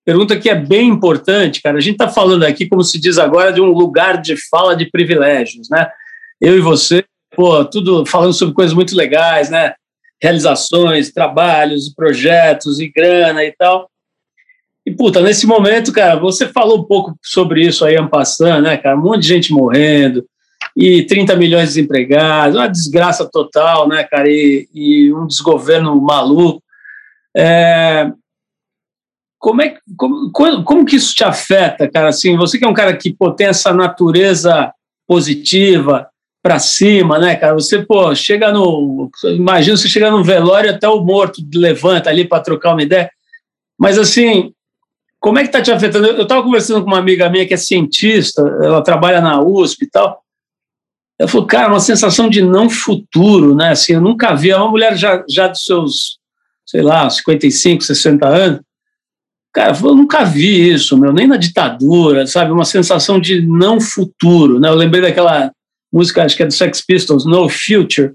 Pergunta 0.04 0.38
que 0.38 0.48
é 0.48 0.54
bem 0.54 0.88
importante, 0.88 1.60
cara. 1.62 1.76
A 1.76 1.80
gente 1.80 1.94
está 1.94 2.08
falando 2.08 2.44
aqui, 2.44 2.66
como 2.66 2.82
se 2.82 2.98
diz 2.98 3.18
agora, 3.18 3.52
de 3.52 3.60
um 3.60 3.66
lugar 3.66 4.20
de 4.20 4.36
fala 4.48 4.74
de 4.74 4.90
privilégios, 4.90 5.68
né? 5.68 5.88
Eu 6.40 6.56
e 6.56 6.60
você, 6.60 7.04
pô, 7.36 7.64
tudo 7.64 8.06
falando 8.06 8.32
sobre 8.32 8.54
coisas 8.54 8.74
muito 8.74 8.96
legais, 8.96 9.50
né? 9.50 9.74
Realizações, 10.22 11.12
trabalhos, 11.12 11.92
projetos 11.94 12.80
e 12.80 12.88
grana 12.88 13.44
e 13.44 13.52
tal. 13.52 13.90
E, 14.86 14.90
puta, 14.90 15.20
nesse 15.20 15.46
momento, 15.46 15.92
cara, 15.92 16.18
você 16.18 16.48
falou 16.48 16.80
um 16.80 16.84
pouco 16.84 17.14
sobre 17.22 17.62
isso 17.62 17.84
aí, 17.84 17.96
passando, 18.08 18.62
né, 18.62 18.76
cara? 18.78 18.96
Um 18.96 19.02
monte 19.02 19.22
de 19.22 19.28
gente 19.28 19.52
morrendo 19.52 20.24
e 20.76 21.04
30 21.04 21.36
milhões 21.36 21.68
de 21.68 21.74
desempregados, 21.74 22.56
uma 22.56 22.68
desgraça 22.68 23.28
total, 23.30 23.86
né, 23.86 24.04
cara? 24.04 24.28
E, 24.28 24.68
e 24.74 25.12
um 25.12 25.26
desgoverno 25.26 26.00
maluco. 26.00 26.62
É, 27.36 28.10
como 29.40 29.62
é 29.62 29.74
como, 29.96 30.30
como 30.62 30.84
que 30.84 30.96
isso 30.96 31.14
te 31.14 31.24
afeta, 31.24 31.90
cara? 31.90 32.10
Assim, 32.10 32.36
você 32.36 32.58
que 32.58 32.64
é 32.64 32.68
um 32.68 32.74
cara 32.74 32.94
que 32.94 33.12
pô, 33.12 33.32
tem 33.32 33.46
essa 33.46 33.72
natureza 33.72 34.70
positiva 35.08 36.06
para 36.42 36.58
cima, 36.58 37.18
né, 37.18 37.34
cara? 37.36 37.54
Você 37.54 37.82
pô, 37.82 38.14
chega 38.14 38.52
no, 38.52 39.10
imagina 39.24 39.78
você 39.78 39.88
chegar 39.88 40.10
no 40.10 40.22
velório 40.22 40.70
até 40.70 40.86
o 40.86 41.02
morto 41.02 41.42
levanta 41.54 42.10
ali 42.10 42.28
para 42.28 42.42
trocar 42.42 42.72
uma 42.72 42.82
ideia. 42.82 43.10
Mas 43.78 43.98
assim, 43.98 44.52
como 45.18 45.38
é 45.38 45.42
que 45.42 45.48
está 45.48 45.62
te 45.62 45.72
afetando? 45.72 46.06
Eu 46.08 46.22
estava 46.22 46.42
conversando 46.42 46.82
com 46.84 46.90
uma 46.90 46.98
amiga 46.98 47.30
minha 47.30 47.46
que 47.46 47.54
é 47.54 47.56
cientista, 47.56 48.42
ela 48.62 48.82
trabalha 48.82 49.22
na 49.22 49.40
USP 49.40 49.84
e 49.84 49.90
tal. 49.90 50.22
Ela 51.18 51.28
falou, 51.28 51.46
cara, 51.46 51.68
uma 51.68 51.80
sensação 51.80 52.28
de 52.28 52.42
não 52.42 52.68
futuro, 52.68 53.54
né? 53.54 53.70
Assim, 53.70 53.94
eu 53.94 54.00
nunca 54.02 54.34
vi. 54.34 54.50
É 54.50 54.56
uma 54.56 54.70
mulher 54.70 54.96
já, 54.96 55.24
já 55.28 55.48
dos 55.48 55.64
seus, 55.64 56.18
sei 56.66 56.82
lá, 56.82 57.08
55, 57.08 57.82
60 57.84 58.28
anos. 58.28 58.60
Cara, 59.52 59.76
eu 59.82 59.94
nunca 59.94 60.24
vi 60.24 60.70
isso, 60.70 60.96
meu, 60.96 61.12
nem 61.12 61.26
na 61.26 61.36
ditadura, 61.36 62.26
sabe? 62.26 62.52
Uma 62.52 62.64
sensação 62.64 63.20
de 63.20 63.42
não 63.42 63.80
futuro, 63.80 64.60
né? 64.60 64.68
Eu 64.68 64.74
lembrei 64.74 65.02
daquela 65.02 65.50
música, 65.92 66.22
acho 66.22 66.36
que 66.36 66.42
é 66.42 66.46
do 66.46 66.52
Sex 66.52 66.84
Pistols, 66.86 67.26
No 67.26 67.48
Future. 67.48 68.12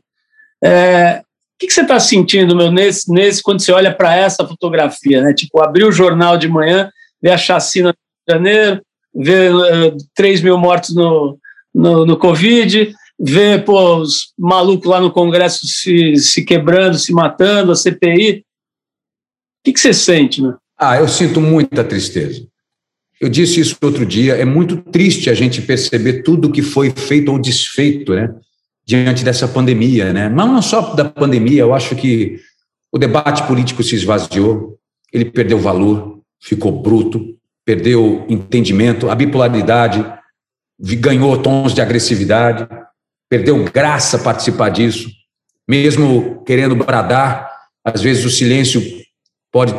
É, 0.63 1.21
o 1.21 1.59
que, 1.59 1.67
que 1.67 1.73
você 1.73 1.81
está 1.81 1.99
sentindo, 1.99 2.55
meu, 2.55 2.71
nesse, 2.71 3.11
nesse, 3.11 3.43
quando 3.43 3.61
você 3.61 3.71
olha 3.71 3.93
para 3.93 4.15
essa 4.15 4.47
fotografia, 4.47 5.21
né? 5.21 5.33
Tipo, 5.33 5.61
abrir 5.61 5.83
o 5.83 5.91
jornal 5.91 6.37
de 6.37 6.47
manhã, 6.47 6.89
ver 7.21 7.31
a 7.31 7.37
chacina 7.37 7.91
de 7.91 8.33
janeiro, 8.33 8.81
ver 9.13 9.53
uh, 9.53 9.97
3 10.15 10.41
mil 10.41 10.57
mortos 10.57 10.95
no, 10.95 11.37
no, 11.73 12.05
no 12.05 12.17
Covid, 12.17 12.93
ver 13.19 13.63
pô, 13.65 13.97
os 13.97 14.33
malucos 14.37 14.89
lá 14.89 14.99
no 14.99 15.11
Congresso 15.11 15.65
se, 15.67 16.15
se 16.17 16.45
quebrando, 16.45 16.97
se 16.97 17.13
matando, 17.13 17.71
a 17.71 17.75
CPI. 17.75 18.39
O 18.39 18.43
que, 19.65 19.73
que 19.73 19.79
você 19.79 19.93
sente, 19.93 20.41
meu? 20.41 20.55
Ah, 20.77 20.97
eu 20.97 21.07
sinto 21.07 21.39
muita 21.39 21.83
tristeza. 21.83 22.45
Eu 23.19 23.29
disse 23.29 23.61
isso 23.61 23.77
outro 23.81 24.05
dia, 24.05 24.35
é 24.35 24.43
muito 24.43 24.77
triste 24.77 25.29
a 25.29 25.33
gente 25.33 25.61
perceber 25.61 26.23
tudo 26.23 26.51
que 26.51 26.61
foi 26.61 26.89
feito 26.89 27.31
ou 27.31 27.39
desfeito, 27.39 28.13
né, 28.13 28.33
diante 28.85 29.23
dessa 29.23 29.47
pandemia, 29.47 30.11
né? 30.11 30.27
Mas 30.27 30.47
não 30.47 30.61
só 30.61 30.93
da 30.93 31.05
pandemia, 31.05 31.61
eu 31.61 31.73
acho 31.73 31.95
que 31.95 32.39
o 32.91 32.97
debate 32.97 33.43
político 33.47 33.81
se 33.83 33.95
esvaziou, 33.95 34.77
ele 35.13 35.25
perdeu 35.25 35.57
valor, 35.57 36.19
ficou 36.41 36.81
bruto, 36.81 37.35
perdeu 37.63 38.25
entendimento, 38.29 39.09
a 39.09 39.15
bipolaridade 39.15 40.05
ganhou 40.77 41.37
tons 41.37 41.73
de 41.73 41.81
agressividade, 41.81 42.67
perdeu 43.29 43.63
graça 43.63 44.19
participar 44.19 44.69
disso, 44.69 45.09
mesmo 45.67 46.43
querendo 46.45 46.75
bradar, 46.75 47.49
às 47.83 48.01
vezes 48.01 48.25
o 48.25 48.29
silêncio 48.29 48.81
pode 49.55 49.73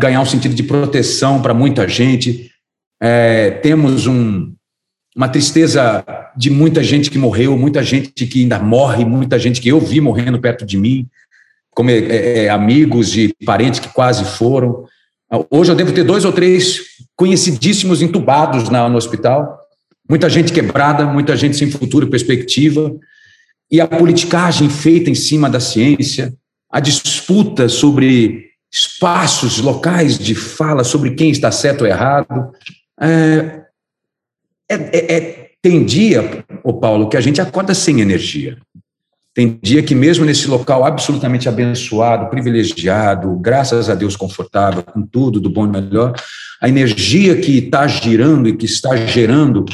ganhar 0.00 0.20
um 0.20 0.26
sentido 0.26 0.56
de 0.56 0.64
proteção 0.64 1.40
para 1.40 1.54
muita 1.54 1.86
gente. 1.86 2.50
É, 3.00 3.52
temos 3.62 4.08
um, 4.08 4.52
uma 5.14 5.28
tristeza 5.28 6.04
de 6.36 6.50
muita 6.50 6.82
gente 6.82 7.08
que 7.08 7.16
morreu, 7.16 7.56
muita 7.56 7.80
gente 7.80 8.26
que 8.26 8.40
ainda 8.40 8.58
morre, 8.58 9.04
muita 9.04 9.38
gente 9.38 9.60
que 9.60 9.68
eu 9.68 9.78
vi 9.78 10.00
morrendo 10.00 10.40
perto 10.40 10.66
de 10.66 10.76
mim, 10.76 11.06
como 11.70 11.90
é, 11.90 11.98
é, 11.98 12.44
é 12.46 12.48
amigos 12.48 13.16
e 13.16 13.32
parentes 13.46 13.78
que 13.78 13.88
quase 13.90 14.24
foram. 14.24 14.84
Hoje 15.48 15.70
eu 15.70 15.76
devo 15.76 15.92
ter 15.92 16.02
dois 16.02 16.24
ou 16.24 16.32
três 16.32 16.80
conhecidíssimos 17.14 18.02
entubados 18.02 18.68
na, 18.68 18.88
no 18.88 18.96
hospital, 18.96 19.60
muita 20.08 20.28
gente 20.28 20.52
quebrada, 20.52 21.06
muita 21.06 21.36
gente 21.36 21.56
sem 21.56 21.70
futuro 21.70 22.04
e 22.04 22.10
perspectiva, 22.10 22.92
e 23.70 23.80
a 23.80 23.86
politicagem 23.86 24.68
feita 24.68 25.08
em 25.08 25.14
cima 25.14 25.48
da 25.48 25.60
ciência, 25.60 26.34
a 26.68 26.80
disputa 26.80 27.68
sobre 27.68 28.49
espaços 28.72 29.58
locais 29.58 30.18
de 30.18 30.34
fala 30.34 30.84
sobre 30.84 31.10
quem 31.14 31.30
está 31.30 31.50
certo 31.50 31.82
ou 31.82 31.86
errado. 31.86 32.52
É, 33.00 33.62
é, 34.68 34.74
é, 34.74 35.16
é, 35.16 35.50
tem 35.60 35.84
dia, 35.84 36.44
o 36.62 36.74
Paulo, 36.74 37.08
que 37.08 37.16
a 37.16 37.20
gente 37.20 37.40
acorda 37.40 37.74
sem 37.74 38.00
energia. 38.00 38.56
Tem 39.34 39.58
dia 39.62 39.82
que, 39.82 39.94
mesmo 39.94 40.24
nesse 40.24 40.48
local 40.48 40.84
absolutamente 40.84 41.48
abençoado, 41.48 42.30
privilegiado, 42.30 43.36
graças 43.36 43.88
a 43.88 43.94
Deus 43.94 44.16
confortável, 44.16 44.82
com 44.82 45.02
tudo 45.02 45.40
do 45.40 45.50
bom 45.50 45.66
e 45.66 45.68
melhor, 45.68 46.14
a 46.60 46.68
energia 46.68 47.36
que 47.36 47.58
está 47.58 47.86
girando 47.86 48.48
e 48.48 48.56
que 48.56 48.66
está 48.66 48.96
gerando 48.96 49.64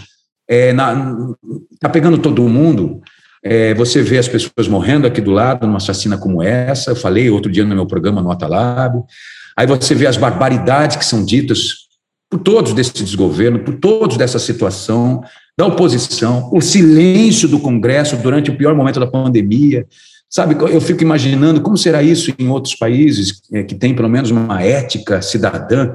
está 0.48 1.88
é, 1.88 1.92
pegando 1.92 2.18
todo 2.18 2.48
mundo. 2.48 3.00
É, 3.48 3.74
você 3.74 4.02
vê 4.02 4.18
as 4.18 4.26
pessoas 4.26 4.66
morrendo 4.66 5.06
aqui 5.06 5.20
do 5.20 5.30
lado 5.30 5.68
numa 5.68 5.78
chacina 5.78 6.18
como 6.18 6.42
essa, 6.42 6.90
eu 6.90 6.96
falei 6.96 7.30
outro 7.30 7.50
dia 7.50 7.64
no 7.64 7.76
meu 7.76 7.86
programa 7.86 8.20
no 8.20 8.30
Atalab. 8.32 9.04
Aí 9.56 9.66
você 9.68 9.94
vê 9.94 10.08
as 10.08 10.16
barbaridades 10.16 10.96
que 10.96 11.04
são 11.04 11.24
ditas 11.24 11.86
por 12.28 12.40
todos 12.40 12.72
desse 12.72 12.92
desgoverno, 12.92 13.60
por 13.60 13.74
todos 13.76 14.16
dessa 14.16 14.40
situação, 14.40 15.22
da 15.56 15.64
oposição, 15.64 16.50
o 16.52 16.60
silêncio 16.60 17.48
do 17.48 17.60
Congresso 17.60 18.16
durante 18.16 18.50
o 18.50 18.56
pior 18.56 18.74
momento 18.74 18.98
da 18.98 19.06
pandemia. 19.06 19.86
Sabe, 20.28 20.56
eu 20.72 20.80
fico 20.80 21.04
imaginando 21.04 21.60
como 21.60 21.76
será 21.76 22.02
isso 22.02 22.34
em 22.36 22.48
outros 22.48 22.74
países 22.74 23.40
é, 23.52 23.62
que 23.62 23.76
têm 23.76 23.94
pelo 23.94 24.08
menos 24.08 24.32
uma 24.32 24.60
ética 24.60 25.22
cidadã. 25.22 25.94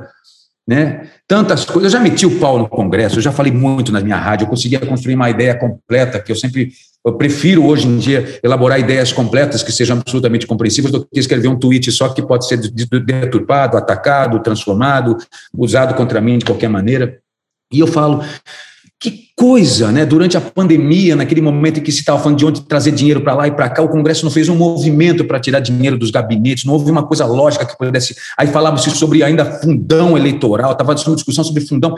Né? 0.68 1.08
Tantas 1.28 1.66
coisas. 1.66 1.94
Eu 1.94 2.00
já 2.00 2.04
meti 2.04 2.26
o 2.26 2.40
pau 2.40 2.58
no 2.60 2.68
Congresso, 2.68 3.18
eu 3.18 3.22
já 3.22 3.32
falei 3.32 3.52
muito 3.52 3.92
na 3.92 4.00
minha 4.00 4.18
rádio, 4.18 4.46
eu 4.46 4.50
conseguia 4.50 4.80
construir 4.80 5.16
uma 5.16 5.30
ideia 5.30 5.56
completa, 5.56 6.20
que 6.20 6.32
eu 6.32 6.36
sempre 6.36 6.72
eu 7.04 7.14
prefiro 7.14 7.66
hoje 7.66 7.88
em 7.88 7.98
dia 7.98 8.40
elaborar 8.44 8.80
ideias 8.80 9.12
completas 9.12 9.64
que 9.64 9.72
sejam 9.72 9.98
absolutamente 9.98 10.46
compreensíveis 10.46 10.92
do 10.92 11.04
que 11.04 11.20
escrever 11.20 11.48
um 11.48 11.58
tweet 11.58 11.92
só 11.92 12.10
que 12.10 12.22
pode 12.22 12.48
ser 12.48 12.58
deturpado, 12.58 13.76
atacado, 13.76 14.40
transformado, 14.40 15.18
usado 15.52 15.96
contra 15.96 16.22
mim 16.22 16.38
de 16.38 16.46
qualquer 16.46 16.70
maneira. 16.70 17.18
E 17.74 17.80
eu 17.80 17.88
falo, 17.88 18.24
que 19.02 19.30
coisa, 19.36 19.92
né? 19.92 20.06
Durante 20.06 20.38
a 20.38 20.42
pandemia, 20.42 21.16
naquele 21.16 21.42
momento 21.42 21.80
em 21.80 21.84
que 21.84 21.92
se 21.92 22.02
estava 22.02 22.22
falando 22.22 22.38
de 22.38 22.46
onde 22.46 22.62
trazer 22.62 22.92
dinheiro 22.92 23.22
para 23.22 23.34
lá 23.34 23.48
e 23.48 23.52
para 23.52 23.68
cá, 23.68 23.82
o 23.82 23.90
Congresso 23.90 24.24
não 24.24 24.32
fez 24.32 24.48
um 24.48 24.56
movimento 24.56 25.26
para 25.26 25.40
tirar 25.40 25.60
dinheiro 25.60 25.98
dos 25.98 26.12
gabinetes, 26.12 26.66
não 26.66 26.74
houve 26.74 26.92
uma 26.92 27.02
coisa 27.02 27.26
lógica 27.26 27.66
que 27.66 27.76
pudesse. 27.76 28.16
Aí 28.38 28.46
falava-se 28.46 28.92
sobre 28.92 29.24
ainda 29.24 29.44
fundão 29.44 30.16
eleitoral, 30.16 30.74
estava 30.74 30.94
uma 30.94 31.16
discussão 31.16 31.44
sobre 31.44 31.66
fundão. 31.66 31.96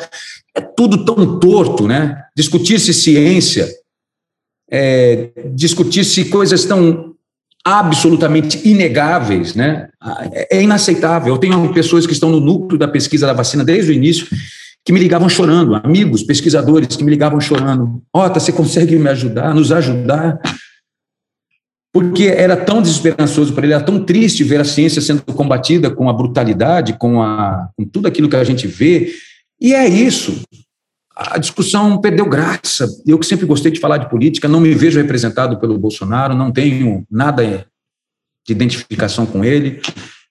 É 0.56 0.62
tudo 0.62 1.04
tão 1.04 1.38
torto, 1.40 1.90
né? 1.90 2.24
Discutir-se 2.34 2.94
ciência, 2.94 3.68
é, 4.72 5.30
discutir-se 5.54 6.24
coisas 6.26 6.64
tão 6.64 7.12
absolutamente 7.66 8.66
inegáveis, 8.66 9.56
né? 9.56 9.90
É 10.50 10.62
inaceitável. 10.62 11.34
Eu 11.34 11.38
tenho 11.38 11.74
pessoas 11.74 12.08
que 12.08 12.14
estão 12.14 12.30
no 12.30 12.40
núcleo 12.40 12.80
da 12.80 12.88
pesquisa 12.88 13.28
da 13.28 13.34
vacina 13.34 13.66
desde 13.66 13.92
o 13.92 13.94
início 13.94 14.26
que 14.86 14.92
me 14.92 15.00
ligavam 15.00 15.30
chorando, 15.30 15.76
amigos, 15.76 16.24
pesquisadores 16.24 16.96
que 16.96 17.04
me 17.04 17.10
ligavam 17.10 17.40
chorando. 17.40 18.04
Ota, 18.14 18.40
você 18.40 18.52
consegue 18.52 18.98
me 18.98 19.10
ajudar, 19.10 19.54
nos 19.54 19.72
ajudar? 19.72 20.40
Porque 21.94 22.26
era 22.26 22.58
tão 22.58 22.82
desesperançoso 22.82 23.54
para 23.54 23.66
ele, 23.66 23.74
era 23.74 23.84
tão 23.84 24.04
triste 24.04 24.44
ver 24.44 24.60
a 24.60 24.66
ciência 24.66 25.02
sendo 25.02 25.22
combatida 25.22 25.90
com 25.90 26.10
a 26.10 26.14
brutalidade, 26.14 26.98
com, 26.98 27.22
a, 27.22 27.70
com 27.78 27.86
tudo 27.86 28.08
aquilo 28.08 28.28
que 28.28 28.36
a 28.36 28.44
gente 28.44 28.68
vê. 28.68 29.14
E 29.62 29.74
é 29.74 29.88
isso. 29.88 30.42
A 31.16 31.38
discussão 31.38 32.02
perdeu 32.02 32.26
graça. 32.26 32.88
Eu 33.06 33.20
que 33.20 33.26
sempre 33.26 33.46
gostei 33.46 33.72
de 33.72 33.80
falar 33.80 34.00
de 34.00 34.10
política, 34.10 34.50
não 34.50 34.60
me 34.60 34.74
vejo 34.74 35.00
representado 35.00 35.60
pelo 35.60 35.78
Bolsonaro, 35.78 36.36
não 36.36 36.52
tenho 36.52 37.06
nada 37.10 37.66
de 38.46 38.52
identificação 38.52 39.26
com 39.26 39.46
ele, 39.46 39.80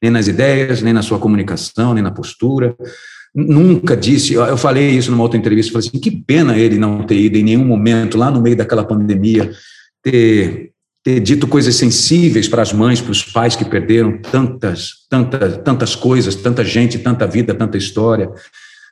nem 0.03 0.11
nas 0.11 0.27
ideias, 0.27 0.83
nem 0.83 0.93
na 0.93 1.01
sua 1.01 1.19
comunicação, 1.19 1.95
nem 1.95 2.03
na 2.03 2.11
postura 2.11 2.77
nunca 3.35 3.97
disse, 3.97 4.35
eu 4.35 4.57
falei 4.57 4.91
isso 4.91 5.11
numa 5.11 5.23
outra 5.23 5.39
entrevista, 5.39 5.73
falei 5.73 5.89
assim, 5.89 5.99
que 5.99 6.11
pena 6.11 6.57
ele 6.57 6.79
não 6.79 7.05
ter 7.05 7.19
ido 7.19 7.39
em 7.39 7.43
nenhum 7.43 7.65
momento, 7.65 8.19
lá 8.19 8.31
no 8.31 8.43
meio 8.43 8.57
daquela 8.57 8.85
pandemia, 8.85 9.51
ter, 10.03 10.71
ter 11.03 11.21
dito 11.21 11.47
coisas 11.47 11.75
sensíveis 11.75 12.47
para 12.47 12.63
as 12.63 12.73
mães, 12.73 13.01
para 13.01 13.13
os 13.13 13.23
pais 13.23 13.57
que 13.57 13.65
perderam 13.65 14.19
tantas, 14.19 15.07
tantas, 15.09 15.57
tantas 15.59 15.95
coisas, 15.95 16.35
tanta 16.35 16.65
gente, 16.65 16.99
tanta 16.99 17.27
vida, 17.27 17.55
tanta 17.55 17.79
história, 17.79 18.31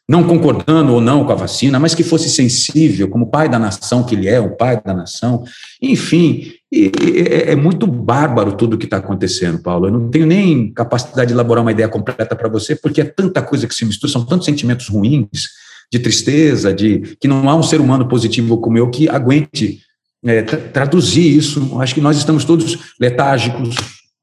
não 0.08 0.24
concordando 0.24 0.92
ou 0.92 1.00
não 1.00 1.24
com 1.24 1.32
a 1.32 1.36
vacina, 1.36 1.78
mas 1.78 1.94
que 1.94 2.02
fosse 2.02 2.28
sensível, 2.28 3.08
como 3.08 3.30
pai 3.30 3.48
da 3.48 3.58
nação 3.58 4.02
que 4.02 4.14
ele 4.14 4.28
é, 4.28 4.40
o 4.40 4.56
pai 4.56 4.80
da 4.84 4.94
nação. 4.94 5.44
Enfim, 5.80 6.52
é, 6.72 7.52
é 7.52 7.56
muito 7.56 7.86
bárbaro 7.86 8.52
tudo 8.52 8.74
o 8.74 8.78
que 8.78 8.84
está 8.84 8.98
acontecendo, 8.98 9.60
Paulo. 9.60 9.86
Eu 9.86 9.92
não 9.92 10.08
tenho 10.08 10.26
nem 10.26 10.72
capacidade 10.72 11.28
de 11.28 11.34
elaborar 11.34 11.62
uma 11.62 11.72
ideia 11.72 11.88
completa 11.88 12.36
para 12.36 12.48
você, 12.48 12.76
porque 12.76 13.00
é 13.00 13.04
tanta 13.04 13.42
coisa 13.42 13.66
que 13.66 13.74
se 13.74 13.84
mistura, 13.84 14.12
são 14.12 14.24
tantos 14.24 14.46
sentimentos 14.46 14.88
ruins, 14.88 15.48
de 15.92 15.98
tristeza, 15.98 16.72
de 16.72 17.16
que 17.20 17.26
não 17.26 17.48
há 17.50 17.56
um 17.56 17.62
ser 17.62 17.80
humano 17.80 18.06
positivo 18.06 18.58
como 18.58 18.78
eu 18.78 18.88
que 18.88 19.08
aguente 19.08 19.80
é, 20.24 20.42
traduzir 20.42 21.36
isso. 21.36 21.80
Acho 21.80 21.94
que 21.94 22.00
nós 22.00 22.16
estamos 22.16 22.44
todos 22.44 22.94
letárgicos, 23.00 23.74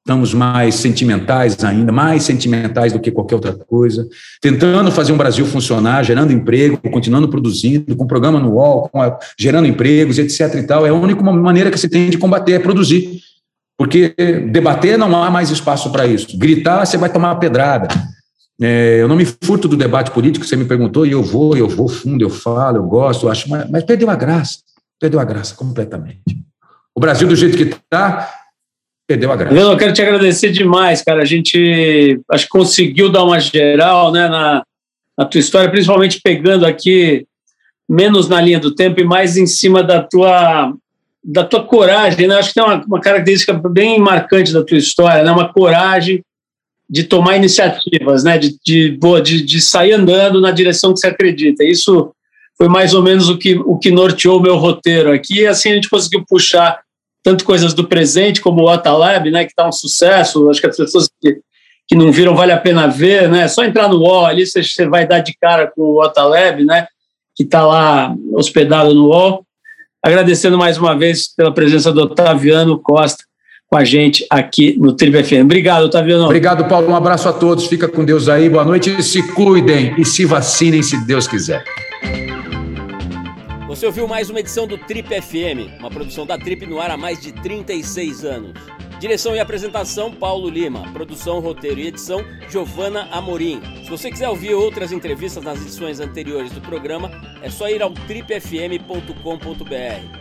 estamos 0.08 0.34
mais 0.34 0.76
sentimentais 0.76 1.62
ainda, 1.66 1.92
mais 1.92 2.24
sentimentais 2.24 2.94
do 2.94 3.00
que 3.00 3.12
qualquer 3.12 3.36
outra 3.36 3.54
coisa, 3.54 4.08
tentando 4.42 4.90
fazer 4.90 5.12
um 5.12 5.18
Brasil 5.18 5.46
funcionar, 5.46 6.02
gerando 6.04 6.32
emprego, 6.32 6.78
continuando 6.90 7.28
produzindo, 7.28 7.94
com 7.94 8.08
programa 8.08 8.40
no 8.40 8.54
UOL, 8.54 8.90
a, 8.94 9.20
gerando 9.38 9.68
empregos, 9.68 10.18
etc. 10.18 10.56
e 10.56 10.64
tal. 10.64 10.86
É 10.86 10.90
a 10.90 10.94
única 10.94 11.22
maneira 11.22 11.70
que 11.70 11.78
se 11.78 11.90
tem 11.90 12.10
de 12.10 12.18
combater, 12.18 12.54
é 12.54 12.60
produzir. 12.60 13.20
Porque 13.78 14.16
debater 14.50 14.98
não 14.98 15.22
há 15.22 15.30
mais 15.30 15.52
espaço 15.52 15.92
para 15.92 16.08
isso. 16.08 16.38
Gritar, 16.38 16.86
você 16.86 16.98
vai 16.98 17.12
tomar 17.12 17.36
pedrada. 17.36 17.90
É, 18.60 19.02
eu 19.02 19.10
não 19.10 19.16
me 19.16 19.26
furto 19.26 19.68
do 19.68 19.76
debate 19.76 20.10
político, 20.12 20.46
você 20.46 20.56
me 20.56 20.66
perguntou, 20.66 21.06
e 21.06 21.12
eu 21.12 21.22
vou, 21.22 21.56
eu 21.56 21.68
vou 21.68 21.88
fundo, 21.90 22.24
eu 22.24 22.30
falo, 22.30 22.78
eu 22.78 22.84
gosto, 22.84 23.28
eu 23.28 23.32
acho, 23.32 23.48
mas, 23.50 23.70
mas 23.70 23.84
perdeu 23.84 24.10
a 24.10 24.16
graça, 24.16 24.60
perdeu 25.00 25.20
a 25.20 25.26
graça 25.26 25.54
completamente. 25.54 26.24
O 26.96 27.00
Brasil, 27.00 27.28
do 27.28 27.36
jeito 27.36 27.56
que 27.56 27.64
está, 27.64 28.47
perdeu 29.08 29.32
a 29.32 29.36
graça. 29.36 29.56
Eu 29.56 29.78
quero 29.78 29.94
te 29.94 30.02
agradecer 30.02 30.52
demais, 30.52 31.02
cara. 31.02 31.22
A 31.22 31.26
gente 31.26 32.20
acho 32.30 32.44
que 32.44 32.52
conseguiu 32.52 33.10
dar 33.10 33.24
uma 33.24 33.40
geral 33.40 34.12
né, 34.12 34.28
na, 34.28 34.64
na 35.18 35.26
tua 35.26 35.40
história, 35.40 35.72
principalmente 35.72 36.20
pegando 36.22 36.66
aqui 36.66 37.26
menos 37.90 38.28
na 38.28 38.42
linha 38.42 38.60
do 38.60 38.76
tempo 38.76 39.00
e 39.00 39.06
mais 39.06 39.38
em 39.38 39.48
cima 39.48 39.82
da 39.82 40.04
tua 40.04 40.74
da 41.30 41.44
tua 41.44 41.64
coragem, 41.64 42.26
né? 42.26 42.36
Acho 42.36 42.50
que 42.50 42.56
tem 42.56 42.64
uma, 42.64 42.82
uma 42.86 43.02
característica 43.02 43.54
bem 43.54 44.00
marcante 44.00 44.54
da 44.54 44.64
tua 44.64 44.78
história, 44.78 45.24
né? 45.24 45.32
Uma 45.32 45.52
coragem 45.52 46.24
de 46.90 47.04
tomar 47.04 47.36
iniciativas, 47.36 48.24
né? 48.24 48.38
De, 48.38 48.56
de, 48.66 48.98
de, 49.24 49.42
de 49.42 49.62
sair 49.62 49.92
andando 49.92 50.40
na 50.40 50.52
direção 50.52 50.94
que 50.94 51.00
você 51.00 51.08
acredita. 51.08 51.66
Isso 51.66 52.14
foi 52.58 52.70
mais 52.70 52.94
ou 52.94 53.04
menos 53.04 53.28
o 53.28 53.38
que, 53.38 53.56
o 53.56 53.78
que 53.78 53.92
norteou 53.92 54.40
o 54.40 54.42
meu 54.42 54.56
roteiro 54.56 55.12
aqui. 55.12 55.42
E 55.42 55.48
assim 55.48 55.72
a 55.72 55.76
gente 55.76 55.90
conseguiu 55.90 56.24
puxar 56.26 56.80
tanto 57.28 57.44
coisas 57.44 57.74
do 57.74 57.86
presente 57.86 58.40
como 58.40 58.62
o 58.62 58.72
Otalab, 58.74 59.30
né, 59.30 59.44
que 59.44 59.52
está 59.52 59.68
um 59.68 59.72
sucesso. 59.74 60.50
Acho 60.50 60.62
que 60.62 60.68
as 60.68 60.78
pessoas 60.78 61.10
que, 61.22 61.40
que 61.86 61.94
não 61.94 62.10
viram 62.10 62.34
vale 62.34 62.54
a 62.54 62.58
pena 62.58 62.88
ver, 62.88 63.28
né? 63.28 63.50
Só 63.50 63.66
entrar 63.66 63.90
no 63.90 63.98
UOL 63.98 64.26
ali, 64.26 64.46
você, 64.46 64.88
vai 64.88 65.06
dar 65.06 65.20
de 65.20 65.36
cara 65.38 65.70
com 65.76 65.82
o 65.82 66.02
Otalab, 66.02 66.64
né? 66.64 66.88
Que 67.36 67.44
está 67.44 67.66
lá 67.66 68.16
hospedado 68.32 68.94
no 68.94 69.08
UOL. 69.08 69.46
Agradecendo 70.02 70.58
mais 70.58 70.78
uma 70.78 70.98
vez 70.98 71.28
pela 71.36 71.54
presença 71.54 71.92
do 71.92 72.04
Otaviano 72.04 72.80
Costa 72.80 73.26
com 73.70 73.76
a 73.76 73.84
gente 73.84 74.26
aqui 74.30 74.78
no 74.80 74.94
Triple 74.94 75.22
FM. 75.22 75.44
Obrigado, 75.44 75.84
Otaviano. 75.84 76.24
Obrigado, 76.24 76.66
Paulo. 76.70 76.88
Um 76.88 76.96
abraço 76.96 77.28
a 77.28 77.34
todos. 77.34 77.68
Fica 77.68 77.90
com 77.90 78.06
Deus 78.06 78.30
aí. 78.30 78.48
Boa 78.48 78.64
noite. 78.64 79.04
Se 79.04 79.22
cuidem 79.34 79.94
e 79.98 80.06
se 80.06 80.24
vacinem 80.24 80.82
se 80.82 81.06
Deus 81.06 81.28
quiser. 81.28 81.62
Você 83.78 83.86
ouviu 83.86 84.08
mais 84.08 84.28
uma 84.32 84.40
edição 84.40 84.66
do 84.66 84.76
Trip 84.76 85.08
FM, 85.08 85.78
uma 85.78 85.92
produção 85.92 86.26
da 86.26 86.36
Trip 86.36 86.66
no 86.66 86.82
ar 86.82 86.90
há 86.90 86.98
mais 86.98 87.22
de 87.22 87.32
36 87.32 88.26
anos. 88.26 88.54
Direção 89.00 89.36
e 89.36 89.40
apresentação 89.40 90.12
Paulo 90.12 90.50
Lima, 90.50 90.92
produção, 90.92 91.40
roteiro 91.40 91.80
e 91.80 91.86
edição 91.86 92.26
Giovana 92.50 93.08
Amorim. 93.12 93.62
Se 93.84 93.90
você 93.92 94.10
quiser 94.10 94.30
ouvir 94.30 94.56
outras 94.56 94.92
entrevistas 94.92 95.44
nas 95.44 95.62
edições 95.62 96.00
anteriores 96.00 96.52
do 96.52 96.60
programa, 96.60 97.12
é 97.44 97.52
só 97.52 97.70
ir 97.70 97.84
ao 97.84 97.92
tripfm.com.br 97.94 99.14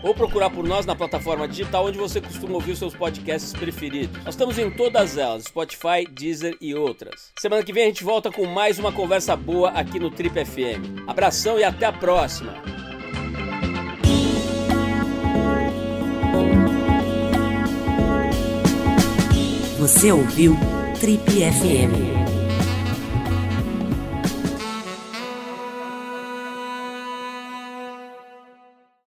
ou 0.03 0.15
procurar 0.15 0.51
por 0.51 0.69
nós 0.69 0.85
na 0.85 0.95
plataforma 0.95 1.49
digital 1.49 1.87
onde 1.87 1.97
você 1.97 2.21
costuma 2.21 2.57
ouvir 2.57 2.77
seus 2.77 2.95
podcasts 2.95 3.55
preferidos. 3.55 4.23
Nós 4.23 4.35
estamos 4.35 4.59
em 4.59 4.71
todas 4.71 5.17
elas, 5.17 5.45
Spotify, 5.45 6.07
Deezer 6.11 6.59
e 6.61 6.75
outras. 6.75 7.33
Semana 7.39 7.63
que 7.63 7.73
vem 7.73 7.85
a 7.85 7.87
gente 7.87 8.05
volta 8.05 8.31
com 8.31 8.45
mais 8.45 8.79
uma 8.79 8.93
conversa 8.93 9.35
boa 9.35 9.71
aqui 9.71 9.99
no 9.99 10.11
Trip 10.11 10.45
FM. 10.45 11.09
Abração 11.09 11.59
e 11.59 11.65
até 11.65 11.87
a 11.87 11.93
próxima! 11.93 12.77
Você 19.79 20.11
ouviu 20.11 20.57
Trip 20.99 21.23
FM. 21.23 22.26